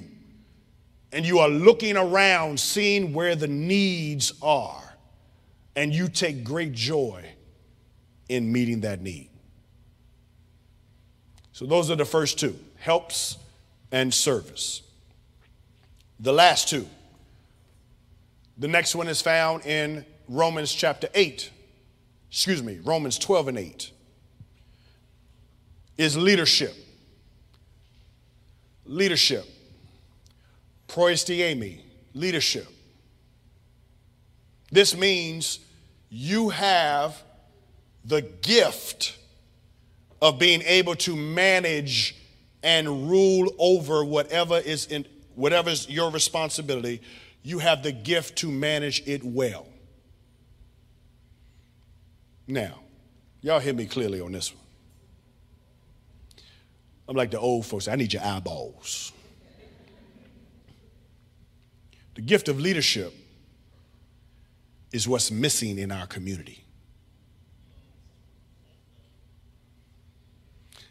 And 1.12 1.26
you 1.26 1.40
are 1.40 1.48
looking 1.48 1.96
around, 1.96 2.60
seeing 2.60 3.14
where 3.14 3.36
the 3.36 3.48
needs 3.48 4.34
are, 4.42 4.84
and 5.76 5.94
you 5.94 6.10
take 6.10 6.44
great 6.44 6.74
joy 6.74 7.24
in 8.28 8.52
meeting 8.52 8.82
that 8.82 9.02
need. 9.02 9.30
So, 11.54 11.66
those 11.66 11.90
are 11.90 11.96
the 11.96 12.06
first 12.06 12.38
two 12.38 12.56
helps 12.76 13.38
and 13.92 14.14
service. 14.14 14.82
The 16.20 16.34
last 16.34 16.70
two. 16.70 16.88
The 18.58 18.68
next 18.68 18.96
one 18.96 19.08
is 19.08 19.22
found 19.22 19.66
in 19.66 20.06
Romans 20.28 20.74
chapter 20.74 21.08
8. 21.14 21.52
Excuse 22.30 22.64
me, 22.64 22.80
Romans 22.84 23.20
12 23.20 23.50
and 23.50 23.58
8. 23.58 23.92
Is 25.98 26.18
leadership. 26.18 26.74
Leadership. 28.86 29.46
Proistemi, 30.88 31.82
leadership. 32.14 32.68
This 34.72 34.96
means 34.96 35.60
you 36.10 36.50
have 36.50 37.22
the 38.06 38.22
gift 38.22 39.18
of 40.22 40.40
being 40.40 40.62
able 40.64 40.96
to 40.96 41.16
manage 41.16 42.16
and 42.64 43.10
rule 43.10 43.54
over 43.60 44.04
whatever 44.04 44.58
is 44.58 44.88
in 44.88 45.06
whatever 45.36 45.70
is 45.70 45.88
your 45.88 46.10
responsibility 46.10 47.02
you 47.48 47.60
have 47.60 47.82
the 47.82 47.94
gift 47.94 48.40
to 48.40 48.52
manage 48.52 49.02
it 49.08 49.24
well. 49.24 49.66
Now 52.46 52.80
y'all 53.42 53.62
hear 53.62 53.74
me 53.74 53.86
clearly 53.86 54.20
on 54.20 54.34
this 54.34 54.54
one. 54.54 54.64
I'm 57.08 57.16
like 57.16 57.32
the 57.32 57.40
old 57.40 57.66
folks 57.66 57.88
i 57.88 57.96
need 57.96 58.12
your 58.12 58.22
eyeballs. 58.22 59.14
The 62.16 62.22
gift 62.22 62.50
of 62.50 62.60
leadership 62.60 63.14
is 64.92 65.08
what's 65.08 65.32
missing 65.32 65.78
in 65.78 65.90
our 65.90 66.06
community. 66.06 66.66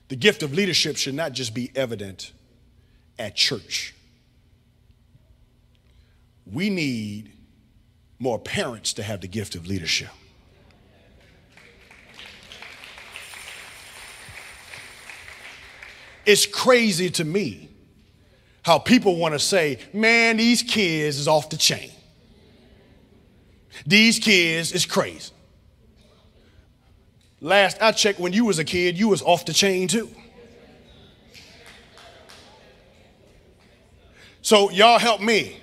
The 0.09 0.17
gift 0.17 0.43
of 0.43 0.55
leadership 0.55 0.97
should 0.97 1.15
not 1.15 1.33
just 1.33 1.53
be 1.53 1.71
evident 1.75 2.33
at 3.19 3.35
church. 3.35 3.96
We 6.51 6.71
need 6.71 7.33
more 8.19 8.39
parents 8.39 8.95
to 8.95 9.03
have 9.03 9.21
the 9.21 9.29
gift 9.29 9.55
of 9.55 9.67
leadership. 9.67 10.09
It's 16.25 16.47
crazy 16.47 17.11
to 17.11 17.25
me 17.25 17.69
how 18.63 18.79
people 18.79 19.17
want 19.17 19.33
to 19.35 19.39
say, 19.39 19.79
man, 19.93 20.39
these 20.39 20.63
kids 20.63 21.19
is 21.19 21.29
off 21.29 21.51
the 21.51 21.57
chain. 21.57 21.91
These 23.87 24.19
kids 24.19 24.73
is 24.73 24.87
crazy. 24.87 25.33
Last 27.41 27.81
I 27.81 27.93
checked, 27.93 28.19
when 28.19 28.33
you 28.33 28.45
was 28.45 28.59
a 28.59 28.65
kid, 28.65 28.99
you 28.99 29.09
was 29.09 29.23
off 29.23 29.45
the 29.45 29.53
chain 29.53 29.87
too. 29.87 30.11
So 34.43 34.71
y'all 34.71 34.99
help 34.99 35.21
me. 35.21 35.61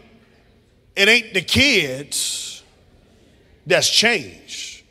It 0.95 1.09
ain't 1.09 1.33
the 1.33 1.41
kids 1.41 2.63
that's 3.65 3.89
changed. 3.89 4.83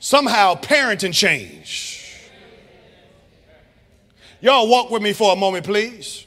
Somehow 0.00 0.54
parenting 0.54 1.12
changed. 1.12 1.96
Y'all 4.40 4.68
walk 4.68 4.90
with 4.90 5.02
me 5.02 5.12
for 5.12 5.32
a 5.32 5.36
moment, 5.36 5.64
please. 5.66 6.26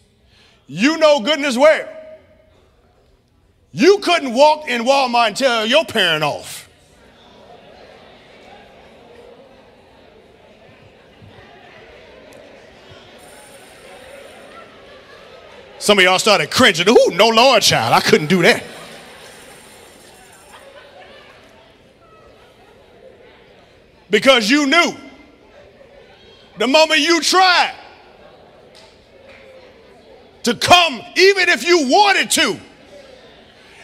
You 0.68 0.98
know 0.98 1.22
goodness 1.22 1.58
where 1.58 1.98
you 3.72 4.00
couldn't 4.00 4.34
walk 4.34 4.68
in 4.68 4.84
Walmart 4.84 5.28
and 5.28 5.38
tell 5.38 5.66
your 5.66 5.86
parent 5.86 6.24
off. 6.24 6.61
Some 15.82 15.98
of 15.98 16.04
y'all 16.04 16.20
started 16.20 16.52
cringing. 16.52 16.88
Ooh, 16.88 17.10
no 17.12 17.30
Lord, 17.30 17.64
child. 17.64 17.96
I 17.96 18.02
couldn't 18.02 18.28
do 18.28 18.44
that. 18.44 18.64
Because 24.12 24.48
you 24.48 24.68
knew 24.68 24.94
the 26.60 26.68
moment 26.68 27.00
you 27.00 27.20
tried 27.20 27.74
to 30.44 30.54
come, 30.54 31.02
even 31.16 31.50
if 31.50 31.66
you 31.66 31.90
wanted 31.90 32.30
to, 32.30 32.60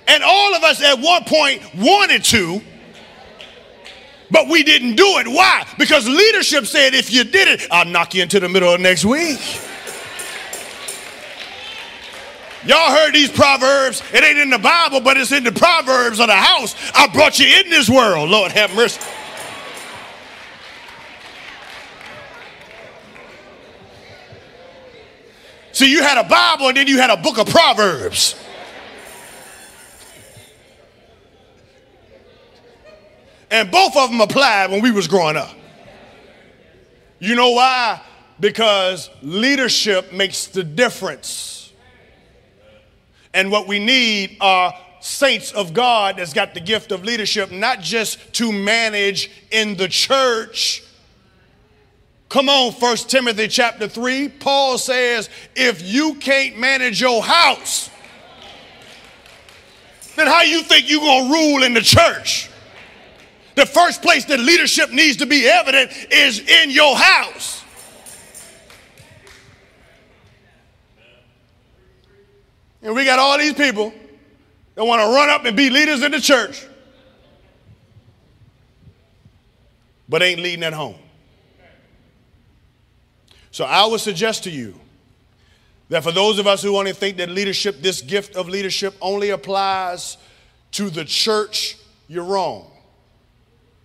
and 0.07 0.23
all 0.23 0.53
of 0.53 0.63
us 0.63 0.83
at 0.83 0.99
one 0.99 1.23
point 1.23 1.63
wanted 1.73 2.23
to, 2.25 2.61
but 4.29 4.47
we 4.47 4.61
didn't 4.61 4.97
do 4.97 5.17
it. 5.17 5.27
Why? 5.27 5.67
Because 5.79 6.07
leadership 6.07 6.67
said, 6.67 6.93
if 6.93 7.11
you 7.11 7.23
did 7.23 7.47
it, 7.47 7.67
I'll 7.71 7.85
knock 7.85 8.13
you 8.13 8.21
into 8.21 8.39
the 8.39 8.47
middle 8.47 8.71
of 8.71 8.79
next 8.79 9.03
week. 9.03 9.39
Y'all 12.67 12.91
heard 12.91 13.13
these 13.13 13.31
proverbs. 13.31 14.03
It 14.13 14.25
ain't 14.25 14.37
in 14.37 14.49
the 14.49 14.57
Bible, 14.57 14.99
but 14.99 15.15
it's 15.15 15.31
in 15.31 15.45
the 15.45 15.53
proverbs 15.53 16.19
of 16.19 16.27
the 16.27 16.35
house. 16.35 16.75
I 16.93 17.07
brought 17.07 17.39
you 17.39 17.45
in 17.45 17.69
this 17.69 17.89
world. 17.89 18.29
Lord 18.29 18.51
have 18.51 18.75
mercy. 18.75 18.99
See, 25.71 25.89
you 25.89 26.01
had 26.01 26.17
a 26.17 26.27
Bible 26.27 26.67
and 26.67 26.75
then 26.75 26.87
you 26.87 26.97
had 26.97 27.09
a 27.09 27.15
book 27.15 27.37
of 27.37 27.47
Proverbs. 27.47 28.35
And 33.49 33.71
both 33.71 33.95
of 33.95 34.09
them 34.09 34.19
applied 34.19 34.71
when 34.71 34.81
we 34.81 34.91
was 34.91 35.07
growing 35.07 35.37
up. 35.37 35.55
You 37.19 37.35
know 37.35 37.51
why? 37.51 38.01
Because 38.41 39.09
leadership 39.21 40.11
makes 40.11 40.47
the 40.47 40.63
difference. 40.63 41.56
And 43.37 43.51
what 43.51 43.67
we 43.67 43.77
need 43.77 44.37
are 44.41 44.73
saints 44.99 45.51
of 45.51 45.71
God 45.71 46.17
that's 46.17 46.33
got 46.33 46.55
the 46.55 46.59
gift 46.59 46.91
of 46.91 47.03
leadership, 47.03 47.51
not 47.51 47.81
just 47.81 48.33
to 48.33 48.51
manage 48.51 49.29
in 49.51 49.77
the 49.77 49.87
church. 49.87 50.83
Come 52.29 52.49
on, 52.49 52.71
First 52.73 53.11
Timothy 53.11 53.47
chapter 53.47 53.87
3. 53.87 54.29
Paul 54.29 54.79
says, 54.79 55.29
if 55.55 55.83
you 55.83 56.15
can't 56.15 56.57
manage 56.57 56.99
your 56.99 57.21
house, 57.21 57.91
then 60.15 60.25
how 60.25 60.41
you 60.41 60.63
think 60.63 60.89
you're 60.89 60.99
gonna 60.99 61.31
rule 61.31 61.61
in 61.61 61.75
the 61.75 61.81
church? 61.81 62.49
the 63.57 63.65
first 63.65 64.03
place 64.03 64.23
that 64.25 64.39
leadership 64.39 64.91
needs 64.91 65.17
to 65.17 65.25
be 65.25 65.47
evident 65.47 65.91
is 66.11 66.39
in 66.39 66.69
your 66.69 66.95
house. 66.95 67.56
And 72.87 72.95
we 72.95 73.03
got 73.03 73.19
all 73.19 73.37
these 73.37 73.51
people 73.51 73.93
that 74.75 74.85
want 74.85 75.01
to 75.01 75.07
run 75.07 75.29
up 75.29 75.43
and 75.43 75.57
be 75.57 75.69
leaders 75.69 76.03
in 76.03 76.11
the 76.13 76.21
church, 76.21 76.65
but 80.07 80.23
ain't 80.23 80.39
leading 80.39 80.63
at 80.63 80.71
home. 80.71 80.95
So 83.51 83.65
I 83.65 83.85
would 83.85 83.99
suggest 83.99 84.45
to 84.45 84.49
you 84.49 84.73
that 85.89 86.01
for 86.01 86.13
those 86.13 86.39
of 86.39 86.47
us 86.47 86.63
who 86.63 86.77
only 86.77 86.93
think 86.93 87.17
that 87.17 87.27
leadership, 87.27 87.81
this 87.81 88.01
gift 88.01 88.37
of 88.37 88.47
leadership, 88.47 88.95
only 89.01 89.31
applies 89.31 90.17
to 90.71 90.89
the 90.89 91.03
church, 91.03 91.75
you're 92.07 92.23
wrong. 92.23 92.71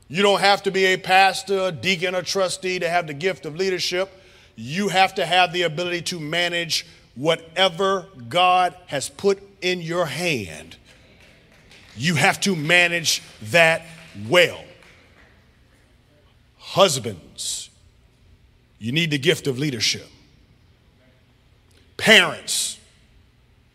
You 0.06 0.22
don't 0.22 0.40
have 0.40 0.62
to 0.62 0.70
be 0.70 0.84
a 0.84 0.96
pastor, 0.96 1.58
a 1.58 1.72
deacon, 1.72 2.14
or 2.14 2.22
trustee 2.22 2.78
to 2.78 2.88
have 2.88 3.08
the 3.08 3.14
gift 3.14 3.46
of 3.46 3.56
leadership. 3.56 4.12
You 4.54 4.90
have 4.90 5.16
to 5.16 5.26
have 5.26 5.52
the 5.52 5.62
ability 5.62 6.02
to 6.02 6.20
manage 6.20 6.86
whatever 7.14 8.06
God 8.28 8.74
has 8.86 9.08
put 9.08 9.42
in 9.60 9.80
your 9.80 10.06
hand. 10.06 10.76
You 11.96 12.14
have 12.14 12.40
to 12.40 12.56
manage 12.56 13.22
that 13.50 13.82
well. 14.28 14.62
Husbands, 16.58 17.70
you 18.78 18.92
need 18.92 19.10
the 19.10 19.18
gift 19.18 19.46
of 19.46 19.58
leadership. 19.58 20.06
Parents, 21.96 22.78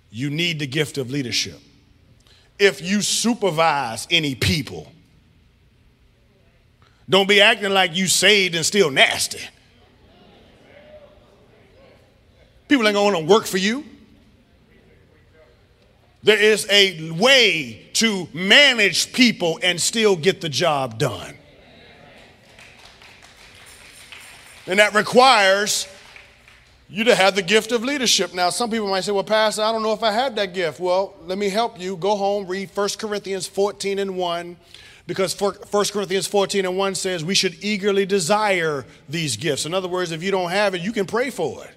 you 0.10 0.30
need 0.30 0.60
the 0.60 0.68
gift 0.68 0.98
of 0.98 1.12
leadership. 1.12 1.60
If 2.58 2.82
you 2.82 3.02
supervise 3.02 4.08
any 4.10 4.34
people, 4.34 4.92
don't 7.10 7.30
be 7.30 7.40
acting 7.40 7.72
like 7.72 7.96
you 7.96 8.08
saved 8.08 8.56
and 8.56 8.66
still 8.66 8.90
nasty. 8.90 9.40
People 12.68 12.88
ain't 12.88 12.96
gonna 12.96 13.14
wanna 13.14 13.26
work 13.26 13.46
for 13.46 13.58
you. 13.58 13.84
There 16.24 16.40
is 16.40 16.68
a 16.70 17.12
way 17.12 17.90
to 17.94 18.28
manage 18.34 19.14
people 19.14 19.60
and 19.64 19.80
still 19.80 20.16
get 20.16 20.42
the 20.42 20.50
job 20.50 20.98
done. 20.98 21.36
And 24.66 24.80
that 24.80 24.94
requires 24.94 25.88
you 26.90 27.06
to 27.06 27.16
have 27.16 27.36
the 27.36 27.42
gift 27.42 27.72
of 27.72 27.84
leadership. 27.84 28.34
Now, 28.34 28.50
some 28.50 28.70
people 28.70 28.88
might 28.88 29.06
say, 29.06 29.12
well, 29.12 29.24
Pastor, 29.24 29.62
I 29.62 29.72
don't 29.72 29.84
know 29.84 29.94
if 29.94 30.04
I 30.04 30.12
have 30.12 30.36
that 30.36 30.54
gift. 30.54 30.80
Well, 30.80 31.14
let 31.26 31.38
me 31.38 31.50
help 31.50 31.80
you. 31.80 31.96
Go 31.96 32.16
home, 32.16 32.48
read 32.48 32.70
1 32.74 32.90
Corinthians 32.98 33.48
14 33.48 34.00
and 34.00 34.18
1, 34.18 34.58
because 35.06 35.40
1 35.40 35.54
Corinthians 35.94 36.28
14 36.28 36.66
and 36.66 36.78
1 36.78 36.96
says 36.96 37.24
we 37.24 37.36
should 37.36 37.64
eagerly 37.64 38.06
desire 38.06 38.86
these 39.08 39.38
gifts. 39.38 39.66
In 39.66 39.74
other 39.74 39.88
words, 39.88 40.12
if 40.12 40.22
you 40.22 40.32
don't 40.32 40.50
have 40.50 40.76
it, 40.76 40.82
you 40.82 40.92
can 40.92 41.06
pray 41.06 41.30
for 41.30 41.64
it. 41.64 41.77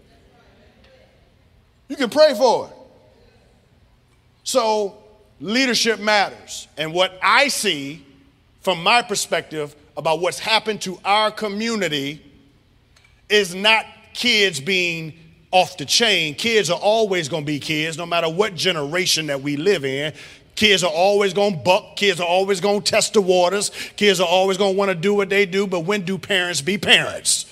You 1.90 1.96
can 1.96 2.08
pray 2.08 2.34
for 2.34 2.68
it. 2.68 2.76
So, 4.44 4.96
leadership 5.40 5.98
matters. 5.98 6.68
And 6.78 6.94
what 6.94 7.18
I 7.20 7.48
see 7.48 8.06
from 8.60 8.80
my 8.80 9.02
perspective 9.02 9.74
about 9.96 10.20
what's 10.20 10.38
happened 10.38 10.82
to 10.82 11.00
our 11.04 11.32
community 11.32 12.24
is 13.28 13.56
not 13.56 13.86
kids 14.14 14.60
being 14.60 15.14
off 15.50 15.76
the 15.78 15.84
chain. 15.84 16.36
Kids 16.36 16.70
are 16.70 16.78
always 16.78 17.28
going 17.28 17.42
to 17.42 17.46
be 17.46 17.58
kids, 17.58 17.98
no 17.98 18.06
matter 18.06 18.28
what 18.28 18.54
generation 18.54 19.26
that 19.26 19.42
we 19.42 19.56
live 19.56 19.84
in. 19.84 20.12
Kids 20.54 20.84
are 20.84 20.92
always 20.92 21.34
going 21.34 21.54
to 21.54 21.58
buck. 21.58 21.96
Kids 21.96 22.20
are 22.20 22.26
always 22.26 22.60
going 22.60 22.82
to 22.82 22.88
test 22.88 23.14
the 23.14 23.20
waters. 23.20 23.70
Kids 23.96 24.20
are 24.20 24.28
always 24.28 24.58
going 24.58 24.74
to 24.74 24.78
want 24.78 24.90
to 24.90 24.94
do 24.94 25.12
what 25.12 25.28
they 25.28 25.44
do, 25.44 25.66
but 25.66 25.80
when 25.80 26.02
do 26.02 26.18
parents 26.18 26.60
be 26.60 26.78
parents? 26.78 27.46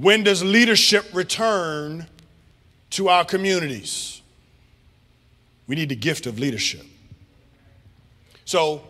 When 0.00 0.24
does 0.24 0.42
leadership 0.42 1.04
return 1.12 2.06
to 2.90 3.10
our 3.10 3.22
communities? 3.22 4.22
We 5.66 5.76
need 5.76 5.90
the 5.90 5.96
gift 5.96 6.26
of 6.26 6.38
leadership. 6.38 6.86
So, 8.46 8.82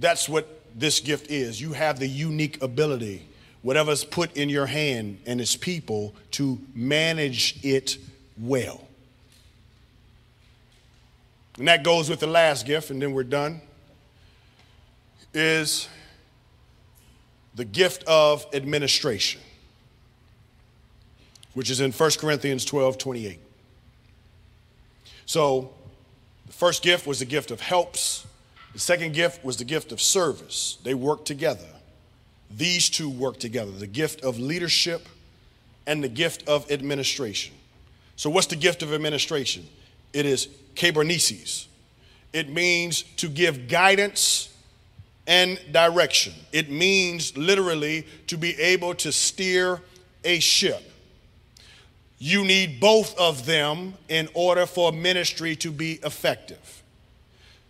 that's 0.00 0.28
what 0.28 0.60
this 0.74 0.98
gift 0.98 1.30
is. 1.30 1.60
You 1.60 1.72
have 1.72 2.00
the 2.00 2.08
unique 2.08 2.60
ability, 2.62 3.28
whatever's 3.62 4.02
put 4.02 4.36
in 4.36 4.48
your 4.48 4.66
hand 4.66 5.18
and 5.24 5.40
its 5.40 5.54
people, 5.54 6.16
to 6.32 6.58
manage 6.74 7.64
it 7.64 7.96
well. 8.36 8.88
And 11.58 11.68
that 11.68 11.84
goes 11.84 12.10
with 12.10 12.18
the 12.18 12.26
last 12.26 12.66
gift, 12.66 12.90
and 12.90 13.00
then 13.00 13.12
we're 13.12 13.22
done. 13.22 13.60
Is 15.32 15.88
the 17.54 17.64
gift 17.64 18.02
of 18.08 18.44
administration, 18.52 19.40
which 21.56 21.70
is 21.70 21.80
in 21.80 21.90
1 21.90 22.10
Corinthians 22.18 22.66
12 22.66 22.98
28. 22.98 23.38
So, 25.24 25.72
the 26.44 26.52
first 26.52 26.82
gift 26.82 27.06
was 27.06 27.20
the 27.20 27.24
gift 27.24 27.50
of 27.50 27.62
helps, 27.62 28.26
the 28.74 28.78
second 28.78 29.14
gift 29.14 29.42
was 29.42 29.56
the 29.56 29.64
gift 29.64 29.90
of 29.90 29.98
service. 29.98 30.76
They 30.84 30.92
worked 30.92 31.24
together. 31.24 31.64
These 32.50 32.90
two 32.90 33.08
work 33.08 33.38
together 33.38 33.70
the 33.70 33.86
gift 33.86 34.20
of 34.20 34.38
leadership 34.38 35.08
and 35.86 36.04
the 36.04 36.10
gift 36.10 36.46
of 36.46 36.70
administration. 36.70 37.54
So, 38.16 38.28
what's 38.28 38.48
the 38.48 38.56
gift 38.56 38.82
of 38.82 38.92
administration? 38.92 39.66
It 40.12 40.26
is 40.26 40.48
kybernesis. 40.74 41.68
It 42.34 42.50
means 42.50 43.04
to 43.16 43.30
give 43.30 43.66
guidance 43.66 44.54
and 45.26 45.58
direction. 45.72 46.34
It 46.52 46.70
means 46.70 47.34
literally 47.34 48.06
to 48.26 48.36
be 48.36 48.60
able 48.60 48.94
to 48.96 49.10
steer 49.10 49.80
a 50.22 50.38
ship. 50.38 50.92
You 52.18 52.44
need 52.44 52.80
both 52.80 53.16
of 53.18 53.44
them 53.44 53.94
in 54.08 54.28
order 54.34 54.66
for 54.66 54.92
ministry 54.92 55.54
to 55.56 55.70
be 55.70 55.94
effective. 56.02 56.82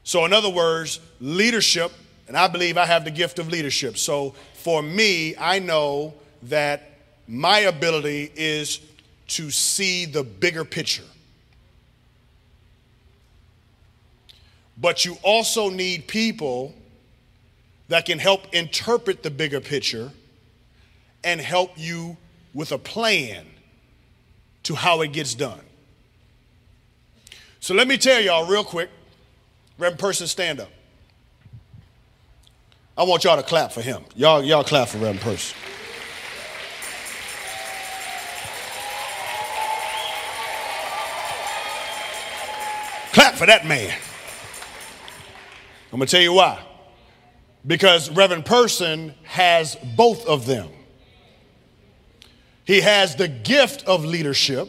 So, 0.04 0.24
in 0.24 0.32
other 0.32 0.50
words, 0.50 1.00
leadership, 1.20 1.90
and 2.28 2.36
I 2.36 2.46
believe 2.46 2.78
I 2.78 2.86
have 2.86 3.04
the 3.04 3.10
gift 3.10 3.38
of 3.38 3.48
leadership. 3.48 3.98
So, 3.98 4.34
for 4.54 4.82
me, 4.82 5.34
I 5.36 5.58
know 5.58 6.14
that 6.44 6.90
my 7.26 7.60
ability 7.60 8.30
is 8.36 8.80
to 9.28 9.50
see 9.50 10.04
the 10.04 10.22
bigger 10.22 10.64
picture. 10.64 11.02
But 14.78 15.04
you 15.04 15.16
also 15.22 15.70
need 15.70 16.06
people 16.06 16.72
that 17.88 18.04
can 18.04 18.18
help 18.18 18.54
interpret 18.54 19.22
the 19.24 19.30
bigger 19.30 19.60
picture 19.60 20.12
and 21.24 21.40
help 21.40 21.72
you 21.76 22.16
with 22.54 22.70
a 22.70 22.78
plan 22.78 23.46
to 24.66 24.74
how 24.74 25.00
it 25.00 25.12
gets 25.12 25.34
done. 25.34 25.60
So 27.60 27.72
let 27.72 27.86
me 27.86 27.96
tell 27.96 28.20
y'all 28.20 28.46
real 28.46 28.64
quick 28.64 28.90
Reverend 29.78 30.00
Person, 30.00 30.26
stand 30.26 30.60
up. 30.60 30.70
I 32.98 33.04
want 33.04 33.24
y'all 33.24 33.36
to 33.36 33.42
clap 33.42 33.72
for 33.72 33.82
him. 33.82 34.02
Y'all, 34.14 34.42
y'all 34.42 34.64
clap 34.64 34.88
for 34.88 34.98
Reverend 34.98 35.20
Person. 35.20 35.56
Clap 43.12 43.34
for 43.34 43.46
that 43.46 43.66
man. 43.66 43.94
I'm 45.92 45.98
going 45.98 46.06
to 46.06 46.10
tell 46.10 46.22
you 46.22 46.32
why. 46.32 46.60
Because 47.66 48.10
Reverend 48.10 48.46
Person 48.46 49.14
has 49.24 49.76
both 49.94 50.26
of 50.26 50.46
them. 50.46 50.68
He 52.66 52.80
has 52.80 53.16
the 53.16 53.28
gift 53.28 53.84
of 53.84 54.04
leadership 54.04 54.68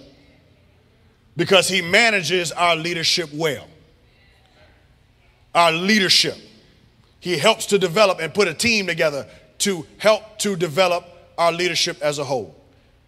because 1.36 1.68
he 1.68 1.82
manages 1.82 2.52
our 2.52 2.76
leadership 2.76 3.30
well 3.34 3.68
our 5.58 5.72
leadership. 5.72 6.38
He 7.20 7.36
helps 7.36 7.66
to 7.68 7.80
develop 7.80 8.20
and 8.22 8.32
put 8.32 8.48
a 8.48 8.54
team 8.54 8.86
together 8.86 9.28
to 9.60 9.88
help 9.98 10.38
to 10.39 10.56
develop 10.56 11.04
our 11.38 11.52
leadership 11.52 11.98
as 12.02 12.20
a 12.20 12.24
whole. 12.24 12.56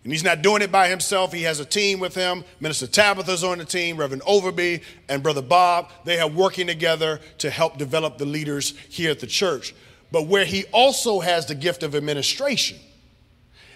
And 0.04 0.12
he's 0.12 0.24
not 0.24 0.42
doing 0.42 0.64
it 0.64 0.72
by 0.72 0.88
himself. 0.88 1.32
He 1.32 1.44
has 1.44 1.60
a 1.60 1.66
team 1.66 2.00
with 2.00 2.16
him. 2.16 2.44
Minister 2.60 2.88
Tabitha's 2.88 3.44
on 3.44 3.60
the 3.60 3.66
team, 3.66 3.98
Reverend 3.98 4.24
Overby 4.24 4.82
and 5.10 5.22
Brother 5.22 5.44
Bob. 5.44 5.92
They 6.06 6.20
are 6.20 6.28
working 6.28 6.66
together 6.66 7.20
to 7.38 7.52
help 7.52 7.78
develop 7.78 8.18
the 8.18 8.26
leaders 8.26 8.72
here 8.90 9.12
at 9.12 9.20
the 9.20 9.28
church. 9.28 9.76
But 10.12 10.26
where 10.26 10.46
he 10.46 10.66
also 10.74 11.20
has 11.20 11.46
the 11.46 11.54
gift 11.54 11.84
of 11.84 11.94
administration 11.94 12.80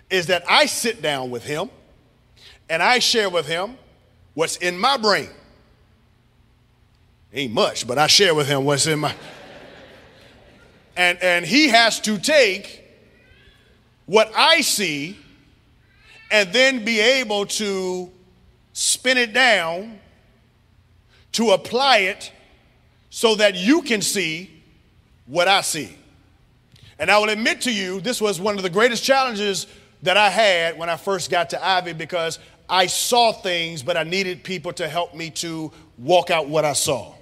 is 0.10 0.28
that 0.28 0.44
I 0.50 0.66
sit 0.66 1.02
down 1.02 1.30
with 1.30 1.44
him 1.44 1.70
and 2.70 2.82
I 2.82 3.00
share 3.00 3.30
with 3.30 3.48
him 3.48 3.78
what's 4.34 4.58
in 4.58 4.78
my 4.78 4.98
brain. 4.98 5.30
Ain't 7.34 7.54
much, 7.54 7.88
but 7.88 7.98
I 7.98 8.08
share 8.08 8.36
with 8.36 8.48
him 8.48 8.64
what's 8.64 8.86
in 8.86 9.00
my. 9.00 9.14
And, 10.96 11.18
and 11.22 11.46
he 11.46 11.70
has 11.70 12.00
to 12.02 12.20
take 12.20 12.84
what 14.06 14.32
I 14.36 14.62
see 14.62 15.18
and 16.30 16.54
then 16.54 16.86
be 16.86 17.00
able 17.00 17.46
to 17.46 18.12
spin 18.74 19.18
it 19.18 19.34
down 19.34 20.00
to 21.34 21.52
apply 21.52 22.00
it 22.00 22.32
so 23.10 23.36
that 23.36 23.56
you 23.56 23.82
can 23.82 24.02
see 24.02 24.64
what 25.26 25.48
I 25.48 25.62
see. 25.62 25.96
And 27.00 27.10
I 27.10 27.18
will 27.18 27.30
admit 27.30 27.62
to 27.62 27.72
you, 27.72 28.02
this 28.02 28.22
was 28.22 28.40
one 28.40 28.58
of 28.58 28.64
the 28.64 28.70
greatest 28.70 29.04
challenges 29.04 29.68
that 30.04 30.18
I 30.18 30.30
had 30.30 30.78
when 30.78 30.90
I 30.90 30.98
first 30.98 31.32
got 31.32 31.50
to 31.52 31.66
Ivy 31.66 31.94
because 31.94 32.40
I 32.70 32.88
saw 32.88 33.32
things, 33.32 33.84
but 33.84 33.98
I 33.98 34.04
needed 34.04 34.44
people 34.44 34.74
to 34.74 34.88
help 34.88 35.16
me 35.16 35.30
to 35.32 35.72
walk 35.98 36.30
out 36.30 36.48
what 36.48 36.66
I 36.66 36.74
saw. 36.74 37.14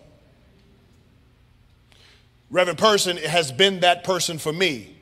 Reverend 2.49 2.79
Person 2.79 3.17
has 3.17 3.51
been 3.51 3.79
that 3.79 4.03
person 4.03 4.37
for 4.37 4.51
me 4.51 4.95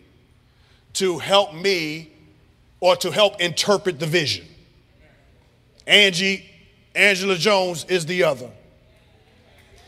to 0.93 1.17
help 1.17 1.53
me 1.53 2.11
or 2.79 2.95
to 2.97 3.11
help 3.11 3.41
interpret 3.41 3.99
the 3.99 4.05
vision. 4.05 4.45
Angie, 5.87 6.47
Angela 6.93 7.35
Jones 7.35 7.85
is 7.85 8.05
the 8.05 8.23
other. 8.23 8.49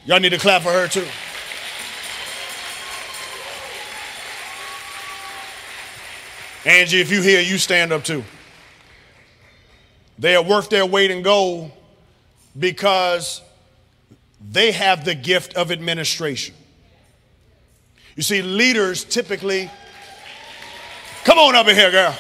Y'all 0.05 0.19
need 0.19 0.29
to 0.29 0.37
clap 0.37 0.63
for 0.63 0.71
her 0.71 0.87
too. 0.87 1.05
Angie, 6.66 7.01
if 7.01 7.12
you 7.12 7.22
hear, 7.22 7.41
you 7.41 7.57
stand 7.57 7.91
up 7.91 8.03
too. 8.03 8.24
They 10.20 10.36
are 10.36 10.43
worth 10.43 10.70
their 10.70 10.86
weight 10.86 11.09
in 11.09 11.24
gold 11.24 11.72
because 12.57 13.41
they 14.51 14.72
have 14.72 15.03
the 15.03 15.16
gift 15.16 15.55
of 15.55 15.72
administration. 15.72 16.53
You 18.16 18.24
see, 18.24 18.41
leaders 18.41 19.03
typically, 19.03 19.72
come 21.24 21.39
on 21.39 21.55
up 21.55 21.68
in 21.68 21.76
here, 21.76 21.89
girl. 21.89 22.16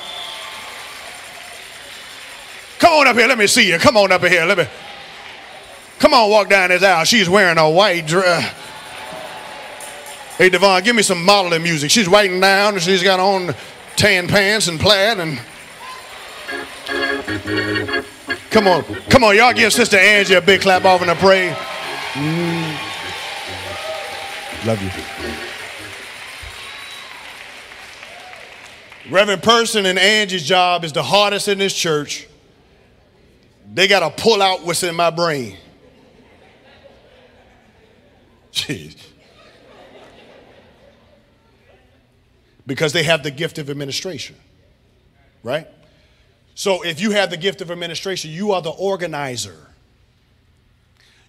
Come 2.79 2.93
on 2.93 3.07
up 3.07 3.15
here, 3.15 3.27
let 3.27 3.37
me 3.37 3.45
see 3.45 3.69
you. 3.69 3.77
Come 3.77 3.97
on 3.97 4.11
up 4.11 4.23
in 4.23 4.31
here, 4.31 4.45
let 4.45 4.57
me. 4.57 4.65
Come 5.99 6.15
on, 6.15 6.31
walk 6.31 6.49
down 6.49 6.69
this 6.69 6.81
aisle. 6.81 7.05
She's 7.05 7.29
wearing 7.29 7.59
a 7.59 7.69
white 7.69 8.07
dress. 8.07 8.51
Hey, 10.37 10.49
Devon, 10.49 10.83
give 10.83 10.95
me 10.95 11.03
some 11.03 11.23
modeling 11.23 11.61
music. 11.61 11.91
She's 11.91 12.07
writing 12.07 12.39
down 12.39 12.73
and 12.73 12.81
she's 12.81 13.03
got 13.03 13.19
on 13.19 13.53
tan 13.95 14.27
pants 14.27 14.67
and 14.67 14.79
plaid 14.79 15.19
and 15.19 15.39
Come 18.49 18.67
on, 18.67 18.83
come 19.09 19.23
on, 19.23 19.35
y'all 19.37 19.53
give 19.53 19.71
Sister 19.71 19.97
Angie 19.97 20.33
a 20.33 20.41
big 20.41 20.59
clap 20.61 20.83
off 20.83 21.01
and 21.01 21.09
a 21.09 21.15
praise. 21.15 21.55
Mm. 22.13 22.77
Love 24.65 24.83
you. 24.83 24.89
Reverend 29.09 29.41
Person 29.41 29.85
and 29.85 29.97
Angie's 29.97 30.43
job 30.43 30.83
is 30.83 30.91
the 30.91 31.01
hardest 31.01 31.47
in 31.47 31.57
this 31.57 31.73
church. 31.73 32.27
They 33.73 33.87
got 33.87 34.01
to 34.01 34.21
pull 34.21 34.41
out 34.41 34.65
what's 34.65 34.83
in 34.83 34.95
my 34.95 35.09
brain. 35.09 35.57
Jeez. 38.51 39.10
Because 42.67 42.93
they 42.93 43.03
have 43.03 43.23
the 43.23 43.31
gift 43.31 43.57
of 43.57 43.69
administration, 43.69 44.35
right? 45.43 45.67
So 46.55 46.83
if 46.83 47.01
you 47.01 47.11
have 47.11 47.29
the 47.29 47.37
gift 47.37 47.61
of 47.61 47.71
administration, 47.71 48.31
you 48.31 48.51
are 48.51 48.61
the 48.61 48.69
organizer. 48.69 49.57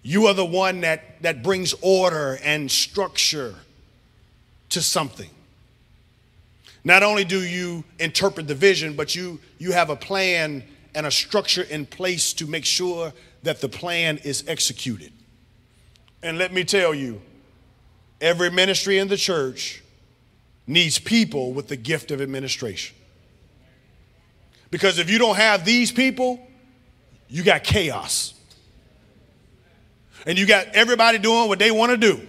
You 0.02 0.26
are 0.26 0.34
the 0.34 0.44
one 0.44 0.80
that, 0.82 1.22
that 1.22 1.42
brings 1.42 1.74
order 1.80 2.38
and 2.42 2.70
structure 2.70 3.54
to 4.70 4.82
something. 4.82 5.30
Not 6.84 7.02
only 7.02 7.24
do 7.24 7.40
you 7.40 7.84
interpret 7.98 8.48
the 8.48 8.54
vision, 8.54 8.94
but 8.94 9.14
you, 9.14 9.38
you 9.58 9.72
have 9.72 9.90
a 9.90 9.96
plan 9.96 10.64
and 10.94 11.06
a 11.06 11.10
structure 11.10 11.62
in 11.62 11.86
place 11.86 12.32
to 12.34 12.46
make 12.46 12.64
sure 12.64 13.12
that 13.44 13.60
the 13.60 13.68
plan 13.68 14.18
is 14.18 14.44
executed. 14.48 15.12
And 16.22 16.38
let 16.38 16.52
me 16.52 16.64
tell 16.64 16.94
you, 16.94 17.20
every 18.20 18.50
ministry 18.50 18.98
in 18.98 19.08
the 19.08 19.16
church 19.16 19.81
needs 20.66 20.98
people 20.98 21.52
with 21.52 21.68
the 21.68 21.76
gift 21.76 22.10
of 22.10 22.20
administration. 22.20 22.96
Because 24.70 24.98
if 24.98 25.10
you 25.10 25.18
don't 25.18 25.36
have 25.36 25.64
these 25.64 25.92
people, 25.92 26.40
you 27.28 27.42
got 27.42 27.64
chaos. 27.64 28.34
And 30.26 30.38
you 30.38 30.46
got 30.46 30.68
everybody 30.68 31.18
doing 31.18 31.48
what 31.48 31.58
they 31.58 31.70
want 31.70 31.90
to 31.90 31.96
do. 31.96 32.20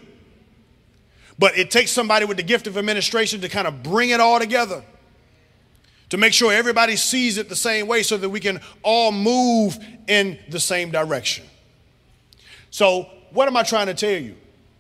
But 1.38 1.58
it 1.58 1.72
takes 1.72 1.92
somebody 1.92 2.26
with 2.26 2.38
the 2.38 2.44
gift 2.44 2.68
of 2.68 2.78
administration 2.78 3.42
to 3.42 3.50
kind 3.50 3.68
of 3.68 3.84
bring 3.84 4.10
it 4.10 4.20
all 4.20 4.40
together 4.40 4.84
to 6.14 6.18
make 6.18 6.32
sure 6.32 6.54
everybody 6.54 6.96
sees 6.96 7.40
it 7.40 7.50
the 7.50 7.56
same 7.56 7.88
way 7.88 8.04
so 8.04 8.18
that 8.18 8.30
we 8.30 8.40
can 8.40 8.62
all 8.84 9.12
move 9.12 9.78
in 10.08 10.38
the 10.48 10.60
same 10.60 10.92
direction. 10.92 11.44
So, 12.70 13.10
what 13.32 13.48
am 13.48 13.58
I 13.58 13.64
trying 13.64 13.88
to 13.88 13.96
tell 13.96 14.22
you? 14.22 14.36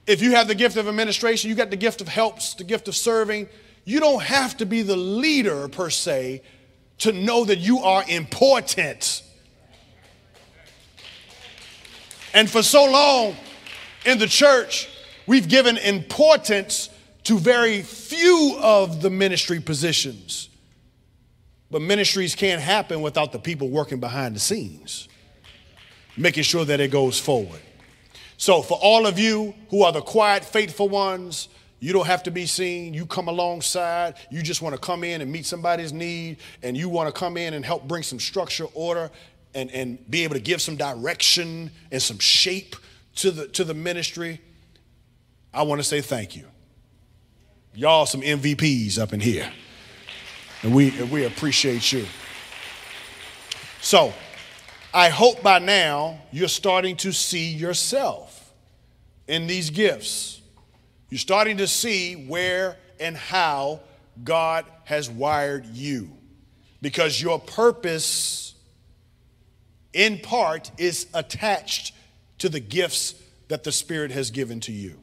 If 0.05 0.21
you 0.21 0.31
have 0.31 0.47
the 0.47 0.55
gift 0.55 0.75
of 0.75 0.87
administration, 0.87 1.49
you 1.49 1.55
got 1.55 1.69
the 1.69 1.77
gift 1.77 2.01
of 2.01 2.07
helps, 2.07 2.55
the 2.55 2.63
gift 2.63 2.87
of 2.87 2.95
serving, 2.95 3.47
you 3.85 3.99
don't 3.99 4.21
have 4.21 4.57
to 4.57 4.65
be 4.65 4.81
the 4.81 4.95
leader 4.95 5.67
per 5.67 5.89
se 5.89 6.41
to 6.99 7.11
know 7.11 7.45
that 7.45 7.59
you 7.59 7.79
are 7.79 8.03
important. 8.07 9.23
And 12.33 12.49
for 12.49 12.63
so 12.63 12.89
long 12.89 13.35
in 14.05 14.17
the 14.19 14.27
church, 14.27 14.89
we've 15.27 15.47
given 15.47 15.77
importance 15.77 16.89
to 17.23 17.37
very 17.37 17.81
few 17.81 18.57
of 18.59 19.01
the 19.01 19.09
ministry 19.09 19.59
positions. 19.59 20.49
But 21.71 21.81
ministries 21.81 22.35
can't 22.35 22.61
happen 22.61 23.01
without 23.01 23.31
the 23.31 23.39
people 23.39 23.69
working 23.69 23.99
behind 23.99 24.35
the 24.35 24.39
scenes, 24.39 25.07
making 26.17 26.43
sure 26.43 26.65
that 26.65 26.79
it 26.79 26.91
goes 26.91 27.19
forward. 27.19 27.61
So, 28.43 28.61
for 28.61 28.77
all 28.81 29.07
of 29.07 29.17
you 29.17 29.53
who 29.69 29.83
are 29.83 29.93
the 29.93 30.01
quiet, 30.01 30.43
faithful 30.43 30.89
ones, 30.89 31.47
you 31.79 31.93
don't 31.93 32.07
have 32.07 32.23
to 32.23 32.29
be 32.29 32.45
seen. 32.45 32.93
You 32.93 33.05
come 33.05 33.29
alongside. 33.29 34.15
You 34.29 34.43
just 34.43 34.61
want 34.61 34.75
to 34.75 34.81
come 34.81 35.05
in 35.05 35.21
and 35.21 35.31
meet 35.31 35.45
somebody's 35.45 35.93
need, 35.93 36.39
and 36.61 36.75
you 36.75 36.89
want 36.89 37.07
to 37.07 37.17
come 37.17 37.37
in 37.37 37.53
and 37.53 37.63
help 37.63 37.87
bring 37.87 38.03
some 38.03 38.19
structure, 38.19 38.65
order, 38.73 39.09
and, 39.55 39.71
and 39.71 40.11
be 40.11 40.25
able 40.25 40.33
to 40.35 40.41
give 40.41 40.61
some 40.61 40.75
direction 40.75 41.71
and 41.89 42.01
some 42.01 42.19
shape 42.19 42.75
to 43.15 43.31
the, 43.31 43.47
to 43.47 43.63
the 43.63 43.73
ministry. 43.73 44.41
I 45.53 45.61
want 45.61 45.79
to 45.79 45.85
say 45.85 46.01
thank 46.01 46.35
you. 46.35 46.45
Y'all, 47.73 48.05
some 48.05 48.19
MVPs 48.19 48.99
up 48.99 49.13
in 49.13 49.21
here. 49.21 49.49
And 50.63 50.75
we, 50.75 50.89
and 50.99 51.09
we 51.09 51.23
appreciate 51.23 51.93
you. 51.93 52.05
So, 53.79 54.13
I 54.93 55.09
hope 55.09 55.41
by 55.41 55.59
now 55.59 56.19
you're 56.31 56.49
starting 56.49 56.97
to 56.97 57.13
see 57.13 57.53
yourself 57.53 58.32
in 59.27 59.47
these 59.47 59.69
gifts. 59.69 60.41
You're 61.09 61.19
starting 61.19 61.57
to 61.57 61.67
see 61.67 62.15
where 62.15 62.77
and 62.99 63.15
how 63.15 63.81
God 64.23 64.65
has 64.85 65.09
wired 65.09 65.65
you. 65.67 66.09
Because 66.81 67.21
your 67.21 67.39
purpose, 67.39 68.55
in 69.93 70.19
part, 70.19 70.71
is 70.77 71.07
attached 71.13 71.93
to 72.39 72.49
the 72.49 72.59
gifts 72.59 73.15
that 73.47 73.63
the 73.63 73.71
Spirit 73.71 74.11
has 74.11 74.31
given 74.31 74.59
to 74.61 74.71
you. 74.71 74.99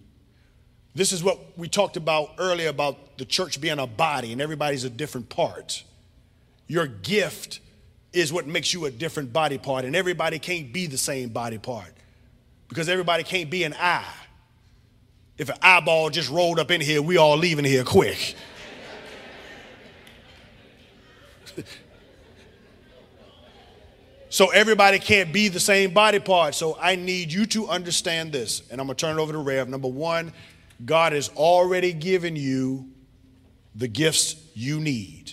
This 0.94 1.12
is 1.12 1.22
what 1.22 1.38
we 1.56 1.68
talked 1.68 1.96
about 1.96 2.30
earlier 2.38 2.68
about 2.68 3.16
the 3.16 3.24
church 3.24 3.60
being 3.60 3.78
a 3.78 3.86
body 3.86 4.32
and 4.32 4.42
everybody's 4.42 4.84
a 4.84 4.90
different 4.90 5.28
part. 5.28 5.84
Your 6.66 6.86
gift 6.86 7.60
is 8.12 8.32
what 8.32 8.46
makes 8.46 8.74
you 8.74 8.86
a 8.86 8.90
different 8.90 9.32
body 9.32 9.56
part, 9.56 9.84
and 9.84 9.94
everybody 9.94 10.40
can't 10.40 10.72
be 10.72 10.86
the 10.86 10.98
same 10.98 11.28
body 11.28 11.58
part 11.58 11.94
because 12.70 12.88
everybody 12.88 13.22
can't 13.24 13.50
be 13.50 13.64
an 13.64 13.74
eye. 13.74 14.14
If 15.36 15.50
an 15.50 15.56
eyeball 15.60 16.08
just 16.10 16.30
rolled 16.30 16.60
up 16.60 16.70
in 16.70 16.80
here, 16.80 17.02
we 17.02 17.16
all 17.16 17.36
leaving 17.36 17.64
here 17.64 17.82
quick. 17.82 18.36
so 24.28 24.50
everybody 24.50 25.00
can't 25.00 25.32
be 25.32 25.48
the 25.48 25.58
same 25.58 25.92
body 25.92 26.20
part. 26.20 26.54
So 26.54 26.78
I 26.80 26.94
need 26.94 27.32
you 27.32 27.44
to 27.46 27.66
understand 27.68 28.32
this. 28.32 28.62
And 28.70 28.80
I'm 28.80 28.86
going 28.86 28.96
to 28.96 29.06
turn 29.06 29.18
it 29.18 29.20
over 29.20 29.32
to 29.32 29.38
Rev. 29.38 29.68
Number 29.68 29.88
one, 29.88 30.32
God 30.84 31.12
has 31.12 31.28
already 31.30 31.92
given 31.92 32.36
you 32.36 32.88
the 33.74 33.88
gifts 33.88 34.36
you 34.54 34.78
need. 34.78 35.32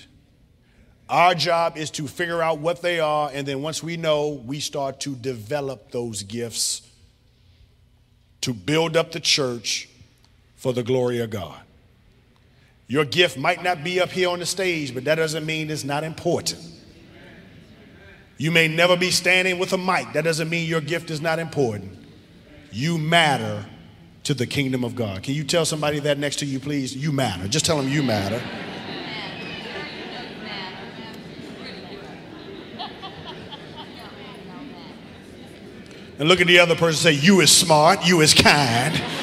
Our 1.07 1.35
job 1.35 1.77
is 1.77 1.91
to 1.91 2.07
figure 2.07 2.41
out 2.41 2.57
what 2.59 2.81
they 2.81 2.99
are, 2.99 3.29
and 3.31 3.47
then 3.47 3.61
once 3.61 3.81
we 3.83 3.95
know, 3.95 4.41
we 4.45 4.59
start 4.59 4.99
to 5.01 5.15
develop 5.15 5.91
those 5.91 6.23
gifts 6.23 6.86
to 8.41 8.53
build 8.53 8.95
up 8.95 9.11
the 9.11 9.19
church 9.19 9.89
for 10.55 10.73
the 10.73 10.83
glory 10.83 11.19
of 11.19 11.29
God. 11.29 11.59
Your 12.87 13.03
gift 13.03 13.37
might 13.37 13.63
not 13.63 13.83
be 13.83 13.99
up 13.99 14.09
here 14.09 14.29
on 14.29 14.39
the 14.39 14.45
stage, 14.45 14.93
but 14.93 15.03
that 15.05 15.15
doesn't 15.15 15.45
mean 15.45 15.69
it's 15.69 15.83
not 15.83 16.03
important. 16.03 16.63
You 18.37 18.51
may 18.51 18.67
never 18.67 18.95
be 18.95 19.11
standing 19.11 19.59
with 19.59 19.73
a 19.73 19.77
mic. 19.77 20.13
That 20.13 20.23
doesn't 20.23 20.49
mean 20.49 20.69
your 20.69 20.81
gift 20.81 21.09
is 21.09 21.19
not 21.19 21.39
important. 21.39 21.97
You 22.71 22.97
matter 22.97 23.65
to 24.23 24.33
the 24.33 24.45
kingdom 24.45 24.83
of 24.83 24.95
God. 24.95 25.23
Can 25.23 25.33
you 25.33 25.43
tell 25.43 25.65
somebody 25.65 25.99
that 26.01 26.17
next 26.17 26.37
to 26.39 26.45
you, 26.45 26.59
please? 26.59 26.95
You 26.95 27.11
matter. 27.11 27.47
Just 27.47 27.65
tell 27.65 27.77
them 27.77 27.89
you 27.89 28.03
matter. 28.03 28.41
And 36.19 36.27
look 36.27 36.41
at 36.41 36.47
the 36.47 36.59
other 36.59 36.75
person 36.75 36.97
say, 36.97 37.11
You 37.13 37.41
is 37.41 37.51
smart, 37.51 38.05
you 38.05 38.21
is 38.21 38.33
kind. 38.33 39.01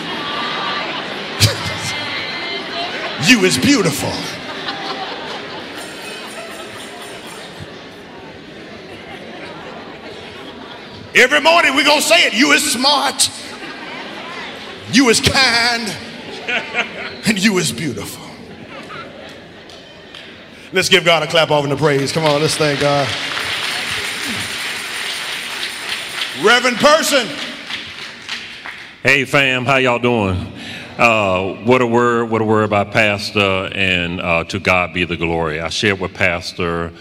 You 3.26 3.44
is 3.44 3.56
beautiful. 3.56 4.12
Every 11.14 11.40
morning 11.40 11.74
we're 11.74 11.84
going 11.84 12.02
to 12.02 12.06
say 12.06 12.26
it. 12.26 12.34
You 12.34 12.52
is 12.52 12.72
smart. 12.72 13.30
You 14.92 15.08
is 15.08 15.20
kind. 15.20 15.96
And 17.26 17.42
you 17.42 17.56
is 17.56 17.72
beautiful. 17.72 18.22
Let's 20.74 20.90
give 20.90 21.06
God 21.06 21.22
a 21.22 21.26
clap 21.26 21.50
off 21.50 21.64
and 21.64 21.72
a 21.72 21.76
praise. 21.76 22.12
Come 22.12 22.24
on, 22.24 22.42
let's 22.42 22.56
thank 22.56 22.80
God. 22.80 23.08
Reverend 26.42 26.78
Person. 26.78 27.28
Hey 29.04 29.24
fam, 29.24 29.64
how 29.64 29.76
y'all 29.76 30.00
doing? 30.00 30.36
Uh, 30.98 31.54
what 31.64 31.80
a 31.80 31.86
word, 31.86 32.28
what 32.28 32.42
a 32.42 32.44
word 32.44 32.70
by 32.70 32.82
Pastor, 32.82 33.70
and 33.72 34.20
uh, 34.20 34.42
to 34.44 34.58
God 34.58 34.92
be 34.92 35.04
the 35.04 35.16
glory. 35.16 35.60
I 35.60 35.68
shared 35.68 36.00
with 36.00 36.12
Pastor 36.12 36.92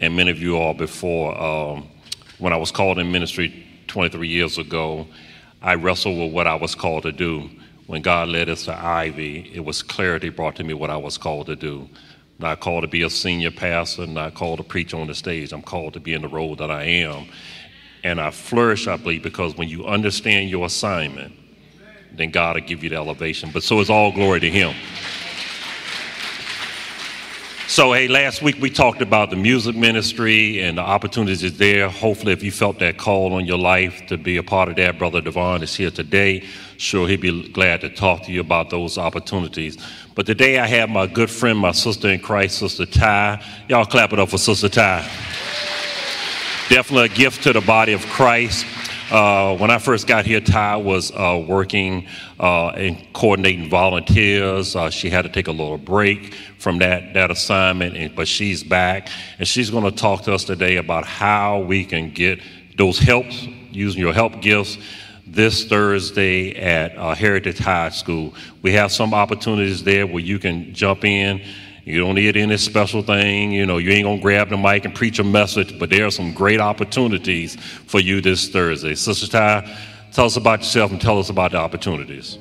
and 0.00 0.16
many 0.16 0.32
of 0.32 0.40
you 0.40 0.56
all 0.56 0.74
before. 0.74 1.40
Um, 1.40 1.86
when 2.38 2.52
I 2.52 2.56
was 2.56 2.72
called 2.72 2.98
in 2.98 3.12
ministry 3.12 3.64
23 3.86 4.26
years 4.26 4.58
ago, 4.58 5.06
I 5.62 5.76
wrestled 5.76 6.18
with 6.18 6.32
what 6.32 6.48
I 6.48 6.56
was 6.56 6.74
called 6.74 7.04
to 7.04 7.12
do. 7.12 7.50
When 7.86 8.02
God 8.02 8.30
led 8.30 8.48
us 8.48 8.64
to 8.64 8.74
Ivy, 8.74 9.52
it 9.54 9.64
was 9.64 9.84
clarity 9.84 10.28
brought 10.28 10.56
to 10.56 10.64
me 10.64 10.74
what 10.74 10.90
I 10.90 10.96
was 10.96 11.18
called 11.18 11.46
to 11.46 11.54
do. 11.54 11.88
Not 12.40 12.58
called 12.58 12.82
to 12.82 12.88
be 12.88 13.02
a 13.02 13.10
senior 13.10 13.52
pastor, 13.52 14.08
not 14.08 14.34
called 14.34 14.58
to 14.58 14.64
preach 14.64 14.92
on 14.92 15.06
the 15.06 15.14
stage. 15.14 15.52
I'm 15.52 15.62
called 15.62 15.94
to 15.94 16.00
be 16.00 16.14
in 16.14 16.22
the 16.22 16.28
role 16.28 16.56
that 16.56 16.72
I 16.72 16.82
am. 16.82 17.26
And 18.04 18.20
I 18.20 18.30
flourish, 18.30 18.88
I 18.88 18.96
believe, 18.96 19.22
because 19.22 19.56
when 19.56 19.68
you 19.68 19.86
understand 19.86 20.50
your 20.50 20.66
assignment, 20.66 21.32
then 22.12 22.30
God 22.30 22.56
will 22.56 22.66
give 22.66 22.82
you 22.82 22.90
the 22.90 22.96
elevation. 22.96 23.50
But 23.52 23.62
so 23.62 23.80
it's 23.80 23.90
all 23.90 24.12
glory 24.12 24.40
to 24.40 24.50
Him. 24.50 24.74
So, 27.68 27.94
hey, 27.94 28.06
last 28.06 28.42
week 28.42 28.56
we 28.60 28.68
talked 28.68 29.00
about 29.00 29.30
the 29.30 29.36
music 29.36 29.74
ministry 29.74 30.60
and 30.60 30.76
the 30.76 30.82
opportunities 30.82 31.56
there. 31.56 31.88
Hopefully, 31.88 32.32
if 32.32 32.42
you 32.42 32.52
felt 32.52 32.78
that 32.80 32.98
call 32.98 33.32
on 33.32 33.46
your 33.46 33.56
life 33.56 34.06
to 34.08 34.18
be 34.18 34.36
a 34.36 34.42
part 34.42 34.68
of 34.68 34.76
that, 34.76 34.98
Brother 34.98 35.22
Devon 35.22 35.62
is 35.62 35.74
here 35.74 35.90
today. 35.90 36.44
Sure, 36.76 37.08
he'd 37.08 37.22
be 37.22 37.48
glad 37.48 37.80
to 37.80 37.88
talk 37.88 38.24
to 38.24 38.32
you 38.32 38.40
about 38.42 38.68
those 38.68 38.98
opportunities. 38.98 39.78
But 40.14 40.26
today 40.26 40.58
I 40.58 40.66
have 40.66 40.90
my 40.90 41.06
good 41.06 41.30
friend, 41.30 41.58
my 41.58 41.72
sister 41.72 42.10
in 42.10 42.20
Christ, 42.20 42.58
Sister 42.58 42.84
Ty. 42.84 43.42
Y'all 43.70 43.86
clap 43.86 44.12
it 44.12 44.18
up 44.18 44.28
for 44.28 44.36
Sister 44.36 44.68
Ty. 44.68 45.08
Definitely 46.68 47.06
a 47.06 47.08
gift 47.08 47.42
to 47.42 47.52
the 47.52 47.60
body 47.60 47.92
of 47.92 48.06
Christ. 48.06 48.64
Uh, 49.10 49.56
when 49.58 49.70
I 49.70 49.76
first 49.78 50.06
got 50.06 50.24
here, 50.24 50.40
Ty 50.40 50.76
was 50.76 51.10
uh, 51.10 51.44
working 51.46 52.06
uh, 52.40 52.68
and 52.68 53.12
coordinating 53.12 53.68
volunteers. 53.68 54.74
Uh, 54.74 54.88
she 54.88 55.10
had 55.10 55.22
to 55.22 55.28
take 55.28 55.48
a 55.48 55.52
little 55.52 55.76
break 55.76 56.32
from 56.58 56.78
that, 56.78 57.12
that 57.12 57.30
assignment, 57.30 57.96
and, 57.96 58.14
but 58.14 58.26
she's 58.26 58.62
back. 58.62 59.08
And 59.38 59.46
she's 59.46 59.68
going 59.70 59.84
to 59.84 59.90
talk 59.90 60.22
to 60.22 60.32
us 60.32 60.44
today 60.44 60.76
about 60.76 61.04
how 61.04 61.58
we 61.58 61.84
can 61.84 62.10
get 62.10 62.40
those 62.78 62.98
helps, 62.98 63.42
using 63.70 64.00
your 64.00 64.14
help 64.14 64.40
gifts, 64.40 64.78
this 65.26 65.66
Thursday 65.66 66.54
at 66.54 66.96
uh, 66.96 67.14
Heritage 67.14 67.58
High 67.58 67.90
School. 67.90 68.34
We 68.62 68.72
have 68.72 68.92
some 68.92 69.12
opportunities 69.12 69.84
there 69.84 70.06
where 70.06 70.22
you 70.22 70.38
can 70.38 70.72
jump 70.72 71.04
in 71.04 71.42
you 71.84 71.98
don't 71.98 72.14
need 72.14 72.36
any 72.36 72.56
special 72.56 73.02
thing. 73.02 73.50
You 73.50 73.66
know, 73.66 73.78
you 73.78 73.90
ain't 73.90 74.04
going 74.04 74.18
to 74.18 74.22
grab 74.22 74.50
the 74.50 74.56
mic 74.56 74.84
and 74.84 74.94
preach 74.94 75.18
a 75.18 75.24
message, 75.24 75.78
but 75.78 75.90
there 75.90 76.06
are 76.06 76.10
some 76.10 76.32
great 76.32 76.60
opportunities 76.60 77.56
for 77.56 77.98
you 77.98 78.20
this 78.20 78.48
Thursday. 78.48 78.94
Sister 78.94 79.26
Ty, 79.26 79.76
tell 80.12 80.26
us 80.26 80.36
about 80.36 80.60
yourself 80.60 80.92
and 80.92 81.00
tell 81.00 81.18
us 81.18 81.28
about 81.28 81.50
the 81.50 81.56
opportunities. 81.56 82.38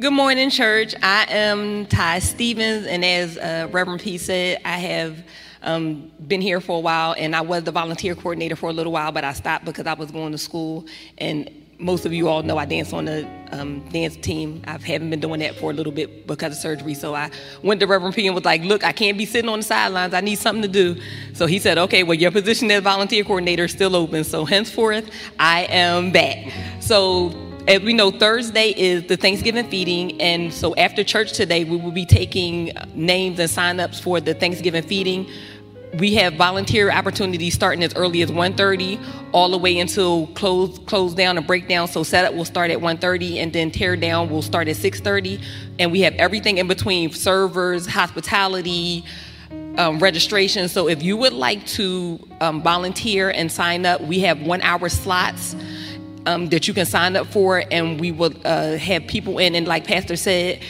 Good 0.00 0.12
morning, 0.12 0.48
church. 0.48 0.94
I 1.02 1.26
am 1.28 1.86
Ty 1.86 2.20
Stevens, 2.20 2.86
and 2.86 3.04
as 3.04 3.36
uh, 3.36 3.68
Reverend 3.70 4.00
P 4.00 4.16
said, 4.16 4.60
I 4.64 4.78
have 4.78 5.24
um, 5.62 6.10
been 6.26 6.40
here 6.40 6.60
for 6.60 6.78
a 6.78 6.80
while, 6.80 7.14
and 7.18 7.34
I 7.34 7.40
was 7.40 7.64
the 7.64 7.72
volunteer 7.72 8.14
coordinator 8.14 8.56
for 8.56 8.70
a 8.70 8.72
little 8.72 8.92
while, 8.92 9.12
but 9.12 9.24
I 9.24 9.32
stopped 9.32 9.64
because 9.64 9.86
I 9.86 9.94
was 9.94 10.10
going 10.10 10.32
to 10.32 10.38
school 10.38 10.86
and 11.18 11.50
most 11.80 12.06
of 12.06 12.12
you 12.12 12.28
all 12.28 12.42
know 12.42 12.58
I 12.58 12.66
dance 12.66 12.92
on 12.92 13.06
the 13.06 13.28
um, 13.52 13.80
dance 13.88 14.16
team. 14.16 14.62
I 14.66 14.78
haven't 14.78 15.10
been 15.10 15.20
doing 15.20 15.40
that 15.40 15.56
for 15.56 15.70
a 15.70 15.74
little 15.74 15.92
bit 15.92 16.26
because 16.26 16.52
of 16.52 16.58
surgery. 16.58 16.94
So 16.94 17.14
I 17.14 17.30
went 17.62 17.80
to 17.80 17.86
Reverend 17.86 18.14
P 18.14 18.26
and 18.26 18.34
was 18.34 18.44
like, 18.44 18.62
look, 18.62 18.84
I 18.84 18.92
can't 18.92 19.18
be 19.18 19.26
sitting 19.26 19.48
on 19.48 19.60
the 19.60 19.64
sidelines. 19.64 20.14
I 20.14 20.20
need 20.20 20.38
something 20.38 20.62
to 20.62 20.68
do. 20.68 21.00
So 21.32 21.46
he 21.46 21.58
said, 21.58 21.78
okay, 21.78 22.02
well, 22.02 22.14
your 22.14 22.30
position 22.30 22.70
as 22.70 22.82
volunteer 22.82 23.24
coordinator 23.24 23.64
is 23.64 23.72
still 23.72 23.96
open. 23.96 24.24
So 24.24 24.44
henceforth, 24.44 25.10
I 25.38 25.62
am 25.64 26.12
back. 26.12 26.52
So 26.80 27.34
as 27.68 27.80
we 27.82 27.92
know, 27.92 28.10
Thursday 28.10 28.70
is 28.76 29.06
the 29.06 29.16
Thanksgiving 29.16 29.68
feeding, 29.68 30.20
and 30.20 30.52
so 30.52 30.74
after 30.76 31.04
church 31.04 31.34
today, 31.34 31.62
we 31.64 31.76
will 31.76 31.92
be 31.92 32.06
taking 32.06 32.72
names 32.94 33.38
and 33.38 33.50
sign-ups 33.50 34.00
for 34.00 34.18
the 34.18 34.32
Thanksgiving 34.32 34.82
feeding 34.82 35.28
we 35.94 36.14
have 36.14 36.34
volunteer 36.34 36.90
opportunities 36.90 37.54
starting 37.54 37.82
as 37.82 37.94
early 37.94 38.22
as 38.22 38.30
1.30 38.30 39.02
all 39.32 39.50
the 39.50 39.58
way 39.58 39.78
until 39.78 40.28
close 40.28 40.78
close 40.80 41.14
down 41.14 41.36
and 41.36 41.46
breakdown 41.46 41.88
so 41.88 42.02
setup 42.02 42.32
will 42.34 42.44
start 42.44 42.70
at 42.70 42.78
1.30 42.78 43.36
and 43.36 43.52
then 43.52 43.70
tear 43.70 43.96
down 43.96 44.30
will 44.30 44.42
start 44.42 44.68
at 44.68 44.76
6.30 44.76 45.42
and 45.78 45.90
we 45.90 46.00
have 46.02 46.14
everything 46.14 46.58
in 46.58 46.68
between 46.68 47.10
servers 47.10 47.86
hospitality 47.86 49.04
um, 49.78 49.98
registration. 49.98 50.68
So 50.68 50.88
if 50.88 51.02
you 51.02 51.16
would 51.16 51.32
like 51.32 51.64
to 51.68 52.20
um, 52.40 52.62
volunteer 52.62 53.30
and 53.30 53.50
sign 53.50 53.86
up 53.86 54.00
we 54.00 54.20
have 54.20 54.40
one 54.42 54.62
hour 54.62 54.88
slots 54.88 55.54
um, 56.26 56.48
that 56.48 56.68
you 56.68 56.74
can 56.74 56.86
sign 56.86 57.16
up 57.16 57.26
for. 57.26 57.64
And 57.70 58.00
we 58.00 58.12
will 58.12 58.34
uh, 58.44 58.76
have 58.76 59.06
people 59.06 59.38
in. 59.38 59.54
And 59.54 59.66
like 59.66 59.86
pastor 59.86 60.16
said 60.16 60.60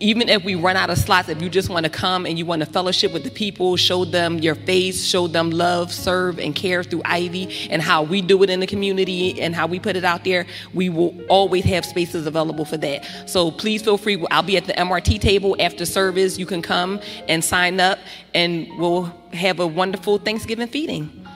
even 0.00 0.30
if 0.30 0.42
we 0.44 0.54
run 0.54 0.76
out 0.76 0.88
of 0.88 0.96
slots, 0.96 1.28
if 1.28 1.42
you 1.42 1.50
just 1.50 1.68
want 1.68 1.84
to 1.84 1.90
come 1.90 2.24
and 2.24 2.38
you 2.38 2.46
want 2.46 2.60
to 2.60 2.66
fellowship 2.66 3.12
with 3.12 3.22
the 3.22 3.30
people, 3.30 3.76
show 3.76 4.06
them 4.06 4.38
your 4.38 4.54
face, 4.54 5.04
show 5.04 5.26
them 5.26 5.50
love, 5.50 5.92
serve, 5.92 6.38
and 6.38 6.56
care 6.56 6.82
through 6.82 7.02
Ivy 7.04 7.68
and 7.70 7.82
how 7.82 8.02
we 8.02 8.22
do 8.22 8.42
it 8.42 8.48
in 8.48 8.60
the 8.60 8.66
community 8.66 9.40
and 9.40 9.54
how 9.54 9.66
we 9.66 9.78
put 9.78 9.96
it 9.96 10.04
out 10.04 10.24
there, 10.24 10.46
we 10.72 10.88
will 10.88 11.14
always 11.28 11.64
have 11.64 11.84
spaces 11.84 12.26
available 12.26 12.64
for 12.64 12.78
that. 12.78 13.06
So 13.26 13.50
please 13.50 13.82
feel 13.82 13.98
free. 13.98 14.24
I'll 14.30 14.42
be 14.42 14.56
at 14.56 14.64
the 14.64 14.72
MRT 14.72 15.20
table 15.20 15.54
after 15.60 15.84
service. 15.84 16.38
You 16.38 16.46
can 16.46 16.62
come 16.62 16.98
and 17.28 17.44
sign 17.44 17.78
up, 17.78 17.98
and 18.34 18.66
we'll 18.78 19.14
have 19.34 19.60
a 19.60 19.66
wonderful 19.66 20.16
Thanksgiving 20.16 20.68
feeding. 20.68 21.26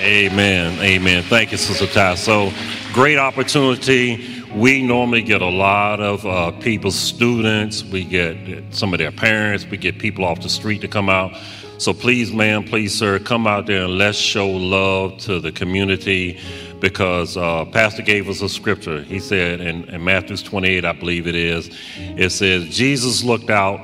Amen. 0.00 0.78
Amen. 0.80 1.22
Thank 1.22 1.52
you, 1.52 1.58
Sister 1.58 1.86
Ty. 1.86 2.16
So 2.16 2.52
great 2.92 3.18
opportunity 3.18 4.35
we 4.54 4.82
normally 4.82 5.22
get 5.22 5.42
a 5.42 5.48
lot 5.48 6.00
of 6.00 6.24
uh, 6.24 6.50
people, 6.60 6.90
students, 6.90 7.82
we 7.84 8.04
get 8.04 8.36
some 8.70 8.92
of 8.92 8.98
their 8.98 9.12
parents, 9.12 9.66
we 9.66 9.76
get 9.76 9.98
people 9.98 10.24
off 10.24 10.40
the 10.40 10.48
street 10.48 10.80
to 10.82 10.88
come 10.88 11.08
out. 11.08 11.36
So 11.78 11.92
please, 11.92 12.32
ma'am, 12.32 12.64
please, 12.64 12.94
sir, 12.94 13.18
come 13.18 13.46
out 13.46 13.66
there 13.66 13.84
and 13.84 13.98
let's 13.98 14.16
show 14.16 14.48
love 14.48 15.18
to 15.18 15.40
the 15.40 15.52
community 15.52 16.40
because 16.80 17.36
uh, 17.36 17.66
Pastor 17.66 18.02
gave 18.02 18.28
us 18.28 18.40
a 18.40 18.48
scripture. 18.48 19.02
He 19.02 19.18
said 19.18 19.60
in, 19.60 19.84
in 19.84 20.02
Matthew 20.02 20.36
28, 20.38 20.84
I 20.84 20.92
believe 20.92 21.26
it 21.26 21.34
is, 21.34 21.70
it 21.98 22.30
says, 22.30 22.68
Jesus 22.74 23.24
looked 23.24 23.50
out 23.50 23.80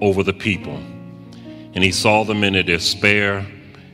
over 0.00 0.22
the 0.22 0.32
people 0.32 0.76
and 1.74 1.82
he 1.82 1.90
saw 1.90 2.22
them 2.22 2.44
in 2.44 2.52
their 2.52 2.62
despair, 2.62 3.46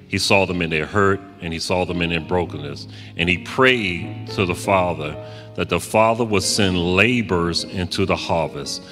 he 0.08 0.18
saw 0.18 0.44
them 0.44 0.60
in 0.60 0.70
their 0.70 0.86
hurt, 0.86 1.20
and 1.40 1.52
he 1.52 1.58
saw 1.58 1.84
them 1.84 2.02
in 2.02 2.10
their 2.10 2.20
brokenness. 2.20 2.88
And 3.16 3.28
he 3.28 3.38
prayed 3.38 4.28
to 4.34 4.46
the 4.46 4.54
Father 4.54 5.16
that 5.54 5.68
the 5.68 5.80
Father 5.80 6.24
would 6.24 6.42
send 6.42 6.78
laborers 6.78 7.64
into 7.64 8.06
the 8.06 8.16
harvest, 8.16 8.82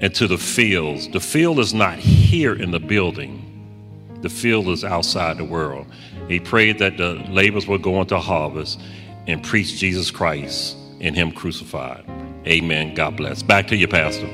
into 0.00 0.26
the 0.26 0.38
fields. 0.38 1.08
The 1.08 1.20
field 1.20 1.58
is 1.58 1.74
not 1.74 1.98
here 1.98 2.54
in 2.54 2.70
the 2.70 2.80
building, 2.80 3.50
the 4.22 4.30
field 4.30 4.68
is 4.68 4.84
outside 4.84 5.36
the 5.36 5.44
world. 5.44 5.86
He 6.28 6.40
prayed 6.40 6.78
that 6.78 6.96
the 6.96 7.14
laborers 7.28 7.66
would 7.66 7.82
go 7.82 8.00
into 8.00 8.18
harvest 8.18 8.80
and 9.26 9.42
preach 9.42 9.78
Jesus 9.78 10.10
Christ 10.10 10.76
and 11.00 11.14
Him 11.14 11.32
crucified. 11.32 12.04
Amen. 12.46 12.94
God 12.94 13.16
bless. 13.16 13.42
Back 13.42 13.66
to 13.68 13.76
you, 13.76 13.86
Pastor. 13.88 14.28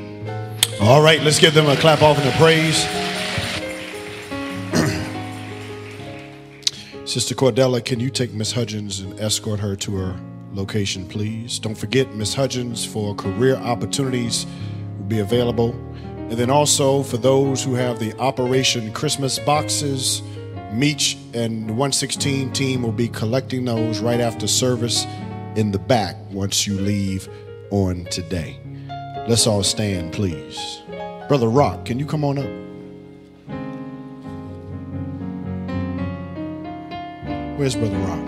All 0.81 1.03
right, 1.03 1.21
let's 1.23 1.39
give 1.39 1.55
them 1.55 1.67
a 1.67 1.77
clap 1.77 2.03
off 2.03 2.19
and 2.19 2.29
a 2.29 2.33
praise. 2.39 2.87
Sister 7.11 7.35
Cordella, 7.35 7.85
can 7.85 7.99
you 7.99 8.09
take 8.09 8.33
Miss 8.33 8.53
Hudgens 8.53 9.01
and 9.01 9.19
escort 9.19 9.59
her 9.59 9.75
to 9.75 9.97
her 9.97 10.21
location, 10.53 11.09
please. 11.09 11.59
Don't 11.59 11.75
forget, 11.75 12.15
Miss 12.15 12.35
Hudgens 12.35 12.85
for 12.85 13.17
career 13.17 13.57
opportunities 13.57 14.47
will 14.97 15.07
be 15.07 15.19
available. 15.19 15.71
And 15.97 16.35
then 16.35 16.51
also 16.51 17.03
for 17.03 17.17
those 17.17 17.65
who 17.65 17.75
have 17.75 17.99
the 17.99 18.17
Operation 18.21 18.93
Christmas 18.93 19.41
boxes, 19.41 20.23
Meach 20.73 21.17
and 21.35 21.69
the 21.69 21.73
116 21.73 22.53
team 22.53 22.81
will 22.81 22.93
be 22.93 23.09
collecting 23.09 23.65
those 23.65 23.99
right 23.99 24.21
after 24.21 24.47
service 24.47 25.05
in 25.57 25.73
the 25.73 25.81
back 25.81 26.15
once 26.31 26.65
you 26.65 26.81
leave 26.81 27.29
on 27.73 28.05
today. 28.13 28.61
Let's 29.27 29.49
all 29.49 29.65
stand, 29.65 30.13
please. 30.13 30.81
Brother 31.27 31.49
Rock, 31.49 31.87
can 31.87 31.99
you 31.99 32.07
come 32.07 32.25
on 32.25 32.39
up? 32.39 32.70
Where's 37.61 37.77
Brother 37.77 37.99
Rock? 37.99 38.27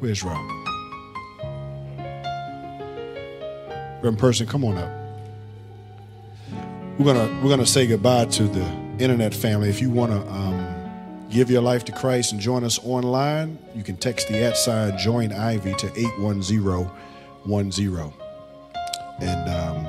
Where's 0.00 0.24
Rob? 0.24 0.44
Reverend 3.98 4.18
Person, 4.18 4.48
come 4.48 4.64
on 4.64 4.76
up. 4.76 4.90
We're 6.98 7.04
gonna 7.04 7.40
we're 7.40 7.50
gonna 7.50 7.64
say 7.64 7.86
goodbye 7.86 8.24
to 8.24 8.42
the 8.42 8.64
internet 8.98 9.32
family. 9.32 9.68
If 9.68 9.80
you 9.80 9.90
want 9.90 10.10
to 10.10 10.18
um, 10.32 11.28
give 11.30 11.48
your 11.48 11.62
life 11.62 11.84
to 11.84 11.92
Christ 11.92 12.32
and 12.32 12.40
join 12.40 12.64
us 12.64 12.80
online, 12.82 13.56
you 13.72 13.84
can 13.84 13.96
text 13.96 14.26
the 14.26 14.38
at 14.38 14.56
sign 14.56 14.98
join 14.98 15.32
Ivy 15.32 15.74
to 15.74 15.86
81010. 15.96 18.12
And 19.20 19.48
um, 19.48 19.84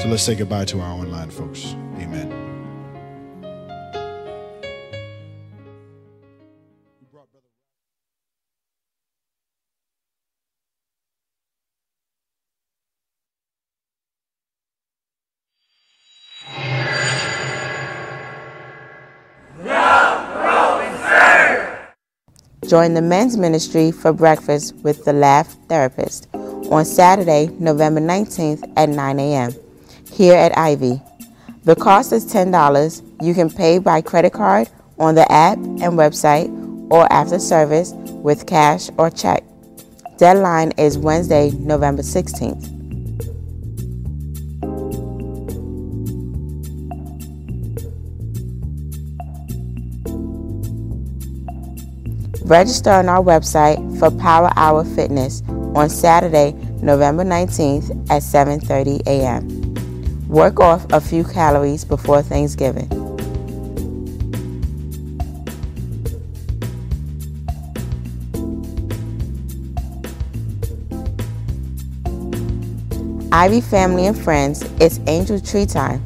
so 0.00 0.08
let's 0.08 0.22
say 0.22 0.34
goodbye 0.34 0.64
to 0.64 0.80
our 0.80 0.92
online 0.92 1.28
folks. 1.28 1.76
Join 22.68 22.94
the 22.94 23.02
men's 23.02 23.36
ministry 23.36 23.92
for 23.92 24.12
breakfast 24.12 24.74
with 24.82 25.04
the 25.04 25.12
Laugh 25.12 25.54
Therapist 25.68 26.26
on 26.34 26.84
Saturday, 26.84 27.46
November 27.60 28.00
19th 28.00 28.72
at 28.76 28.88
9 28.88 29.20
a.m. 29.20 29.54
here 30.12 30.34
at 30.34 30.58
Ivy. 30.58 31.00
The 31.62 31.76
cost 31.76 32.12
is 32.12 32.26
$10. 32.26 33.24
You 33.24 33.34
can 33.34 33.50
pay 33.50 33.78
by 33.78 34.00
credit 34.00 34.32
card 34.32 34.68
on 34.98 35.14
the 35.14 35.30
app 35.30 35.58
and 35.58 35.92
website 35.92 36.50
or 36.90 37.10
after 37.12 37.38
service 37.38 37.92
with 37.92 38.46
cash 38.46 38.90
or 38.98 39.10
check. 39.10 39.44
Deadline 40.16 40.72
is 40.72 40.98
Wednesday, 40.98 41.52
November 41.52 42.02
16th. 42.02 42.75
Register 52.46 52.90
on 52.90 53.08
our 53.08 53.24
website 53.24 53.76
for 53.98 54.08
Power 54.08 54.52
Hour 54.54 54.84
Fitness 54.84 55.42
on 55.74 55.90
Saturday, 55.90 56.52
November 56.80 57.24
19th 57.24 57.90
at 58.08 58.22
7:30 58.22 59.02
a.m. 59.04 60.28
Work 60.28 60.60
off 60.60 60.86
a 60.92 61.00
few 61.00 61.24
calories 61.24 61.84
before 61.84 62.22
Thanksgiving. 62.22 62.86
Ivy 73.32 73.60
family 73.60 74.06
and 74.06 74.16
friends, 74.16 74.62
it's 74.80 75.00
Angel 75.08 75.40
Tree 75.40 75.66
Time. 75.66 76.00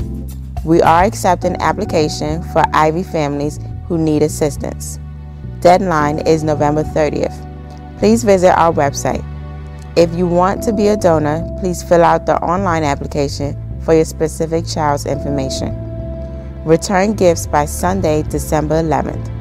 We 0.65 0.81
are 0.81 1.05
accepting 1.05 1.57
application 1.61 2.43
for 2.45 2.65
Ivy 2.73 3.03
families 3.03 3.61
who 3.89 3.99
need 3.99 4.23
assistance. 4.23 4.99
Deadline 5.61 6.21
is 6.21 6.43
November 6.43 6.83
30th. 6.83 7.37
Please 7.99 8.25
visit 8.25 8.59
our 8.59 8.73
website. 8.73 9.23
If 9.95 10.15
you 10.15 10.27
want 10.27 10.63
to 10.63 10.73
be 10.73 10.89
a 10.89 10.97
donor, 10.97 11.47
please 11.61 11.83
fill 11.83 12.03
out 12.03 12.25
the 12.25 12.37
online 12.43 12.83
application 12.83 13.55
for 13.85 13.93
your 13.93 14.07
specific 14.07 14.67
child's 14.67 15.05
information. 15.05 15.77
Return 16.65 17.13
gifts 17.13 17.47
by 17.47 17.67
Sunday, 17.67 18.23
December 18.23 18.83
11th. 18.83 19.37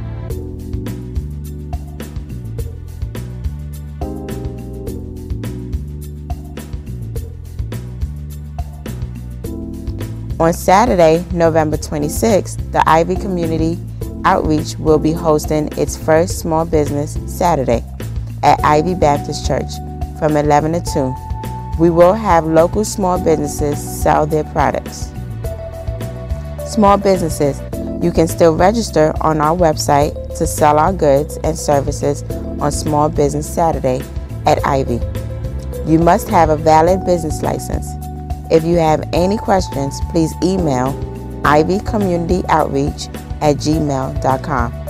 On 10.37 10.51
Saturday, 10.51 11.25
November 11.31 11.77
26th, 11.77 12.71
the 12.73 12.83
Ivy 12.89 13.15
Community 13.15 13.77
Outreach 14.25 14.75
will 14.77 14.99
be 14.99 15.11
hosting 15.13 15.69
its 15.77 15.95
first 15.95 16.39
small 16.39 16.65
business 16.65 17.17
Saturday 17.27 17.83
at 18.43 18.59
Ivy 18.63 18.95
Baptist 18.95 19.47
Church 19.47 19.71
from 20.19 20.35
11 20.35 20.73
to 20.73 20.81
2. 20.93 21.15
We 21.79 21.89
will 21.89 22.13
have 22.13 22.45
local 22.45 22.83
small 22.83 23.17
businesses 23.23 23.77
sell 23.79 24.25
their 24.25 24.43
products. 24.43 25.11
Small 26.67 26.97
businesses, 26.97 27.61
you 28.03 28.11
can 28.11 28.27
still 28.27 28.55
register 28.55 29.13
on 29.21 29.39
our 29.39 29.55
website 29.55 30.13
to 30.37 30.45
sell 30.45 30.77
our 30.77 30.93
goods 30.93 31.37
and 31.43 31.57
services 31.57 32.23
on 32.59 32.71
Small 32.71 33.09
Business 33.09 33.47
Saturday 33.51 34.01
at 34.45 34.59
Ivy. 34.65 34.99
You 35.85 35.99
must 35.99 36.27
have 36.27 36.49
a 36.49 36.57
valid 36.57 37.05
business 37.05 37.41
license. 37.41 37.87
If 38.51 38.63
you 38.63 38.75
have 38.77 39.07
any 39.13 39.37
questions, 39.37 39.99
please 40.11 40.33
email 40.43 40.93
ivycommunityoutreach 41.43 43.28
at 43.41 43.57
gmail.com. 43.57 44.89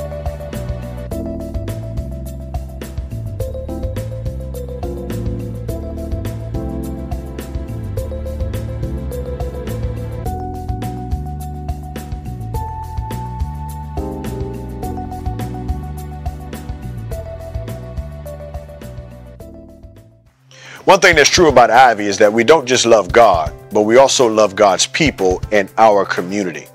One 20.89 21.00
thing 21.00 21.16
that's 21.16 21.30
true 21.30 21.50
about 21.50 21.70
Ivy 21.70 22.08
is 22.08 22.18
that 22.18 22.34
we 22.34 22.43
don't 22.43 22.66
just 22.66 22.88
love 22.88 23.12
God, 23.12 23.54
but 23.72 23.84
we 23.84 23.97
also 23.97 24.26
love 24.26 24.56
God's 24.56 24.88
people 24.88 25.39
and 25.52 25.70
our 25.78 26.04
community. 26.04 26.66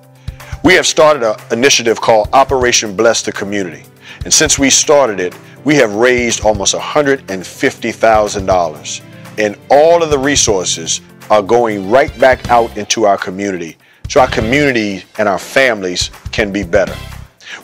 We 0.64 0.74
have 0.74 0.86
started 0.86 1.22
an 1.22 1.36
initiative 1.52 2.00
called 2.00 2.30
Operation 2.32 2.96
Bless 2.96 3.20
the 3.20 3.32
Community. 3.32 3.84
And 4.24 4.32
since 4.32 4.58
we 4.58 4.70
started 4.70 5.20
it, 5.20 5.36
we 5.64 5.74
have 5.74 5.94
raised 5.94 6.42
almost 6.42 6.74
$150,000. 6.74 9.00
And 9.36 9.58
all 9.70 10.02
of 10.02 10.08
the 10.08 10.18
resources 10.18 11.02
are 11.28 11.42
going 11.42 11.90
right 11.90 12.18
back 12.18 12.48
out 12.48 12.74
into 12.78 13.04
our 13.04 13.18
community 13.18 13.76
so 14.08 14.20
our 14.20 14.28
community 14.28 15.04
and 15.18 15.28
our 15.28 15.38
families 15.38 16.10
can 16.32 16.50
be 16.50 16.62
better. 16.62 16.96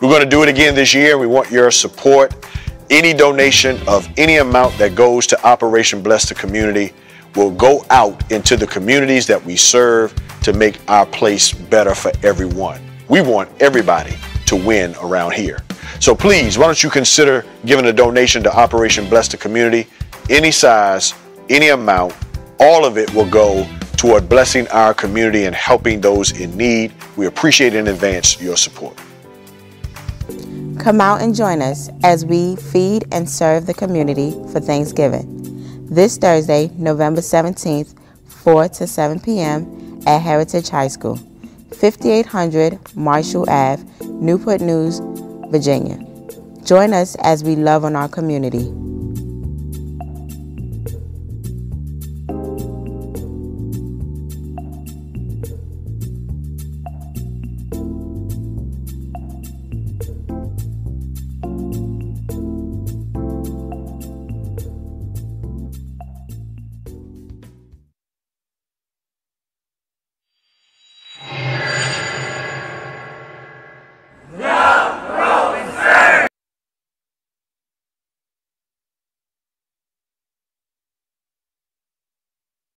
We're 0.02 0.10
going 0.10 0.22
to 0.22 0.28
do 0.28 0.42
it 0.42 0.50
again 0.50 0.74
this 0.74 0.92
year. 0.92 1.16
We 1.16 1.26
want 1.26 1.50
your 1.50 1.70
support. 1.70 2.34
Any 2.90 3.14
donation 3.14 3.80
of 3.88 4.06
any 4.18 4.36
amount 4.36 4.76
that 4.78 4.94
goes 4.94 5.26
to 5.28 5.42
Operation 5.46 6.02
Bless 6.02 6.28
the 6.28 6.34
Community 6.34 6.92
will 7.34 7.50
go 7.50 7.82
out 7.88 8.30
into 8.30 8.58
the 8.58 8.66
communities 8.66 9.26
that 9.26 9.42
we 9.44 9.56
serve 9.56 10.14
to 10.42 10.52
make 10.52 10.78
our 10.88 11.06
place 11.06 11.50
better 11.52 11.94
for 11.94 12.12
everyone. 12.22 12.89
We 13.10 13.20
want 13.20 13.50
everybody 13.60 14.16
to 14.46 14.54
win 14.54 14.94
around 15.02 15.32
here. 15.32 15.58
So 15.98 16.14
please, 16.14 16.56
why 16.56 16.66
don't 16.66 16.80
you 16.80 16.90
consider 16.90 17.44
giving 17.66 17.86
a 17.86 17.92
donation 17.92 18.40
to 18.44 18.56
Operation 18.56 19.08
Bless 19.08 19.26
the 19.26 19.36
Community? 19.36 19.88
Any 20.30 20.52
size, 20.52 21.12
any 21.48 21.70
amount, 21.70 22.14
all 22.60 22.84
of 22.84 22.96
it 22.96 23.12
will 23.12 23.28
go 23.28 23.68
toward 23.96 24.28
blessing 24.28 24.68
our 24.68 24.94
community 24.94 25.46
and 25.46 25.56
helping 25.56 26.00
those 26.00 26.40
in 26.40 26.56
need. 26.56 26.92
We 27.16 27.26
appreciate 27.26 27.74
in 27.74 27.88
advance 27.88 28.40
your 28.40 28.56
support. 28.56 28.96
Come 30.78 31.00
out 31.00 31.20
and 31.20 31.34
join 31.34 31.62
us 31.62 31.90
as 32.04 32.24
we 32.24 32.54
feed 32.54 33.08
and 33.10 33.28
serve 33.28 33.66
the 33.66 33.74
community 33.74 34.30
for 34.52 34.60
Thanksgiving. 34.60 35.26
This 35.90 36.16
Thursday, 36.16 36.70
November 36.76 37.22
17th, 37.22 37.92
4 38.28 38.68
to 38.68 38.86
7 38.86 39.18
p.m. 39.18 40.00
at 40.06 40.20
Heritage 40.20 40.68
High 40.68 40.86
School, 40.86 41.18
5800 41.74 42.78
Marshall 42.96 43.48
Ave, 43.48 43.84
Newport 44.06 44.60
News, 44.60 45.00
Virginia. 45.50 45.98
Join 46.64 46.92
us 46.92 47.16
as 47.22 47.42
we 47.42 47.56
love 47.56 47.84
on 47.84 47.96
our 47.96 48.08
community. 48.08 48.72